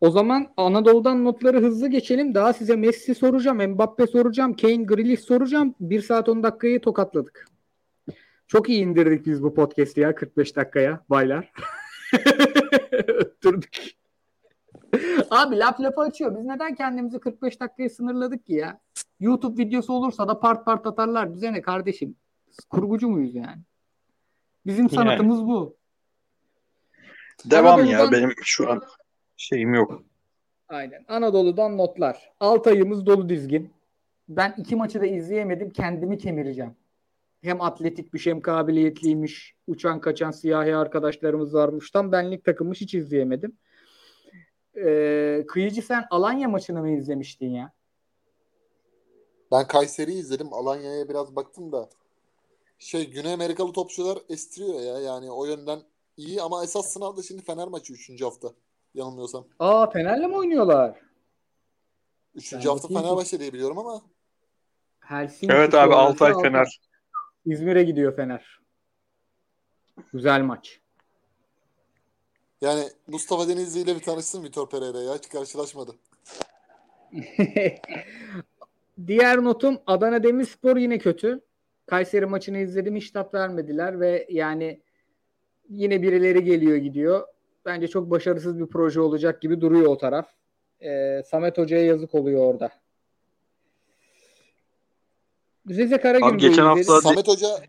[0.00, 2.34] O zaman Anadolu'dan notları hızlı geçelim.
[2.34, 5.74] Daha size Messi soracağım, Mbappe soracağım, Kane, Grealish soracağım.
[5.80, 7.48] 1 saat 10 dakikayı tokatladık.
[8.46, 11.52] Çok iyi indirdik biz bu podcast'i ya 45 dakikaya baylar.
[13.08, 13.94] Öttürdük.
[15.30, 16.36] Abi laf lafı açıyor.
[16.36, 18.80] Biz neden kendimizi 45 dakikaya sınırladık ki ya?
[19.20, 21.34] YouTube videosu olursa da part part atarlar.
[21.34, 22.16] Bize ne kardeşim?
[22.70, 23.62] Kurgucu muyuz yani?
[24.66, 25.48] Bizim sanatımız yani.
[25.48, 25.76] bu.
[27.44, 28.04] Devam Anadolu'dan...
[28.04, 28.82] ya benim şu an
[29.36, 30.02] şeyim yok.
[30.68, 31.04] Aynen.
[31.08, 32.32] Anadolu'dan notlar.
[32.40, 33.72] ayımız dolu dizgin.
[34.28, 35.70] Ben iki maçı da izleyemedim.
[35.70, 36.76] Kendimi kemireceğim.
[37.44, 39.54] Hem atletik bir hem kabiliyetliymiş.
[39.66, 41.90] Uçan kaçan siyahi arkadaşlarımız varmış.
[41.90, 43.56] Tam benlik takılmış hiç izleyemedim.
[44.76, 47.72] Ee, Kıyıcı sen Alanya maçını mı izlemiştin ya?
[49.52, 50.52] Ben Kayseri'yi izledim.
[50.52, 51.88] Alanya'ya biraz baktım da
[52.78, 54.98] şey Güney Amerikalı topçular estiriyor ya.
[54.98, 55.80] Yani o yönden
[56.16, 58.22] iyi ama esas sınavda şimdi Fener maçı 3.
[58.22, 58.48] hafta.
[58.94, 59.44] Yanılmıyorsam.
[59.58, 61.00] Aa Fener'le mi oynuyorlar?
[62.34, 62.66] 3.
[62.66, 64.02] hafta Fenerbahçe diye biliyorum ama.
[65.00, 66.80] Helsinki evet abi Altay Fener.
[67.46, 68.60] İzmir'e gidiyor Fener.
[70.12, 70.80] Güzel maç.
[72.60, 75.14] Yani Mustafa Denizli ile bir tanışsın Vitor Pereira ya.
[75.14, 75.92] Hiç karşılaşmadı.
[79.06, 81.40] Diğer notum Adana Demirspor yine kötü.
[81.86, 84.80] Kayseri maçını izledim hiç tat vermediler ve yani
[85.68, 87.26] yine birileri geliyor gidiyor.
[87.64, 90.28] Bence çok başarısız bir proje olacak gibi duruyor o taraf.
[90.80, 92.70] Ee, Samet Hoca'ya yazık oluyor orada.
[95.68, 96.34] Rize Karagümrük.
[96.34, 97.64] Abi geçen hafta Samet Hoca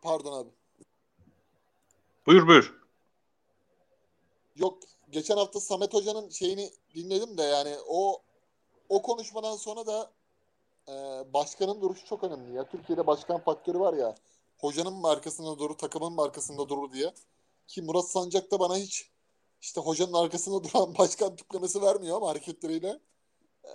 [0.00, 0.48] Pardon abi.
[2.26, 2.74] Buyur buyur.
[4.56, 4.78] Yok
[5.10, 8.22] geçen hafta Samet Hoca'nın şeyini dinledim de yani o
[8.88, 10.10] o konuşmadan sonra da
[10.88, 10.92] e,
[11.32, 12.64] başkanın duruşu çok önemli ya.
[12.68, 14.14] Türkiye'de başkan faktörü var ya.
[14.58, 17.14] Hocanın markasında durur, takımın markasında durur diye.
[17.66, 19.10] Ki Murat Sancak da bana hiç
[19.60, 23.00] işte hocanın arkasında duran başkan tiplemesi vermiyor ama hareketleriyle.
[23.64, 23.72] E,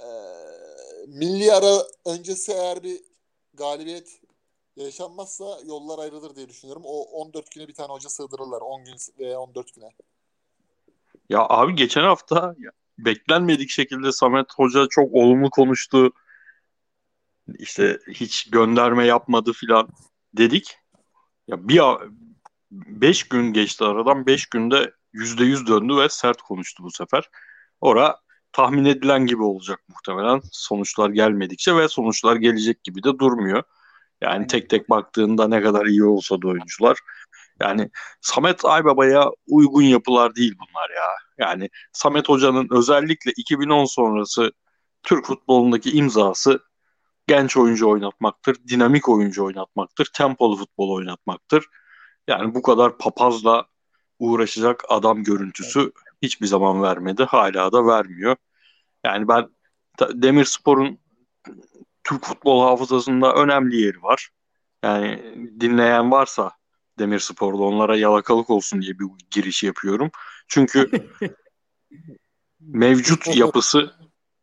[1.07, 3.01] milli ara öncesi eğer bir
[3.53, 4.21] galibiyet
[4.75, 6.83] yaşanmazsa yollar ayrılır diye düşünüyorum.
[6.85, 8.61] O 14 güne bir tane hoca sığdırırlar.
[8.61, 9.89] 10 gün veya 14 güne.
[11.29, 12.55] Ya abi geçen hafta
[12.97, 16.11] beklenmedik şekilde Samet Hoca çok olumlu konuştu.
[17.59, 19.89] İşte hiç gönderme yapmadı filan
[20.33, 20.77] dedik.
[21.47, 21.81] Ya bir
[22.71, 24.25] beş gün geçti aradan.
[24.25, 27.29] Beş günde yüzde yüz döndü ve sert konuştu bu sefer.
[27.81, 28.22] Ora
[28.53, 30.41] tahmin edilen gibi olacak muhtemelen.
[30.51, 33.63] Sonuçlar gelmedikçe ve sonuçlar gelecek gibi de durmuyor.
[34.21, 36.99] Yani tek tek baktığında ne kadar iyi olsa da oyuncular.
[37.61, 37.89] Yani
[38.21, 41.07] Samet Aybaba'ya uygun yapılar değil bunlar ya.
[41.37, 44.51] Yani Samet Hoca'nın özellikle 2010 sonrası
[45.03, 46.59] Türk futbolundaki imzası
[47.27, 51.65] genç oyuncu oynatmaktır, dinamik oyuncu oynatmaktır, tempolu futbol oynatmaktır.
[52.27, 53.65] Yani bu kadar papazla
[54.19, 55.91] uğraşacak adam görüntüsü
[56.23, 57.23] hiçbir zaman vermedi.
[57.23, 58.35] Hala da vermiyor.
[59.05, 59.49] Yani ben
[60.13, 60.99] Demirspor'un
[62.03, 64.29] Türk futbol hafızasında önemli yeri var.
[64.83, 66.51] Yani dinleyen varsa
[66.99, 70.11] Demirspor'da onlara yalakalık olsun diye bir giriş yapıyorum.
[70.47, 70.89] Çünkü
[72.59, 73.93] mevcut yapısı,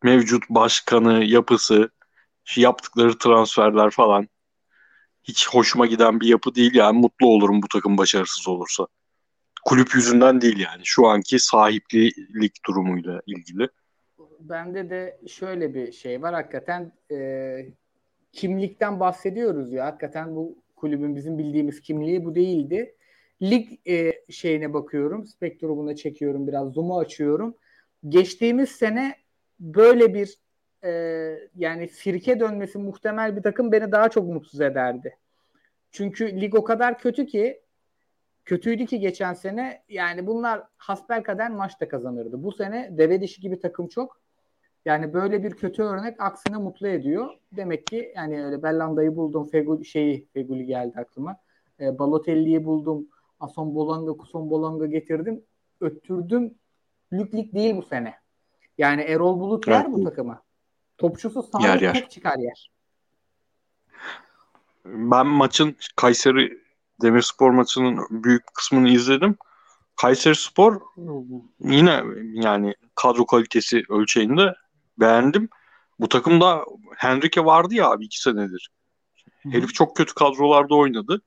[0.02, 1.90] mevcut başkanı, yapısı,
[2.56, 4.28] yaptıkları transferler falan
[5.22, 8.86] hiç hoşuma giden bir yapı değil yani mutlu olurum bu takım başarısız olursa.
[9.64, 13.68] Kulüp yüzünden değil yani şu anki sahiplik durumuyla ilgili.
[14.40, 17.66] Bende de şöyle bir şey var hakikaten e,
[18.32, 22.94] kimlikten bahsediyoruz ya hakikaten bu kulübün bizim bildiğimiz kimliği bu değildi.
[23.42, 27.56] Lig e, şeyine bakıyorum, spektrumuna çekiyorum biraz, zoom'u açıyorum.
[28.08, 29.16] Geçtiğimiz sene
[29.60, 30.38] böyle bir
[30.84, 30.90] e,
[31.56, 35.16] yani firke dönmesi muhtemel bir takım beni daha çok mutsuz ederdi.
[35.90, 37.60] Çünkü lig o kadar kötü ki
[38.44, 42.42] kötüydü ki geçen sene yani bunlar hasbel kadar maçta kazanırdı.
[42.42, 44.20] Bu sene deve dişi gibi takım çok.
[44.84, 47.30] Yani böyle bir kötü örnek aksine mutlu ediyor.
[47.52, 51.36] Demek ki yani öyle Bellanda'yı buldum, Feguli şeyi Feguli geldi aklıma.
[51.80, 53.08] E, Balotelli'yi buldum,
[53.40, 55.42] Ason Bolanga, Kuson Bolanga getirdim.
[55.80, 56.54] Öttürdüm.
[57.12, 58.14] Lük lig değil bu sene.
[58.78, 59.92] Yani Erol Bulut yer evet.
[59.92, 60.42] bu takıma.
[60.98, 62.70] Topçusu sahada tek çıkar yer.
[64.84, 66.58] Ben maçın Kayseri
[67.00, 69.36] Demirspor maçının büyük kısmını izledim.
[69.96, 70.80] Kayseri Spor
[71.60, 72.02] yine
[72.32, 74.54] yani kadro kalitesi ölçeğinde
[75.00, 75.48] beğendim.
[76.00, 76.64] Bu takımda
[76.96, 78.70] Henrique vardı ya abi iki senedir.
[79.42, 79.52] Hı-hı.
[79.52, 81.22] Herif çok kötü kadrolarda oynadı.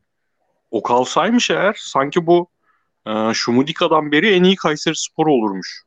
[0.71, 2.47] O kalsaymış eğer sanki bu
[3.05, 5.83] e, Şumudika'dan beri en iyi Kayseri Spor olurmuş.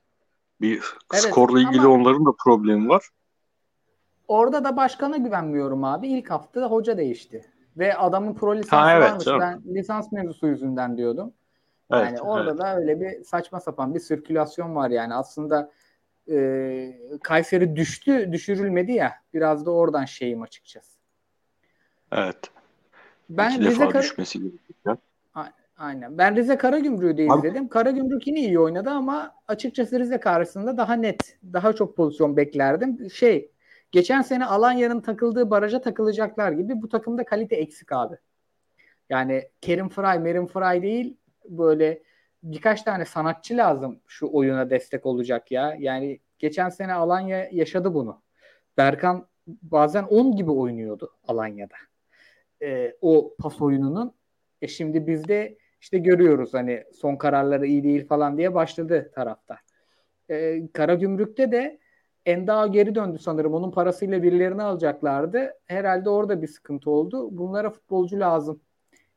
[0.61, 0.83] Bir
[1.13, 3.09] evet, skorla ilgili onların da problemi var.
[4.29, 6.09] Orada da başkana güvenmiyorum abi.
[6.09, 7.53] İlk hafta hoca değişti.
[7.77, 9.25] Ve adamın pro lisansı ha, evet, varmış.
[9.25, 9.41] Canım.
[9.41, 11.33] Ben lisans mevzusu yüzünden diyordum.
[11.93, 12.59] Evet, yani orada evet.
[12.61, 15.15] da öyle bir saçma sapan bir sirkülasyon var yani.
[15.15, 15.71] Aslında
[16.31, 19.15] e, Kayseri düştü, düşürülmedi ya.
[19.35, 20.97] Biraz da oradan şeyim açıkçası.
[22.13, 22.51] Evet.
[23.31, 24.97] Ben İki Rize defa düşmesi gerekiyor.
[25.79, 26.19] Aynen.
[26.19, 27.69] Ben Rize Karagümrük'ü de Abi- izledim.
[27.69, 33.11] Karagümrük yine iyi oynadı ama açıkçası Rize karşısında daha net, daha çok pozisyon beklerdim.
[33.11, 33.51] Şey,
[33.93, 38.17] geçen sene Alanya'nın takıldığı baraja takılacaklar gibi bu takımda kalite eksik abi.
[39.11, 41.17] Yani Kerim Fry, Merim Fry değil
[41.49, 42.03] böyle
[42.43, 45.77] birkaç tane sanatçı lazım şu oyuna destek olacak ya.
[45.79, 48.23] Yani geçen sene Alanya yaşadı bunu.
[48.77, 51.77] Berkan bazen 10 gibi oynuyordu Alanya'da.
[52.63, 54.15] Ee, o pas oyununun.
[54.63, 59.59] E şimdi bizde işte görüyoruz hani son kararları iyi değil falan diye başladı taraftar.
[60.31, 61.79] Ee, Karagümrük'te de
[62.27, 63.55] Endao geri döndü sanırım.
[63.55, 65.55] Onun parasıyla birilerini alacaklardı.
[65.65, 67.29] Herhalde orada bir sıkıntı oldu.
[67.31, 68.61] Bunlara futbolcu lazım.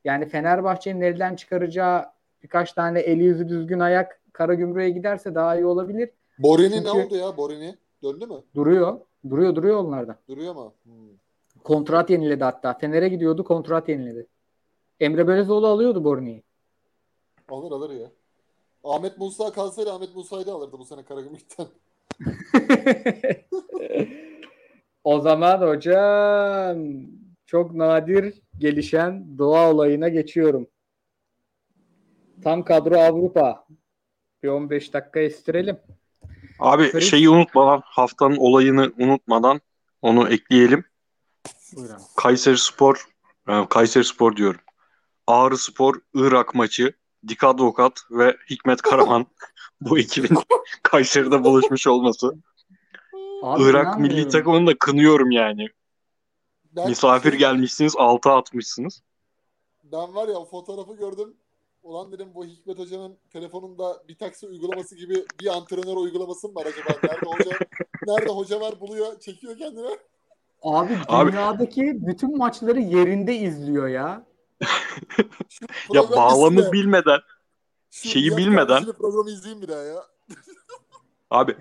[0.04, 2.06] Yani Fenerbahçe'nin elden çıkaracağı
[2.44, 6.10] birkaç tane eli yüzü düzgün ayak Karagümrük'e giderse daha iyi olabilir.
[6.40, 7.38] Borini Çünkü- ne oldu ya?
[7.38, 8.36] Borini döndü mü?
[8.56, 9.00] Duruyor.
[9.30, 10.16] Duruyor duruyor onlardan.
[10.30, 10.74] Duruyor mu?
[10.84, 10.94] Hmm.
[11.64, 12.74] Kontrat yeniledi hatta.
[12.74, 14.28] Fener'e gidiyordu kontrat yeniledi.
[15.00, 16.44] Emre Belözoğlu alıyordu Borni'yi.
[17.50, 18.12] Alır alır ya.
[18.84, 21.68] Ahmet Musa kalsaydı Ahmet Musa'yı da alırdı bu sene Karagümrük'ten.
[25.04, 26.78] O zaman hocam
[27.46, 30.68] çok nadir gelişen doğa olayına geçiyorum.
[32.44, 33.66] Tam kadro Avrupa.
[34.44, 35.78] Bir 15 dakika estirelim.
[36.60, 39.62] Abi Fritz- şeyi unutmadan haftanın olayını unutmadan
[40.02, 40.84] onu ekleyelim.
[41.76, 41.98] Buyurun.
[42.18, 43.06] Kayseri Spor
[43.48, 44.62] e, Kayseri Spor diyorum.
[45.28, 46.94] Ağrı Spor Irak maçı
[47.28, 49.26] Dik Advokat ve Hikmet Karaman
[49.82, 50.38] bu ekibin
[50.84, 52.36] Kayseri'de buluşmuş olması.
[53.44, 55.68] Abi Irak milli takımını da kınıyorum yani.
[56.72, 59.02] Ben, Misafir şey- gelmişsiniz, altı atmışsınız.
[59.84, 61.34] Ben var ya o fotoğrafı gördüm.
[61.84, 66.66] Ulan dedim bu Hikmet Hoca'nın telefonunda bir taksi uygulaması gibi bir antrenör uygulaması mı var
[66.66, 67.00] acaba?
[67.04, 67.52] Nerede hoca,
[68.08, 69.98] nerede hoca var buluyor, çekiyor kendine.
[70.62, 74.26] Abi Abi- dünyadaki bütün maçları yerinde izliyor ya.
[75.94, 77.20] Ya bağlamı bilmeden
[77.92, 80.04] Şu şeyi bilmeden- programı izleyeyim bir daha ya.
[81.32, 81.58] Abi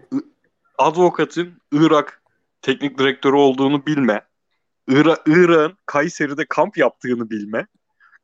[0.79, 2.23] advokatın Irak
[2.63, 4.29] teknik direktörü olduğunu bilme.
[4.89, 7.67] Irak, Irak'ın Kayseri'de kamp yaptığını bilme.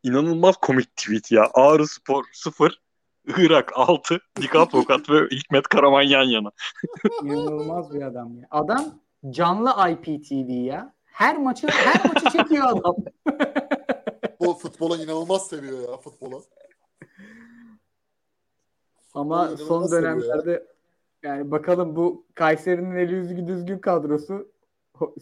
[0.02, 1.50] İnanılmaz komik tweet ya.
[1.54, 2.80] Ağrı Spor 0,
[3.26, 6.50] Irak 6, Dik Advokat ve Hikmet Karaman yan yana.
[7.22, 8.46] İnanılmaz bir adam ya.
[8.50, 8.84] Adam
[9.30, 10.94] canlı IPTV ya.
[11.04, 12.96] Her maçı her maçı çekiyor adam.
[14.40, 16.36] Bu futbola inanılmaz seviyor ya futbola.
[19.14, 20.66] Ama İnanılmaz son dönemlerde
[21.22, 24.48] yani bakalım bu Kayseri'nin eli yüzü düzgün kadrosu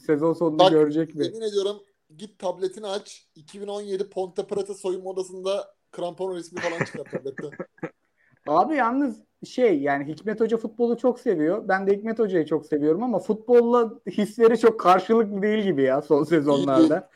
[0.07, 1.25] sezon sonunda Bak, görecek mi?
[1.25, 1.77] Yemin ediyorum
[2.19, 3.27] git tabletini aç.
[3.35, 7.51] 2017 Ponte Preta soyunma odasında krampon resmi falan çıkar tablette.
[8.47, 11.69] Abi yalnız şey yani Hikmet Hoca futbolu çok seviyor.
[11.69, 16.25] Ben de Hikmet Hoca'yı çok seviyorum ama futbolla hisleri çok karşılıklı değil gibi ya son
[16.25, 17.11] sezonlarda.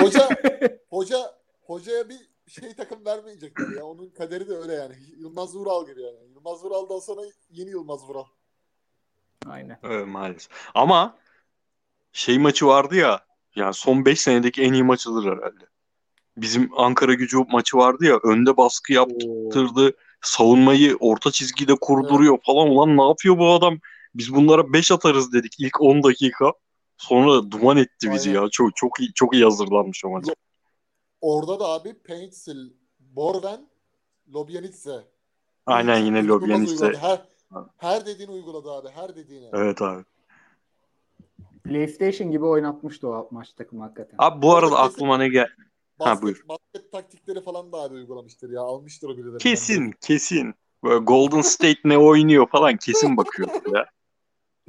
[0.00, 0.28] Hoca
[0.90, 1.18] hoca
[1.62, 3.84] hocaya bir şey takım vermeyecekler ya.
[3.84, 4.94] Onun kaderi de öyle yani.
[5.18, 6.16] Yılmaz Vural gibi yani.
[6.34, 7.20] Yılmaz Vural'dan sonra
[7.50, 8.24] yeni Yılmaz Vural.
[9.46, 9.78] Aynen.
[9.82, 10.52] Evet, maalesef.
[10.74, 11.18] Ama
[12.12, 13.24] şey maçı vardı ya
[13.56, 15.64] yani son 5 senedeki en iyi maçıdır herhalde.
[16.36, 19.96] Bizim Ankara gücü maçı vardı ya önde baskı yaptırdı.
[20.22, 22.68] Savunmayı orta çizgide kurduruyor falan.
[22.68, 23.78] Ulan ne yapıyor bu adam?
[24.14, 26.52] Biz bunlara 5 atarız dedik ilk 10 dakika.
[26.96, 28.42] Sonra duman etti bizi Aynen.
[28.42, 28.48] ya.
[28.50, 30.24] Çok çok iyi çok iyi hazırlanmış o maç.
[31.22, 33.68] Orada da abi Paintsil, Borven,
[34.34, 35.04] Lobyanitse.
[35.66, 36.92] Aynen yine Lobyanitse.
[36.92, 37.22] Her,
[37.76, 38.88] her dediğini uyguladı abi.
[38.88, 39.50] Her dediğini.
[39.52, 40.04] Evet abi.
[41.64, 44.16] PlayStation gibi oynatmıştı o maç takımı hakikaten.
[44.18, 45.48] Abi bu arada aklıma ne gel
[45.98, 46.44] Basket, buyur.
[46.48, 48.60] basket taktikleri falan da abi uygulamıştır ya.
[48.60, 49.38] Almıştır o birileri.
[49.38, 50.54] Kesin kesin.
[50.84, 53.86] Böyle Golden State ne oynuyor falan kesin bakıyor ya.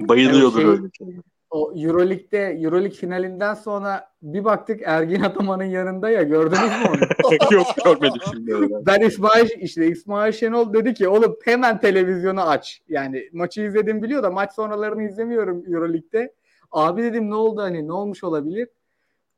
[0.00, 1.22] Bayılıyordur Evet, şey- öyle.
[1.54, 7.34] O Euroleague'de Euroleague finalinden sonra bir baktık Ergin Ataman'ın yanında ya gördünüz mü onu?
[7.54, 8.74] Yok görmedim şimdi öyle.
[8.86, 12.82] ben İsmail işte İsmail Şenol dedi ki oğlum hemen televizyonu aç.
[12.88, 16.34] Yani maçı izledim biliyor da maç sonralarını izlemiyorum Euroleague'de.
[16.72, 18.68] Abi dedim ne oldu hani ne olmuş olabilir?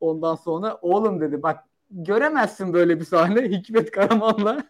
[0.00, 4.64] Ondan sonra oğlum dedi bak göremezsin böyle bir sahne Hikmet Karaman'la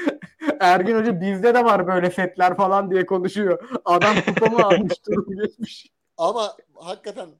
[0.60, 3.68] Ergin Hoca bizde de var böyle setler falan diye konuşuyor.
[3.84, 5.91] Adam kupamı almış durum geçmiş.
[6.16, 7.30] Ama hakikaten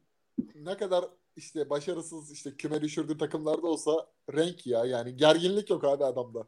[0.54, 1.04] ne kadar
[1.36, 6.46] işte başarısız işte küme düşürdüğü takımlarda olsa renk ya yani gerginlik yok abi adamda.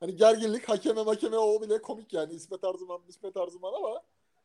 [0.00, 4.02] Hani gerginlik hakeme makeme o bile komik yani İsmet Arzuman İsmet Arzuman ama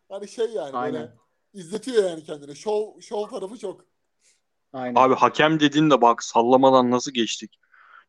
[0.09, 0.93] hani şey yani Aynen.
[0.93, 1.13] böyle
[1.53, 2.55] izletiyor yani kendini.
[2.55, 3.85] Şov, şov tarafı çok.
[4.73, 4.95] Aynen.
[4.95, 7.59] Abi hakem dediğin de bak sallamadan nasıl geçtik.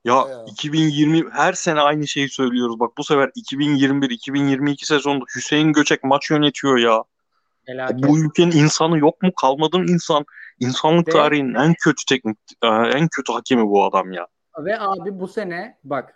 [0.05, 0.45] Ya Ya.
[0.47, 2.81] 2020 her sene aynı şeyi söylüyoruz.
[2.81, 7.05] Bak bu sefer 2021-2022 sezonunda Hüseyin Göçek maç yönetiyor ya.
[7.71, 8.09] Felaket.
[8.09, 9.31] Bu ülkenin insanı yok mu?
[9.41, 10.25] Kalmadı mı insan?
[10.61, 14.27] İnsanlık Ve- tarihinin en kötü teknik, e, en kötü hakemi bu adam ya.
[14.59, 16.15] Ve abi bu sene bak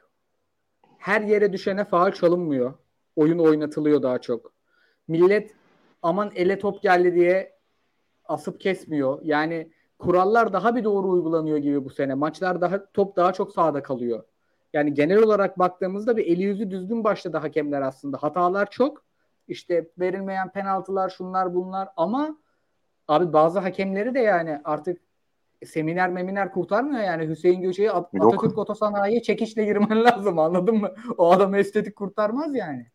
[0.98, 2.74] her yere düşene faal çalınmıyor.
[3.16, 4.52] Oyun oynatılıyor daha çok.
[5.08, 5.54] Millet
[6.02, 7.56] aman ele top geldi diye
[8.24, 9.18] asıp kesmiyor.
[9.22, 12.14] Yani kurallar daha bir doğru uygulanıyor gibi bu sene.
[12.14, 14.24] Maçlar daha top daha çok sahada kalıyor.
[14.72, 18.16] Yani genel olarak baktığımızda bir eli yüzü düzgün başladı hakemler aslında.
[18.16, 19.04] Hatalar çok.
[19.48, 22.38] İşte verilmeyen penaltılar şunlar bunlar ama
[23.08, 25.00] abi bazı hakemleri de yani artık
[25.64, 28.34] seminer meminer kurtarmıyor yani Hüseyin Göçe'yi At- Yok.
[28.34, 30.94] Atatürk Otosanayi'ye çekişle girmen lazım anladın mı?
[31.18, 32.86] O adamı estetik kurtarmaz yani.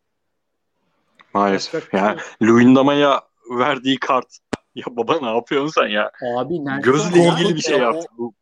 [1.34, 1.74] Maalesef.
[1.74, 2.52] Yapacak bir şey Ya.
[2.54, 3.22] Luyendama'ya
[3.58, 4.28] verdiği kart.
[4.76, 6.12] Ya baba ne yapıyorsun sen ya?
[6.38, 7.34] Abi Nelson Gözle ya.
[7.34, 8.08] ilgili bir şey Ya, yaptı.
[8.18, 8.34] Bu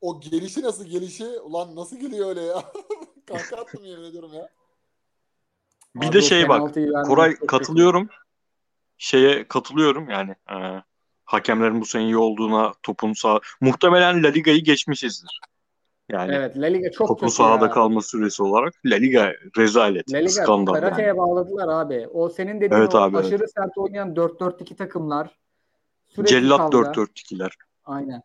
[0.00, 1.24] O gelişi nasıl gelişi?
[1.24, 2.62] Ulan nasıl geliyor öyle ya?
[3.26, 4.48] Kanka attım yemin ediyorum ya.
[6.00, 6.74] Bir Abi de şey bak.
[7.06, 8.08] Koray katılıyorum.
[8.98, 10.30] Şeye katılıyorum yani.
[10.50, 10.82] e,
[11.24, 15.40] hakemlerin bu sene iyi olduğuna topun sağ muhtemelen La Liga'yı geçmişizdir.
[16.08, 17.70] Yani Evet La Liga çok topun kötü sahada ya.
[17.70, 20.80] kalma süresi olarak La Liga rezalet, La Liga skandal yani.
[20.80, 22.08] karateye bağladılar abi.
[22.12, 23.26] O senin dediğin Evet o abi, evet.
[23.26, 25.30] aşırı sert oynayan 4-4-2 takımlar.
[26.08, 26.78] Sürekli Cellat kavga.
[26.78, 27.50] 4-4-2'ler.
[27.84, 28.22] Aynen.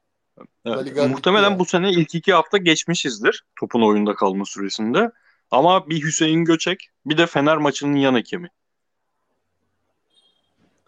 [0.65, 5.11] Evet, La Liga muhtemelen bu sene ilk iki hafta geçmişizdir topun oyunda kalma süresinde.
[5.51, 8.49] Ama bir Hüseyin Göçek bir de Fener maçının yan hakemi.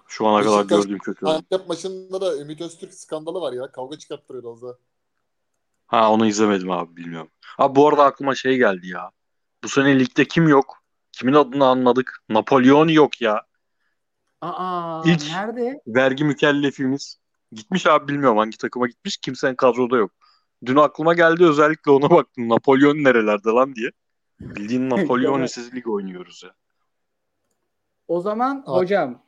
[0.08, 1.26] Şu ana kadar Beşiktaş- gördüğüm kötü.
[1.26, 3.72] Antep maçında da Ümit Öztürk skandalı var ya.
[3.72, 4.74] Kavga çıkarttırıyor az daha.
[5.88, 7.30] Ha onu izlemedim abi bilmiyorum.
[7.58, 9.12] Abi bu arada aklıma şey geldi ya.
[9.64, 10.84] Bu sene ligde kim yok?
[11.12, 12.24] Kimin adını anladık?
[12.30, 13.44] Napolyon yok ya.
[14.42, 15.82] Aa İlk- nerede?
[15.88, 17.18] Vergi mükellefimiz.
[17.52, 19.18] Gitmiş abi bilmiyorum hangi takıma gitmiş.
[19.18, 20.12] Kimsenin kadroda yok.
[20.66, 22.50] Dün aklıma geldi özellikle ona baktım.
[22.50, 23.92] Napolyon nerelerde lan diye.
[24.40, 26.56] Bildiğin Napolyonisiz lig oynuyoruz ya.
[28.08, 28.80] O zaman Abi.
[28.80, 29.24] hocam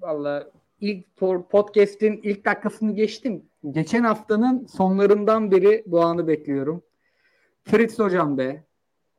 [0.00, 1.16] valla ilk
[1.50, 3.44] podcast'in ilk dakikasını geçtim.
[3.70, 6.82] Geçen haftanın sonlarından beri bu anı bekliyorum.
[7.64, 8.64] Fritz hocam be.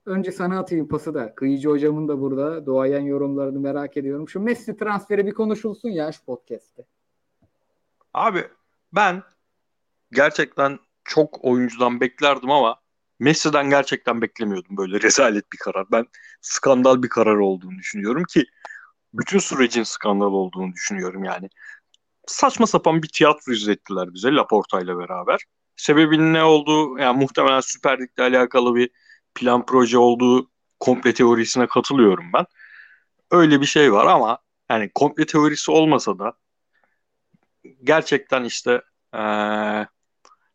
[0.06, 1.36] Önce sana atayım pası da.
[1.36, 4.30] Kıyıcı hocamın da burada doğayan yorumlarını merak ediyorum.
[4.30, 6.86] Şu Messi transferi bir konuşulsun ya şu podcast'te.
[8.14, 8.44] Abi
[8.94, 9.24] ben
[10.12, 12.81] gerçekten çok oyuncudan beklerdim ama
[13.22, 15.88] Messi'den gerçekten beklemiyordum böyle rezalet bir karar.
[15.92, 16.06] Ben
[16.42, 18.46] skandal bir karar olduğunu düşünüyorum ki
[19.14, 21.50] bütün sürecin skandal olduğunu düşünüyorum yani.
[22.28, 25.40] Saçma sapan bir tiyatro izlettiler bize Laporta ile beraber.
[25.76, 28.90] Sebebinin ne olduğu yani muhtemelen Süper Lig'le alakalı bir
[29.36, 32.46] plan proje olduğu komple teorisine katılıyorum ben.
[33.32, 34.40] Öyle bir şey var ama
[34.72, 36.34] yani komple teorisi olmasa da
[37.84, 38.82] gerçekten işte
[39.14, 39.88] eee,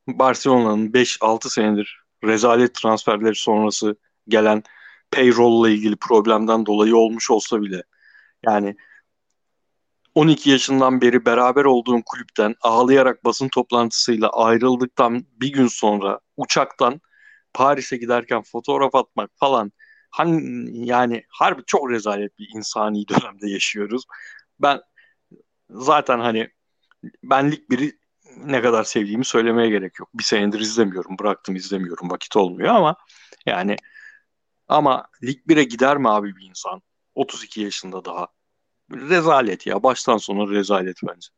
[0.09, 3.97] Barcelona'nın 5-6 senedir rezalet transferleri sonrası
[4.28, 4.62] gelen
[5.11, 7.82] payroll ile ilgili problemden dolayı olmuş olsa bile
[8.47, 8.77] yani
[10.15, 17.01] 12 yaşından beri beraber olduğum kulüpten ağlayarak basın toplantısıyla ayrıldıktan bir gün sonra uçaktan
[17.55, 19.73] Paris'e giderken fotoğraf atmak falan
[20.11, 24.05] hani yani harbi çok rezalet bir insani dönemde yaşıyoruz.
[24.61, 24.81] Ben
[25.70, 26.48] zaten hani
[27.23, 27.93] ben lig biri
[28.44, 30.08] ne kadar sevdiğimi söylemeye gerek yok.
[30.14, 31.18] Bir senedir izlemiyorum.
[31.18, 32.10] Bıraktım izlemiyorum.
[32.10, 32.96] Vakit olmuyor ama
[33.46, 33.76] yani
[34.68, 36.82] ama lig 1'e gider mi abi bir insan?
[37.14, 38.28] 32 yaşında daha.
[38.90, 39.82] Rezalet ya.
[39.82, 41.28] Baştan sona rezalet bence.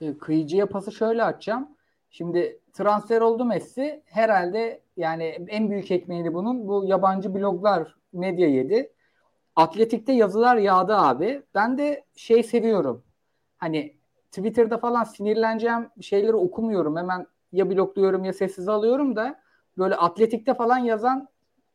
[0.00, 1.68] E, kıyıcıya pası şöyle atacağım.
[2.10, 4.02] Şimdi transfer oldu Messi.
[4.06, 8.92] Herhalde yani en büyük ekmeğini bunun bu yabancı bloglar medya yedi.
[9.56, 11.42] Atletik'te yazılar yağdı abi.
[11.54, 13.04] Ben de şey seviyorum.
[13.58, 13.96] Hani
[14.34, 16.96] Twitter'da falan sinirleneceğim şeyleri okumuyorum.
[16.96, 19.40] Hemen ya blokluyorum ya sessiz alıyorum da
[19.78, 21.28] böyle Atletik'te falan yazan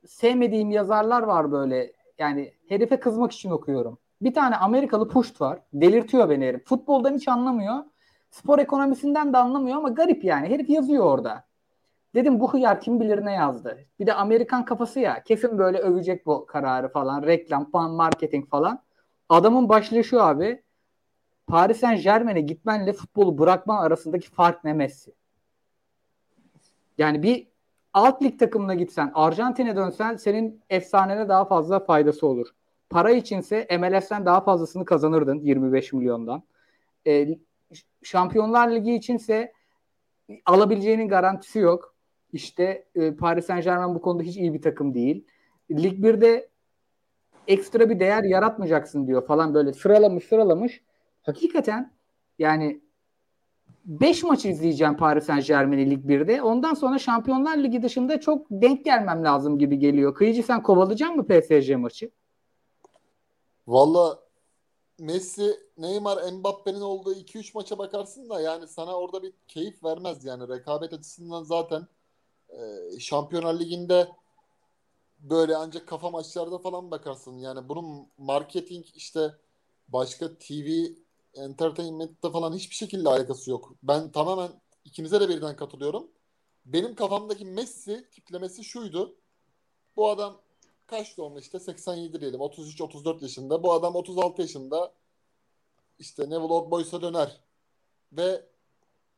[0.07, 1.93] sevmediğim yazarlar var böyle.
[2.17, 3.97] Yani herife kızmak için okuyorum.
[4.21, 5.59] Bir tane Amerikalı puşt var.
[5.73, 6.65] Delirtiyor beni herif.
[6.65, 7.75] Futboldan hiç anlamıyor.
[8.31, 10.49] Spor ekonomisinden de anlamıyor ama garip yani.
[10.49, 11.43] Herif yazıyor orada.
[12.15, 13.77] Dedim bu hıyar kim bilir ne yazdı.
[13.99, 15.23] Bir de Amerikan kafası ya.
[15.23, 17.23] Kesin böyle övecek bu kararı falan.
[17.23, 18.83] Reklam, pan, marketing falan.
[19.29, 20.63] Adamın başlığı şu abi.
[21.49, 25.13] Paris Saint Germain'e gitmenle futbolu bırakman arasındaki fark ne Messi?
[26.97, 27.47] Yani bir
[27.93, 32.47] alt lig takımına gitsen, Arjantin'e dönsen senin efsanene daha fazla faydası olur.
[32.89, 36.43] Para içinse MLS'ten daha fazlasını kazanırdın 25 milyondan.
[37.07, 37.27] E,
[38.03, 39.53] Şampiyonlar Ligi içinse
[40.45, 41.95] alabileceğinin garantisi yok.
[42.33, 45.25] İşte e, Paris Saint Germain bu konuda hiç iyi bir takım değil.
[45.71, 46.49] Lig 1'de
[47.47, 50.81] ekstra bir değer yaratmayacaksın diyor falan böyle sıralamış sıralamış.
[51.29, 51.91] Hakikaten
[52.39, 52.81] yani
[53.85, 56.41] 5 maç izleyeceğim Paris Saint Germain'i Lig 1'de.
[56.41, 60.15] Ondan sonra Şampiyonlar Ligi dışında çok denk gelmem lazım gibi geliyor.
[60.15, 62.11] Kıyıcı sen kovalayacak mı PSG maçı?
[63.67, 64.19] Valla
[64.99, 70.47] Messi, Neymar, Mbappe'nin olduğu 2-3 maça bakarsın da yani sana orada bir keyif vermez yani
[70.47, 71.87] rekabet açısından zaten
[72.49, 74.07] e, Şampiyonlar Ligi'nde
[75.19, 77.37] böyle ancak kafa maçlarda falan bakarsın.
[77.37, 79.35] Yani bunun marketing işte
[79.87, 80.69] başka TV
[81.33, 83.75] entertainment'te falan hiçbir şekilde alakası yok.
[83.83, 84.51] Ben tamamen
[84.85, 86.11] ikinize de birden katılıyorum.
[86.65, 89.15] Benim kafamdaki Messi tiplemesi şuydu.
[89.95, 90.41] Bu adam
[90.87, 93.63] kaç doğumlu işte 87 diyelim 33-34 yaşında.
[93.63, 94.93] Bu adam 36 yaşında
[95.99, 97.39] işte Neville Old Boys'a döner.
[98.11, 98.45] Ve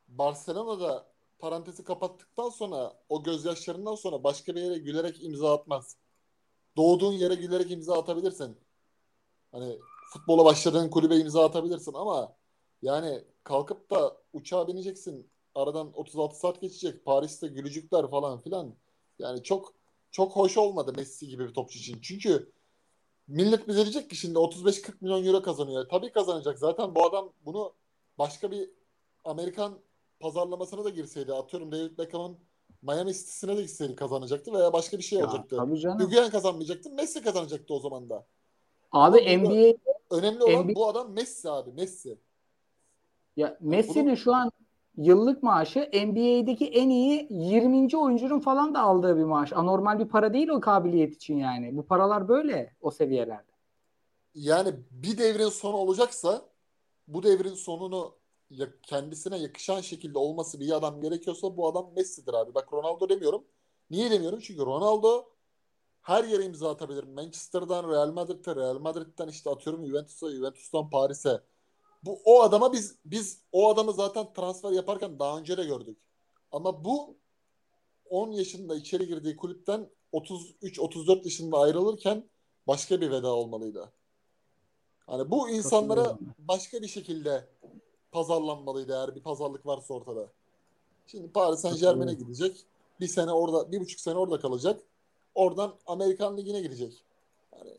[0.07, 1.07] Barcelona'da
[1.39, 5.95] parantezi kapattıktan sonra o gözyaşlarından sonra başka bir yere gülerek imza atmaz.
[6.77, 8.57] Doğduğun yere gülerek imza atabilirsin.
[9.51, 9.79] Hani
[10.11, 12.35] futbola başladığın kulübe imza atabilirsin ama
[12.81, 15.29] yani kalkıp da uçağa bineceksin.
[15.55, 17.05] Aradan 36 saat geçecek.
[17.05, 18.75] Paris'te gülücükler falan filan.
[19.19, 19.73] Yani çok
[20.11, 21.99] çok hoş olmadı Messi gibi bir topçu için.
[22.01, 22.51] Çünkü
[23.27, 25.89] millet bize diyecek ki şimdi 35-40 milyon euro kazanıyor.
[25.89, 26.59] Tabii kazanacak.
[26.59, 27.73] Zaten bu adam bunu
[28.17, 28.69] başka bir
[29.23, 29.79] Amerikan
[30.19, 32.37] pazarlamasına da girseydi atıyorum David Beckham'ın
[32.81, 35.55] Miami City'sine de gitseydi kazanacaktı veya başka bir şey Ya, olacaktı.
[35.57, 36.07] tabii canım.
[36.09, 36.89] Higuain kazanmayacaktı.
[36.89, 38.15] Messi kazanacaktı o zaman da.
[38.15, 38.25] Abi
[38.91, 39.73] Ama burada- NBA
[40.11, 41.71] Önemli olan NBA bu adam Messi abi.
[41.71, 42.17] Messi.
[43.37, 44.51] ya Messi'nin şu an
[44.97, 47.97] yıllık maaşı NBA'deki en iyi 20.
[47.97, 49.53] oyuncunun falan da aldığı bir maaş.
[49.53, 51.77] Anormal bir para değil o kabiliyet için yani.
[51.77, 53.51] Bu paralar böyle o seviyelerde.
[54.35, 56.41] Yani bir devrin sonu olacaksa
[57.07, 58.15] bu devrin sonunu
[58.83, 62.53] kendisine yakışan şekilde olması bir adam gerekiyorsa bu adam Messi'dir abi.
[62.53, 63.43] Bak Ronaldo demiyorum.
[63.89, 64.39] Niye demiyorum?
[64.39, 65.30] Çünkü Ronaldo
[66.01, 67.03] her yere imza atabilir.
[67.03, 71.41] Manchester'dan Real Madrid'e, Real Madrid'den işte atıyorum Juventus'a, Juventus'tan Paris'e.
[72.03, 75.97] Bu o adama biz biz o adamı zaten transfer yaparken daha önce de gördük.
[76.51, 77.17] Ama bu
[78.09, 82.29] 10 yaşında içeri girdiği kulüpten 33-34 yaşında ayrılırken
[82.67, 83.91] başka bir veda olmalıydı.
[85.07, 87.49] Hani bu insanlara başka bir şekilde
[88.11, 90.31] pazarlanmalıydı eğer bir pazarlık varsa ortada.
[91.07, 92.65] Şimdi Paris Saint Germain'e gidecek.
[92.99, 94.81] Bir sene orada, bir buçuk sene orada kalacak.
[95.35, 97.03] Oradan Amerikan Ligi'ne gidecek.
[97.53, 97.77] Yani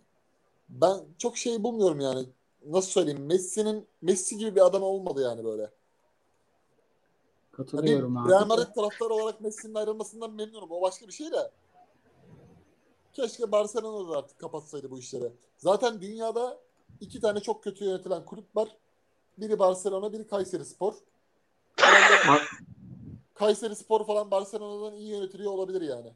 [0.68, 2.26] ben çok şey bulmuyorum yani.
[2.66, 3.26] Nasıl söyleyeyim?
[3.26, 5.70] Messi'nin Messi gibi bir adam olmadı yani böyle.
[7.52, 8.30] Katılıyorum abi.
[8.30, 10.70] Real Madrid taraftarı olarak Messi'nin ayrılmasından memnunum.
[10.70, 11.50] O başka bir şey de.
[13.12, 15.32] Keşke Barcelona da artık kapatsaydı bu işleri.
[15.58, 16.58] Zaten dünyada
[17.00, 18.76] iki tane çok kötü yönetilen kulüp var.
[19.38, 20.94] Biri Barcelona, biri Kayseri Spor.
[23.34, 26.12] Kayseri Spor falan Barcelona'dan iyi yönetiliyor olabilir yani.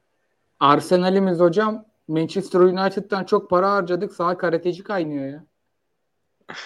[0.60, 4.12] Arsenal'imiz hocam Manchester United'dan çok para harcadık.
[4.14, 5.44] Sağ karateci kaynıyor ya.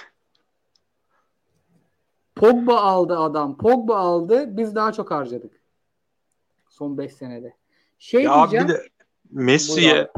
[2.34, 3.56] Pogba aldı adam.
[3.56, 4.56] Pogba aldı.
[4.56, 5.60] Biz daha çok harcadık.
[6.68, 7.56] Son 5 senede.
[7.98, 8.68] Şey Ya diyeceğim.
[8.68, 8.88] bir de
[9.30, 10.10] Messi'ye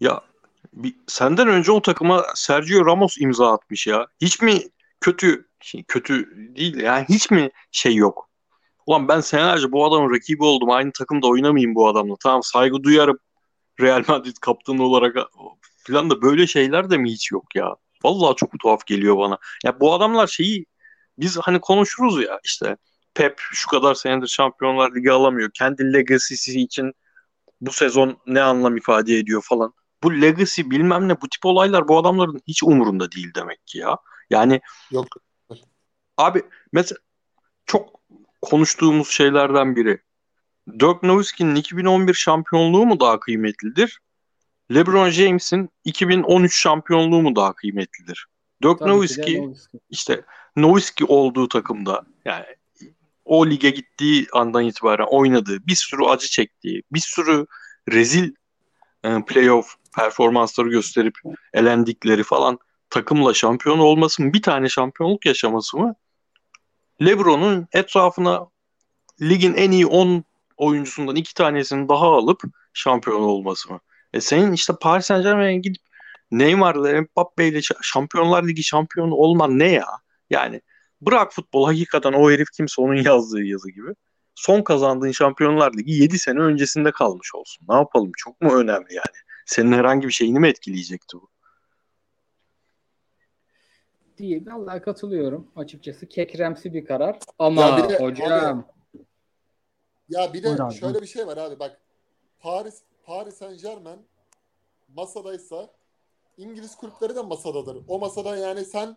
[0.00, 0.20] ya
[0.72, 4.06] bir, senden önce o takıma Sergio Ramos imza atmış ya.
[4.20, 4.60] Hiç mi
[5.00, 8.29] kötü şey, kötü değil yani hiç mi şey yok?
[8.86, 10.70] Ulan ben senelerce bu adamın rakibi oldum.
[10.70, 12.14] Aynı takımda oynamayayım bu adamla.
[12.22, 13.18] Tamam saygı duyarım.
[13.80, 15.16] Real Madrid kaptanı olarak
[15.86, 17.76] falan da böyle şeyler de mi hiç yok ya?
[18.04, 19.38] Vallahi çok tuhaf geliyor bana.
[19.64, 20.66] Ya bu adamlar şeyi
[21.18, 22.76] biz hani konuşuruz ya işte
[23.14, 25.50] Pep şu kadar senedir Şampiyonlar Ligi alamıyor.
[25.54, 26.92] Kendi legacy'si için
[27.60, 29.74] bu sezon ne anlam ifade ediyor falan.
[30.02, 33.96] Bu legacy bilmem ne bu tip olaylar bu adamların hiç umurunda değil demek ki ya.
[34.30, 35.06] Yani Yok.
[36.16, 36.42] abi
[36.72, 36.98] mesela
[37.66, 37.99] çok
[38.42, 39.98] konuştuğumuz şeylerden biri.
[40.80, 44.00] Dirk Nowitzki'nin 2011 şampiyonluğu mu daha kıymetlidir?
[44.74, 48.26] LeBron James'in 2013 şampiyonluğu mu daha kıymetlidir?
[48.62, 49.48] Dirk Nowitzki.
[49.90, 50.22] işte
[50.56, 52.46] Nowitzki olduğu takımda yani
[53.24, 57.46] o lige gittiği andan itibaren oynadığı, bir sürü acı çektiği, bir sürü
[57.92, 58.32] rezil
[59.04, 61.14] e, playoff performansları gösterip
[61.52, 62.58] elendikleri falan
[62.90, 65.94] takımla şampiyon olması mı, bir tane şampiyonluk yaşaması mı?
[67.02, 68.46] LeBron'un etrafına
[69.20, 70.24] ligin en iyi 10
[70.56, 73.80] oyuncusundan iki tanesini daha alıp şampiyon olması mı?
[74.12, 75.82] E senin işte Paris Saint Germain'e gidip
[76.30, 79.86] Neymar'la Mbappe'yle Şampiyonlar Ligi şampiyonu olman ne ya?
[80.30, 80.60] Yani
[81.00, 83.88] bırak futbol hakikaten o herif kimse onun yazdığı yazı gibi.
[84.34, 87.66] Son kazandığın Şampiyonlar Ligi 7 sene öncesinde kalmış olsun.
[87.68, 88.12] Ne yapalım?
[88.16, 89.16] Çok mu önemli yani?
[89.46, 91.28] Senin herhangi bir şeyini mi etkileyecekti bu?
[94.20, 94.46] Değil.
[94.46, 95.50] Vallahi katılıyorum.
[95.56, 97.18] Açıkçası kekremsi bir karar.
[97.38, 98.68] Ama Ya bir de- hocam
[100.08, 101.02] Ya bir de Buyur abi, şöyle buyur.
[101.02, 101.80] bir şey var abi bak.
[102.40, 103.98] Paris Paris Saint Germain
[104.94, 105.70] masadaysa
[106.38, 107.82] İngiliz kulüpleri de masadadır.
[107.88, 108.96] O masada yani sen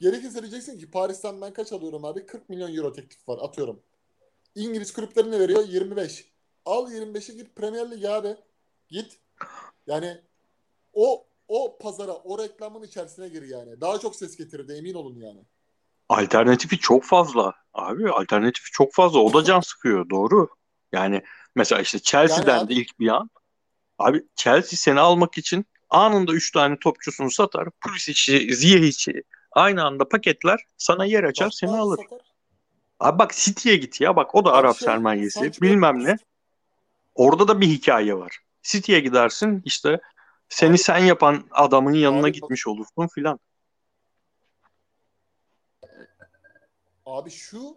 [0.00, 2.26] gerekirse diyeceksin ki Paris'ten ben kaç alıyorum abi?
[2.26, 3.82] 40 milyon euro teklif var atıyorum.
[4.54, 5.64] İngiliz kulüpleri ne veriyor?
[5.68, 6.30] 25.
[6.64, 8.36] Al 25'i git Premier Lig abi.
[8.88, 9.18] Git.
[9.86, 10.20] Yani
[10.94, 13.80] o o pazara, o reklamın içerisine gir yani.
[13.80, 15.40] Daha çok ses getirirdi emin olun yani.
[16.08, 17.54] Alternatifi çok fazla.
[17.74, 19.18] Abi alternatifi çok fazla.
[19.18, 20.10] O da can sıkıyor.
[20.10, 20.48] Doğru.
[20.92, 21.22] Yani
[21.54, 23.30] mesela işte Chelsea'den Yani de abi- ilk bir an.
[23.98, 27.68] Abi Chelsea seni almak için anında 3 tane topçusunu satar.
[27.80, 29.22] Pulisic'i, Ziyech'i
[29.52, 30.60] aynı anda paketler.
[30.76, 31.96] Sana yer açar seni alır.
[31.96, 32.18] satar.
[33.00, 34.16] Abi bak City'ye git ya.
[34.16, 35.52] Bak o da Arap şey, sermayesi.
[35.62, 36.16] Bilmem ne.
[37.14, 38.38] Orada da bir hikaye var.
[38.62, 40.00] City'ye gidersin işte
[40.50, 43.40] seni sen yapan adamın yanına Abi gitmiş olursun filan.
[47.06, 47.76] Abi şu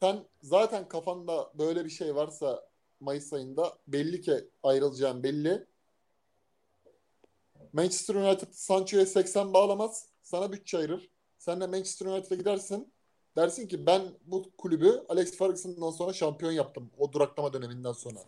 [0.00, 2.68] sen zaten kafanda böyle bir şey varsa
[3.00, 5.66] Mayıs ayında belli ki ayrılacağın belli.
[7.72, 10.08] Manchester United Sancho'ya 80 bağlamaz.
[10.22, 11.10] Sana bütçe ayırır.
[11.38, 12.92] Sen de Manchester United'a gidersin.
[13.36, 16.90] Dersin ki ben bu kulübü Alex Ferguson'dan sonra şampiyon yaptım.
[16.98, 18.18] O duraklama döneminden sonra.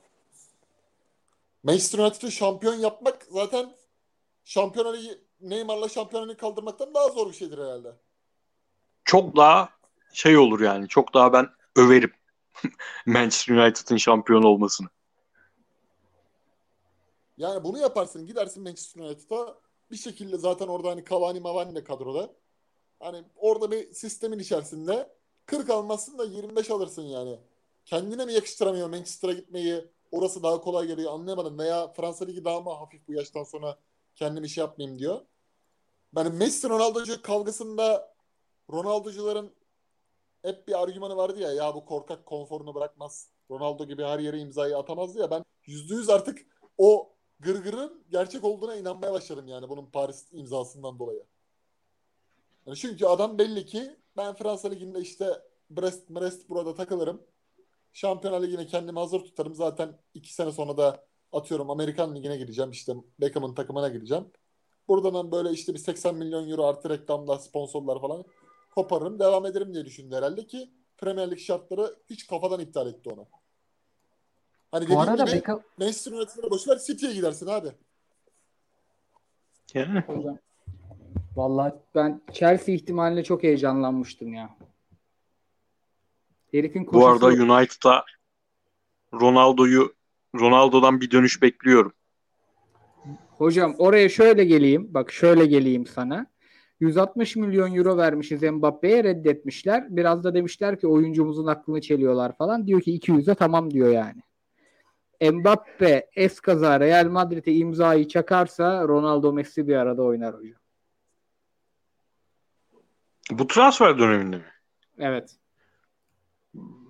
[1.62, 3.76] Manchester United'ı şampiyon yapmak zaten
[4.44, 7.96] Şampiyonlar Ligi Neymar'la Şampiyonlar Ligi kaldırmaktan daha zor bir şeydir herhalde.
[9.04, 9.68] Çok daha
[10.12, 10.88] şey olur yani.
[10.88, 12.12] Çok daha ben överim
[13.06, 14.88] Manchester United'ın şampiyon olmasını.
[17.38, 19.58] Yani bunu yaparsın gidersin Manchester United'a
[19.90, 22.30] bir şekilde zaten orada hani Cavani Mavani de kadroda.
[23.00, 25.10] Hani orada bir sistemin içerisinde
[25.46, 27.38] 40 almazsın da 25 alırsın yani.
[27.84, 29.90] Kendine mi yakıştıramıyor Manchester'a gitmeyi?
[30.10, 31.58] Orası daha kolay geliyor anlayamadım.
[31.58, 33.78] Veya Fransa Ligi daha mı hafif bu yaştan sonra
[34.14, 35.20] kendim iş yapmayayım diyor.
[36.16, 38.14] Yani Messi Ronaldo'cu kavgasında
[38.72, 39.54] Ronaldo'cuların
[40.42, 43.28] hep bir argümanı vardı ya ya bu korkak konforunu bırakmaz.
[43.50, 46.46] Ronaldo gibi her yere imzayı atamazdı ya ben %100 artık
[46.78, 51.24] o gırgırın gerçek olduğuna inanmaya başladım yani bunun Paris imzasından dolayı.
[52.66, 57.22] Yani çünkü adam belli ki ben Fransa Ligi'nde işte Brest, Brest burada takılırım.
[57.92, 59.54] Şampiyonlar Ligi'ne kendimi hazır tutarım.
[59.54, 62.70] Zaten iki sene sonra da atıyorum Amerikan Ligi'ne gireceğim.
[62.70, 64.24] işte Beckham'ın takımına gireceğim.
[64.88, 68.24] Buradan böyle işte bir 80 milyon euro artı reklamlar, sponsorlar falan
[68.70, 69.18] koparırım.
[69.18, 73.26] Devam ederim diye düşündü herhalde ki Premier Lig şartları hiç kafadan iptal etti onu.
[74.70, 77.68] Hani Bu dediğim arada gibi Beckham Manchester United'a boşver City'ye gidersin abi.
[79.74, 80.38] Yani hocam.
[81.36, 84.56] Vallahi ben Chelsea ihtimaline çok heyecanlanmıştım ya.
[86.52, 88.04] Herifin bu koşusu arada United'a
[89.14, 89.94] Ronaldo'yu
[90.34, 91.92] Ronaldo'dan bir dönüş bekliyorum.
[93.38, 94.94] Hocam oraya şöyle geleyim.
[94.94, 96.26] Bak şöyle geleyim sana.
[96.80, 99.96] 160 milyon euro vermişiz Mbappe'ye reddetmişler.
[99.96, 102.66] Biraz da demişler ki oyuncumuzun aklını çeliyorlar falan.
[102.66, 104.22] Diyor ki 200'e tamam diyor yani.
[105.32, 110.60] Mbappe eskaza Real Madrid'e imzayı çakarsa Ronaldo Messi bir arada oynar hocam.
[113.30, 114.44] Bu transfer döneminde mi?
[114.98, 115.39] Evet.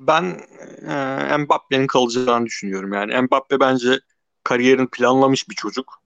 [0.01, 0.41] Ben
[0.89, 2.93] e, Mbappe'nin kalacağını düşünüyorum.
[2.93, 4.01] Yani Mbappe bence
[4.45, 6.03] kariyerini planlamış bir çocuk.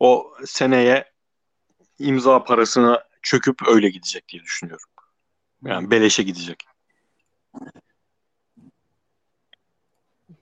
[0.00, 1.12] O seneye
[1.98, 4.88] imza parasına çöküp öyle gidecek diye düşünüyorum.
[5.64, 6.64] Yani beleşe gidecek.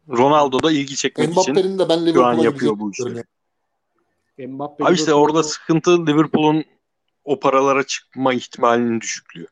[0.09, 3.25] Ronaldo da ilgi çekmek için Mbappe'nin de ben şu an yapıyor bu işleri.
[4.39, 6.65] Mbappe Abi işte orada sıkıntı Liverpool'un
[7.25, 9.47] o paralara çıkma ihtimalinin düşüklüğü.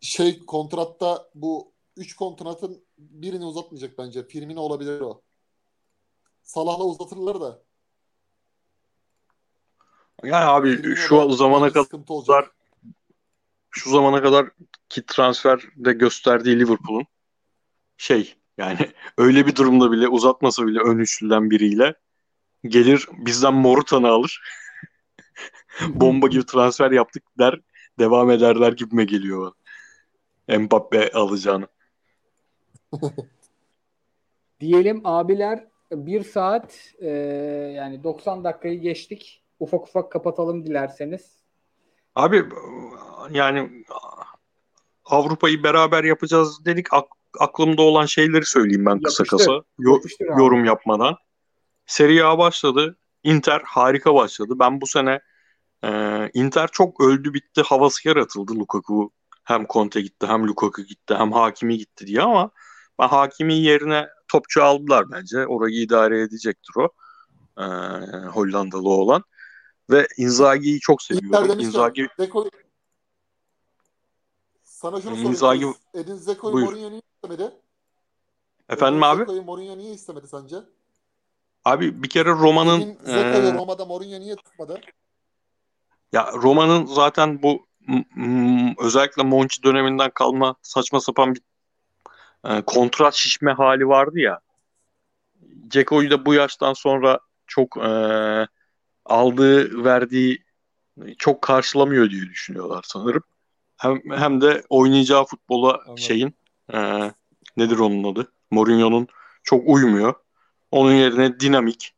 [0.00, 4.26] Şey kontratta bu 3 kontratın birini uzatmayacak bence.
[4.26, 5.22] Firmino olabilir o.
[6.42, 7.62] Salah'la uzatırlar da.
[10.24, 12.50] Yani abi Firmino şu zamana kadar
[13.70, 14.50] şu zamana kadar
[14.88, 17.06] ki transferde gösterdiği Liverpool'un
[17.96, 18.78] şey yani
[19.18, 21.94] öyle bir durumda bile uzatmasa bile ön üçlüden biriyle
[22.64, 24.40] gelir bizden Morutan'ı alır.
[25.88, 27.60] Bomba gibi transfer yaptık der
[27.98, 29.40] devam ederler gibime geliyor.
[29.40, 29.54] bana.
[30.48, 31.66] Mbappe alacağını.
[34.60, 37.08] Diyelim abiler bir saat e,
[37.76, 39.42] yani 90 dakikayı geçtik.
[39.60, 41.36] Ufak ufak kapatalım dilerseniz.
[42.14, 42.44] Abi
[43.30, 43.84] yani
[45.04, 46.92] Avrupa'yı beraber yapacağız dedik.
[46.92, 49.52] Ak- aklımda olan şeyleri söyleyeyim ben kısa kısa.
[49.78, 50.42] Yo- Yapıştır abi.
[50.42, 51.16] yorum yapmadan.
[51.86, 52.96] Serie A başladı.
[53.22, 54.54] Inter harika başladı.
[54.58, 55.20] Ben bu sene
[55.84, 55.90] e,
[56.34, 59.10] Inter çok öldü bitti havası yaratıldı Lukaku.
[59.46, 62.50] Hem Conte gitti hem Lukaku gitti hem Hakimi gitti diye ama
[62.98, 65.46] ben Hakimi yerine topçu aldılar bence.
[65.46, 66.88] Orayı idare edecektir o.
[67.62, 67.64] E,
[68.26, 69.24] Hollandalı olan.
[69.90, 71.60] Ve Inzaghi'yi çok seviyorum.
[71.60, 72.50] Inzaghi Zeko
[74.62, 75.74] sana şunu Inzaghi- sorayım.
[75.94, 76.64] Edin Zeko'yu.
[76.64, 77.50] Mourinho niye istemedi?
[78.68, 79.18] efendim Edin abi?
[79.18, 80.56] Zeko'yu Mourinho niye istemedi sence?
[81.64, 84.80] Abi bir kere Roma'nın Zeko'yu e, Roma'da Mourinho niye tutmadı?
[86.12, 87.66] Ya Roma'nın zaten bu
[88.78, 91.40] özellikle Monchi döneminden kalma saçma sapan bir
[92.44, 94.40] e, kontrat şişme hali vardı ya.
[95.68, 97.90] Ceko'yu da bu yaştan sonra çok e,
[99.04, 100.44] aldığı verdiği
[101.18, 103.22] çok karşılamıyor diye düşünüyorlar sanırım.
[103.76, 105.96] Hem, hem de oynayacağı futbola Anladım.
[105.96, 106.34] şeyin
[106.72, 106.78] e,
[107.56, 108.32] nedir onun adı?
[108.50, 109.08] Mourinho'nun
[109.42, 110.14] çok uymuyor.
[110.70, 111.94] Onun yerine dinamik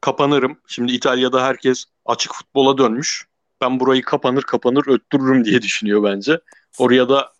[0.00, 0.60] kapanırım.
[0.66, 3.29] Şimdi İtalya'da herkes açık futbola dönmüş.
[3.60, 6.40] Ben burayı kapanır kapanır öttürürüm diye düşünüyor bence.
[6.78, 7.32] Oraya da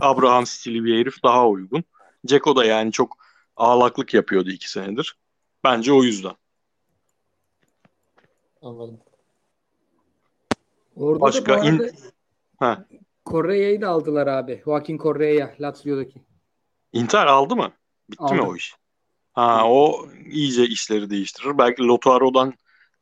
[0.00, 1.84] Abraham stili bir herif daha uygun.
[2.26, 3.16] Ceko da yani çok
[3.56, 5.18] ağlaklık yapıyordu iki senedir.
[5.64, 6.32] Bence o yüzden.
[8.62, 9.00] Anladım.
[10.96, 11.92] Orada Başka da in-
[12.58, 12.84] Ha.
[13.26, 14.62] Correa'yı da aldılar abi.
[14.64, 16.22] Joaquin Correa Lazio'daki.
[16.92, 17.72] Inter aldı mı?
[18.10, 18.50] Bitti mi Aldı.
[18.50, 18.74] o iş?
[19.32, 21.58] Ha o iyice işleri değiştirir.
[21.58, 22.54] Belki Lotaro'dan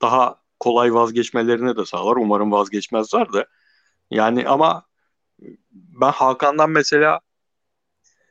[0.03, 2.17] daha kolay vazgeçmelerine de sağlar.
[2.17, 3.47] Umarım vazgeçmezler de.
[4.11, 4.87] Yani ama
[5.73, 7.21] ben Hakan'dan mesela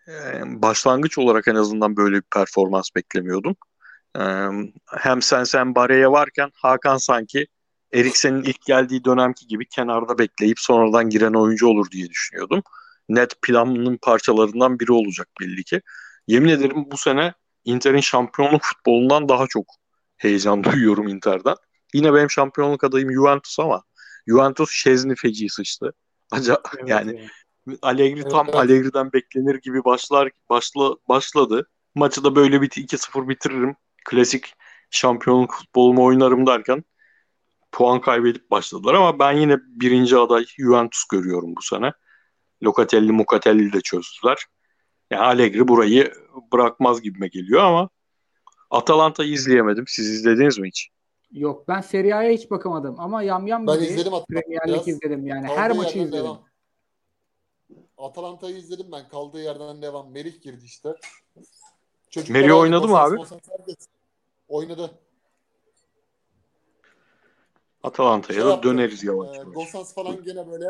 [0.07, 0.11] e,
[0.45, 3.55] başlangıç olarak en azından böyle bir performans beklemiyordum.
[4.19, 4.23] E,
[4.87, 7.47] hem sen sen Bareye varken Hakan sanki
[7.93, 12.63] Eriksen'in ilk geldiği dönemki gibi kenarda bekleyip sonradan giren oyuncu olur diye düşünüyordum.
[13.09, 15.81] Net planının parçalarından biri olacak belli ki.
[16.27, 17.33] Yemin ederim bu sene
[17.65, 19.65] Inter'in şampiyonluk futbolundan daha çok
[20.17, 21.55] heyecan duyuyorum Inter'den.
[21.93, 23.83] Yine benim şampiyonluk adayım Juventus ama
[24.27, 25.93] Juventus Şezni feci sıçtı.
[26.31, 27.29] Acaba Evet, yani
[27.81, 28.55] Allegri Evet, tam evet.
[28.55, 31.69] Allegri'den beklenir gibi başlar başla, başladı.
[31.95, 33.75] Maçı da böyle bir 2-0 bitiririm.
[34.05, 34.53] Klasik
[34.89, 36.83] şampiyonluk futbolumu oynarım derken
[37.71, 41.91] puan kaybedip başladılar ama ben yine birinci aday Juventus görüyorum bu sene.
[42.63, 44.45] Locatelli Mukatelli de çözdüler.
[45.11, 46.13] Yani Allegri burayı
[46.53, 47.89] bırakmaz gibime geliyor ama
[48.69, 49.83] Atalanta'yı izleyemedim.
[49.87, 50.89] Siz izlediniz mi hiç?
[51.33, 55.27] Yok ben Serie A'ya hiç bakamadım ama yam yam Ben gibi izledim Premier Lig izledim
[55.27, 55.47] yani.
[55.47, 56.19] Kaldığı Her maçı izledim.
[56.19, 56.43] devam.
[57.97, 59.07] Atalanta'yı izledim ben.
[59.07, 60.11] Kaldığı yerden devam.
[60.11, 60.95] Merih girdi işte.
[62.09, 63.17] Çocuklar Merih oynadı mı abi?
[64.47, 64.91] Oynadı.
[67.83, 69.53] Atalanta'ya Şey da yaptı, döneriz yavaş Ee, yavaş.
[69.53, 70.67] Gosens falan gene böyle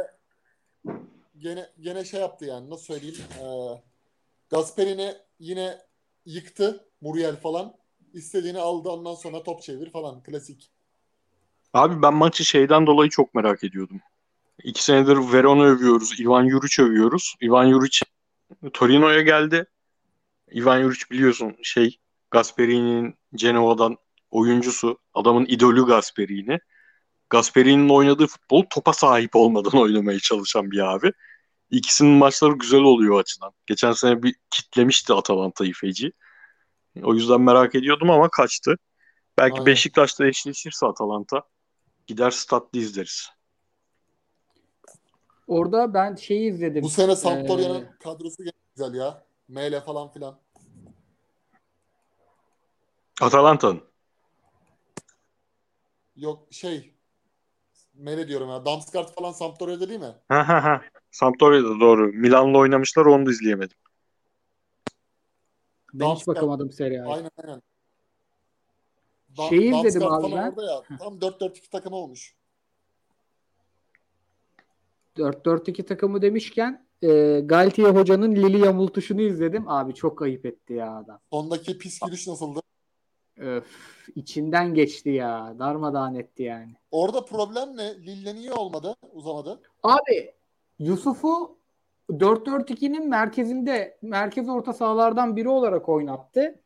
[1.38, 3.46] gene gene şey yaptı yani nasıl söyleyeyim ee,
[4.50, 5.82] Gasperini yine
[6.26, 7.74] yıktı Muriel falan
[8.14, 10.72] istediğini aldı ondan sonra top çevir falan klasik.
[11.74, 14.02] Abi ben maçı şeyden dolayı çok merak ediyordum.
[14.64, 17.36] İki senedir Verona övüyoruz, Ivan Juric övüyoruz.
[17.44, 18.06] Ivan Juric
[18.74, 19.66] Torino'ya geldi.
[20.56, 22.00] Ivan Juric biliyorsun şey
[22.32, 23.98] Gasperini'nin Genoa'dan
[24.32, 25.00] oyuncusu.
[25.14, 26.60] Adamın idolü Gasperini.
[27.30, 31.12] Gasperini'nin oynadığı futbol topa sahip olmadan oynamaya çalışan bir abi.
[31.72, 33.52] İkisinin maçları güzel oluyor o açıdan.
[33.66, 36.12] Geçen sene bir kitlemişti Atalanta'yı feci.
[37.04, 38.76] O yüzden merak ediyordum ama kaçtı.
[39.38, 39.66] Belki Aynen.
[39.66, 41.44] Beşiktaş'ta eşleşirse Atalanta
[42.08, 43.30] gider statlı izleriz.
[45.48, 46.84] Orada ben şeyi izledim.
[46.84, 48.44] Bu sene Sampdoria'nın Ee, kadrosu
[48.76, 49.26] güzel ya.
[49.48, 50.40] Mele falan filan.
[53.22, 53.82] Atalanta'nın.
[56.16, 56.94] Yok şey
[57.94, 58.66] Mele diyorum ya.
[58.66, 60.16] Damsgaard falan Sampdoria'da değil mi?
[60.30, 60.82] Ha ha ha.
[61.12, 62.08] Sampdoria'da doğru.
[62.08, 63.78] Milan'la oynamışlar onu da izleyemedim.
[65.94, 67.14] Ben hiç bakamadım Serie A'ya.
[67.14, 67.62] Aynen aynen.
[69.38, 70.50] Da- Şeyi izledim Damsgaard abi ben.
[70.50, 70.98] orada ya.
[71.00, 72.36] Tam 4-4-2 takım olmuş.
[75.18, 79.70] 4-4-2 takımı demişken e, Galtier hocanın Lili yamultuşunu izledim.
[79.70, 81.20] Abi çok ayıp etti ya adam.
[81.34, 82.60] Sondaki pis giriş nasıldı?
[83.38, 83.66] Öf,
[84.16, 85.56] içinden geçti ya.
[85.60, 86.76] Darmadağın etti yani.
[86.92, 87.96] Orada problem ne?
[88.06, 88.96] Lille niye olmadı?
[89.12, 89.62] Uzamadı.
[89.84, 90.34] Abi
[90.80, 91.58] Yusuf'u
[92.10, 96.60] 4-4-2'nin merkezinde merkez orta sahalardan biri olarak oynattı.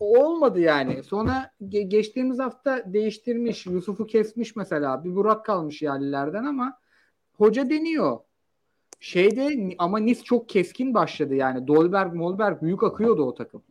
[0.00, 1.02] O olmadı yani.
[1.02, 3.66] Sonra ge- geçtiğimiz hafta değiştirmiş.
[3.66, 5.04] Yusuf'u kesmiş mesela.
[5.04, 6.78] Bir Burak kalmış yerlilerden ama
[7.36, 8.20] hoca deniyor.
[9.00, 11.66] Şeyde ama Nis çok keskin başladı yani.
[11.66, 13.62] Dolberg, Molberg büyük akıyordu o takım.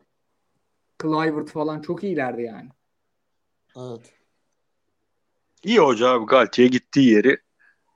[1.02, 2.70] Clivert falan çok iyilerdi yani.
[3.78, 4.14] Evet.
[5.64, 7.38] İyi hoca abi Galtier gittiği yeri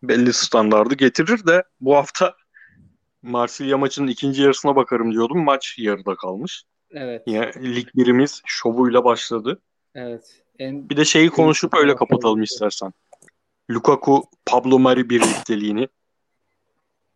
[0.03, 2.35] belli standardı getirir de bu hafta
[3.25, 5.43] Marsilya maçının ikinci yarısına bakarım diyordum.
[5.43, 6.63] Maç yarıda kalmış.
[6.91, 7.23] Evet.
[7.25, 9.61] Yine lig birimiz şovuyla başladı.
[9.95, 10.43] Evet.
[10.59, 12.93] En Bir de şeyi konuşup öyle kapatalım istersen.
[13.71, 15.87] Lukaku Pablo Mari birlikteliğini.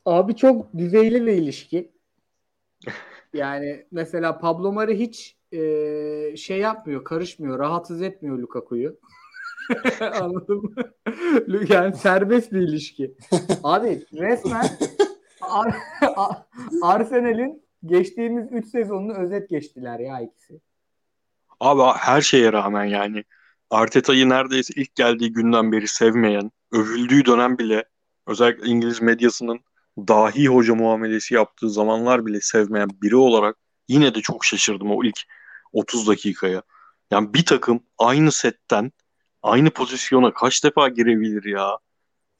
[0.06, 1.92] Abi çok düzeyli bir ilişki.
[3.34, 9.00] Yani mesela Pablo Mari hiç e, şey yapmıyor, karışmıyor, rahatsız etmiyor Lukaku'yu.
[10.00, 10.74] Anladın mı?
[11.70, 13.16] Yani serbest bir ilişki.
[13.64, 14.66] Abi resmen
[15.42, 15.76] Ar-
[16.16, 16.46] Ar-
[16.82, 20.62] Arsenal'in geçtiğimiz 3 sezonunu özet geçtiler ya ikisi.
[21.60, 23.24] Abi her şeye rağmen yani
[23.70, 27.84] Arteta'yı neredeyse ilk geldiği günden beri sevmeyen, övüldüğü dönem bile
[28.28, 29.60] özellikle İngiliz medyasının
[29.98, 33.56] dahi hoca muamelesi yaptığı zamanlar bile sevmeyen biri olarak
[33.88, 35.20] yine de çok şaşırdım o ilk
[35.74, 36.62] 30 dakikaya.
[37.12, 38.92] Yani bir takım aynı setten
[39.44, 41.78] aynı pozisyona kaç defa girebilir ya?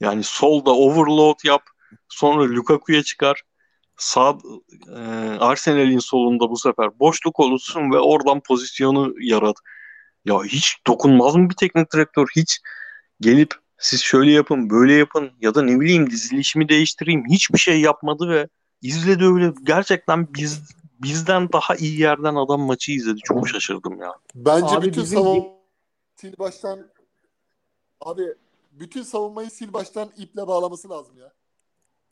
[0.00, 1.62] Yani solda overload yap,
[2.08, 3.42] sonra Lukaku'ya çıkar.
[3.96, 4.38] Sağ
[4.96, 5.00] e,
[5.40, 9.56] Arsenal'in solunda bu sefer boşluk olursun ve oradan pozisyonu yarat.
[10.24, 12.26] Ya hiç dokunmaz mı bir teknik direktör?
[12.36, 12.60] Hiç
[13.20, 17.24] gelip siz şöyle yapın, böyle yapın ya da ne bileyim dizilişimi değiştireyim.
[17.30, 18.48] Hiçbir şey yapmadı ve
[18.82, 19.52] izledi öyle.
[19.64, 20.60] Gerçekten biz
[21.02, 23.18] bizden daha iyi yerden adam maçı izledi.
[23.24, 24.14] Çok şaşırdım ya.
[24.34, 25.44] Bence Abi bütün bizim- savunma
[26.20, 26.86] sil baştan
[28.00, 28.22] abi
[28.72, 31.32] bütün savunmayı sil baştan iple bağlaması lazım ya.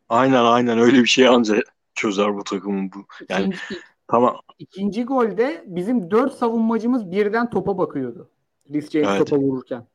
[0.09, 1.63] Aynen aynen öyle bir şey anca
[1.95, 3.07] çözer bu takımın bu.
[3.29, 8.31] Yani İkinci, tamam ikinci golde bizim dört savunmacımız birden topa bakıyordu.
[8.71, 9.19] Rhys James Evet.
[9.19, 9.87] topa vururken.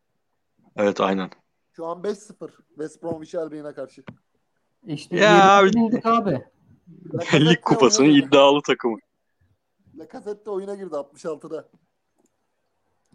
[0.76, 1.30] evet aynen.
[1.72, 4.03] Şu an 5-0 West Bromwich Albion'a karşı.
[4.88, 6.44] İşte Ya abi- bulduk abi.
[7.34, 8.98] Lig kupasının iddialı takımı.
[9.98, 11.69] Lacazette de oyuna girdi 66'da.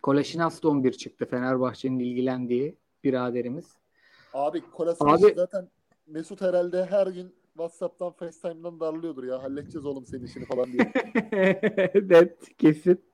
[0.03, 3.67] Koleşinas da 11 çıktı Fenerbahçe'nin ilgilendiği biraderimiz.
[4.35, 5.69] Abi Kolasinac Abi- zaten
[6.09, 9.43] Mesut herhalde her gün WhatsApp'tan FaceTime'dan darlıyordur ya.
[9.43, 10.93] Halledeceğiz oğlum senin işini falan diye.
[11.95, 13.05] Net kesin.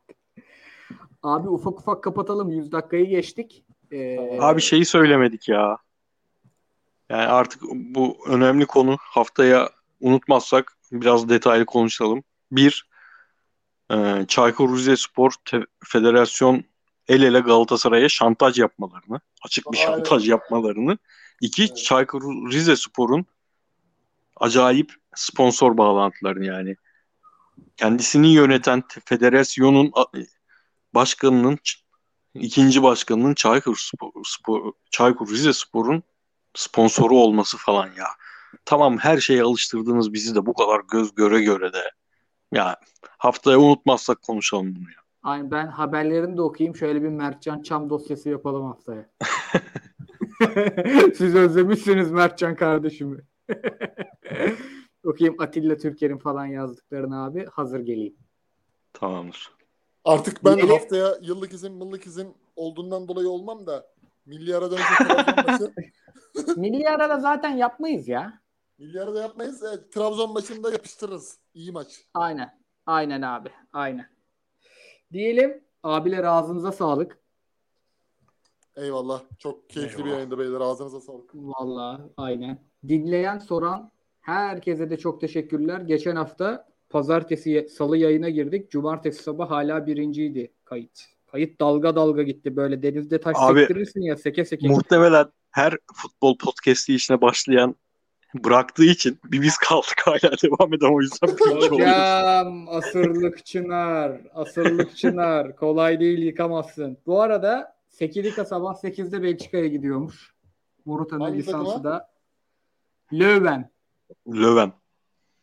[1.22, 2.50] Abi ufak ufak kapatalım.
[2.50, 3.64] 100 dakikayı geçtik.
[3.90, 5.78] Ee, Abi şeyi söylemedik ya.
[7.10, 12.22] Yani artık bu önemli konu haftaya unutmazsak biraz detaylı konuşalım.
[12.52, 12.88] Bir,
[13.90, 16.64] e, Çaykur Rizespor Te- Federasyon
[17.08, 19.86] el ele Galatasaray'a şantaj yapmalarını, açık bir evet.
[19.86, 20.98] şantaj yapmalarını.
[21.40, 21.76] İki, Evet.
[21.76, 23.26] Çaykur Rizespor'un
[24.36, 26.76] acayip sponsor bağlantılarını yani.
[27.76, 29.92] Kendisini yöneten te- federasyonun
[30.94, 31.58] başkanının
[32.34, 36.02] ikinci başkanının Çaykur Spor, Spor Çaykur Rizespor'un
[36.54, 38.06] sponsoru olması falan ya.
[38.64, 41.90] Tamam her şeye alıştırdınız bizi de bu kadar göz göre göre de.
[42.52, 42.76] Ya
[43.18, 45.04] haftaya unutmazsak konuşalım bunu ya.
[45.22, 46.76] Aynen ben haberlerini de okuyayım.
[46.76, 49.10] Şöyle bir Mertcan Çam dosyası yapalım haftaya.
[51.16, 53.20] Siz özlemişsiniz Mertcan kardeşimi.
[55.04, 57.46] okuyayım Atilla Türker'in falan yazdıklarını abi.
[57.46, 58.16] Hazır geleyim.
[58.92, 59.52] Tamamdır.
[60.04, 63.86] Artık ben Yeni- haftaya yıllık izin mıllık izin olduğundan dolayı olmam da
[64.26, 65.72] Trabzon maçı
[66.60, 68.40] Milli arada zaten yapmayız ya.
[68.78, 69.62] milli arada yapmayız.
[69.62, 71.38] Evet, Trabzon maçında yapıştırırız.
[71.54, 72.04] İyi maç.
[72.14, 72.58] Aynen.
[72.86, 73.48] Aynen abi.
[73.72, 74.06] Aynen.
[75.12, 77.18] Diyelim abiler ağzınıza sağlık.
[78.76, 79.22] Eyvallah.
[79.38, 80.16] Çok keyifli bir Eyvallah.
[80.16, 80.60] yayında beyler.
[80.60, 81.30] Ağzınıza sağlık.
[81.34, 82.58] Vallahi aynen.
[82.88, 83.90] Dinleyen, soran
[84.20, 85.80] herkese de çok teşekkürler.
[85.80, 88.70] Geçen hafta pazartesi, salı yayına girdik.
[88.70, 91.00] Cumartesi sabah hala birinciydi kayıt.
[91.26, 92.56] Kayıt dalga dalga gitti.
[92.56, 94.68] Böyle denizde taş Abi, sektirirsin ya seke seke.
[94.68, 97.74] Muhtemelen her futbol podcast'i işine başlayan
[98.34, 101.72] bıraktığı için bir biz kaldık hala devam eden o yüzden birinci oluyoruz.
[101.72, 104.20] Hocam asırlık çınar.
[104.34, 105.56] Asırlık çınar.
[105.56, 106.98] Kolay değil yıkamazsın.
[107.06, 110.34] Bu arada Sekidika sabah 8'de Belçika'ya gidiyormuş.
[110.84, 112.10] Morutan'ın Hangi lisansı da.
[113.12, 113.70] Löwen.
[114.28, 114.72] Löwen.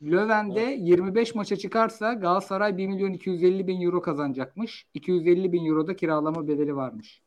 [0.02, 4.88] Löwen'de 25 maça çıkarsa Galatasaray 1 milyon 250 bin euro kazanacakmış.
[4.94, 7.22] 250 bin euro da kiralama bedeli varmış.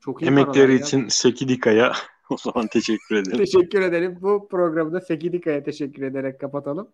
[0.00, 0.78] Çok iyi Emekleri ya.
[0.78, 1.92] için Sekidika'ya
[2.30, 3.38] o zaman teşekkür ederim.
[3.38, 4.18] Teşekkür ederim.
[4.20, 6.88] Bu programı da Sekidika'ya teşekkür ederek kapatalım.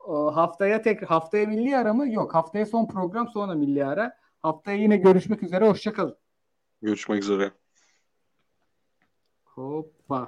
[0.00, 2.12] O, haftaya tek haftaya milli ara mı?
[2.12, 2.34] Yok.
[2.34, 4.21] Haftaya son program sonra milli ara.
[4.42, 5.68] Haftaya yine görüşmek üzere.
[5.68, 6.16] Hoşçakalın.
[6.82, 7.50] Görüşmek üzere.
[9.44, 10.20] Hoppa.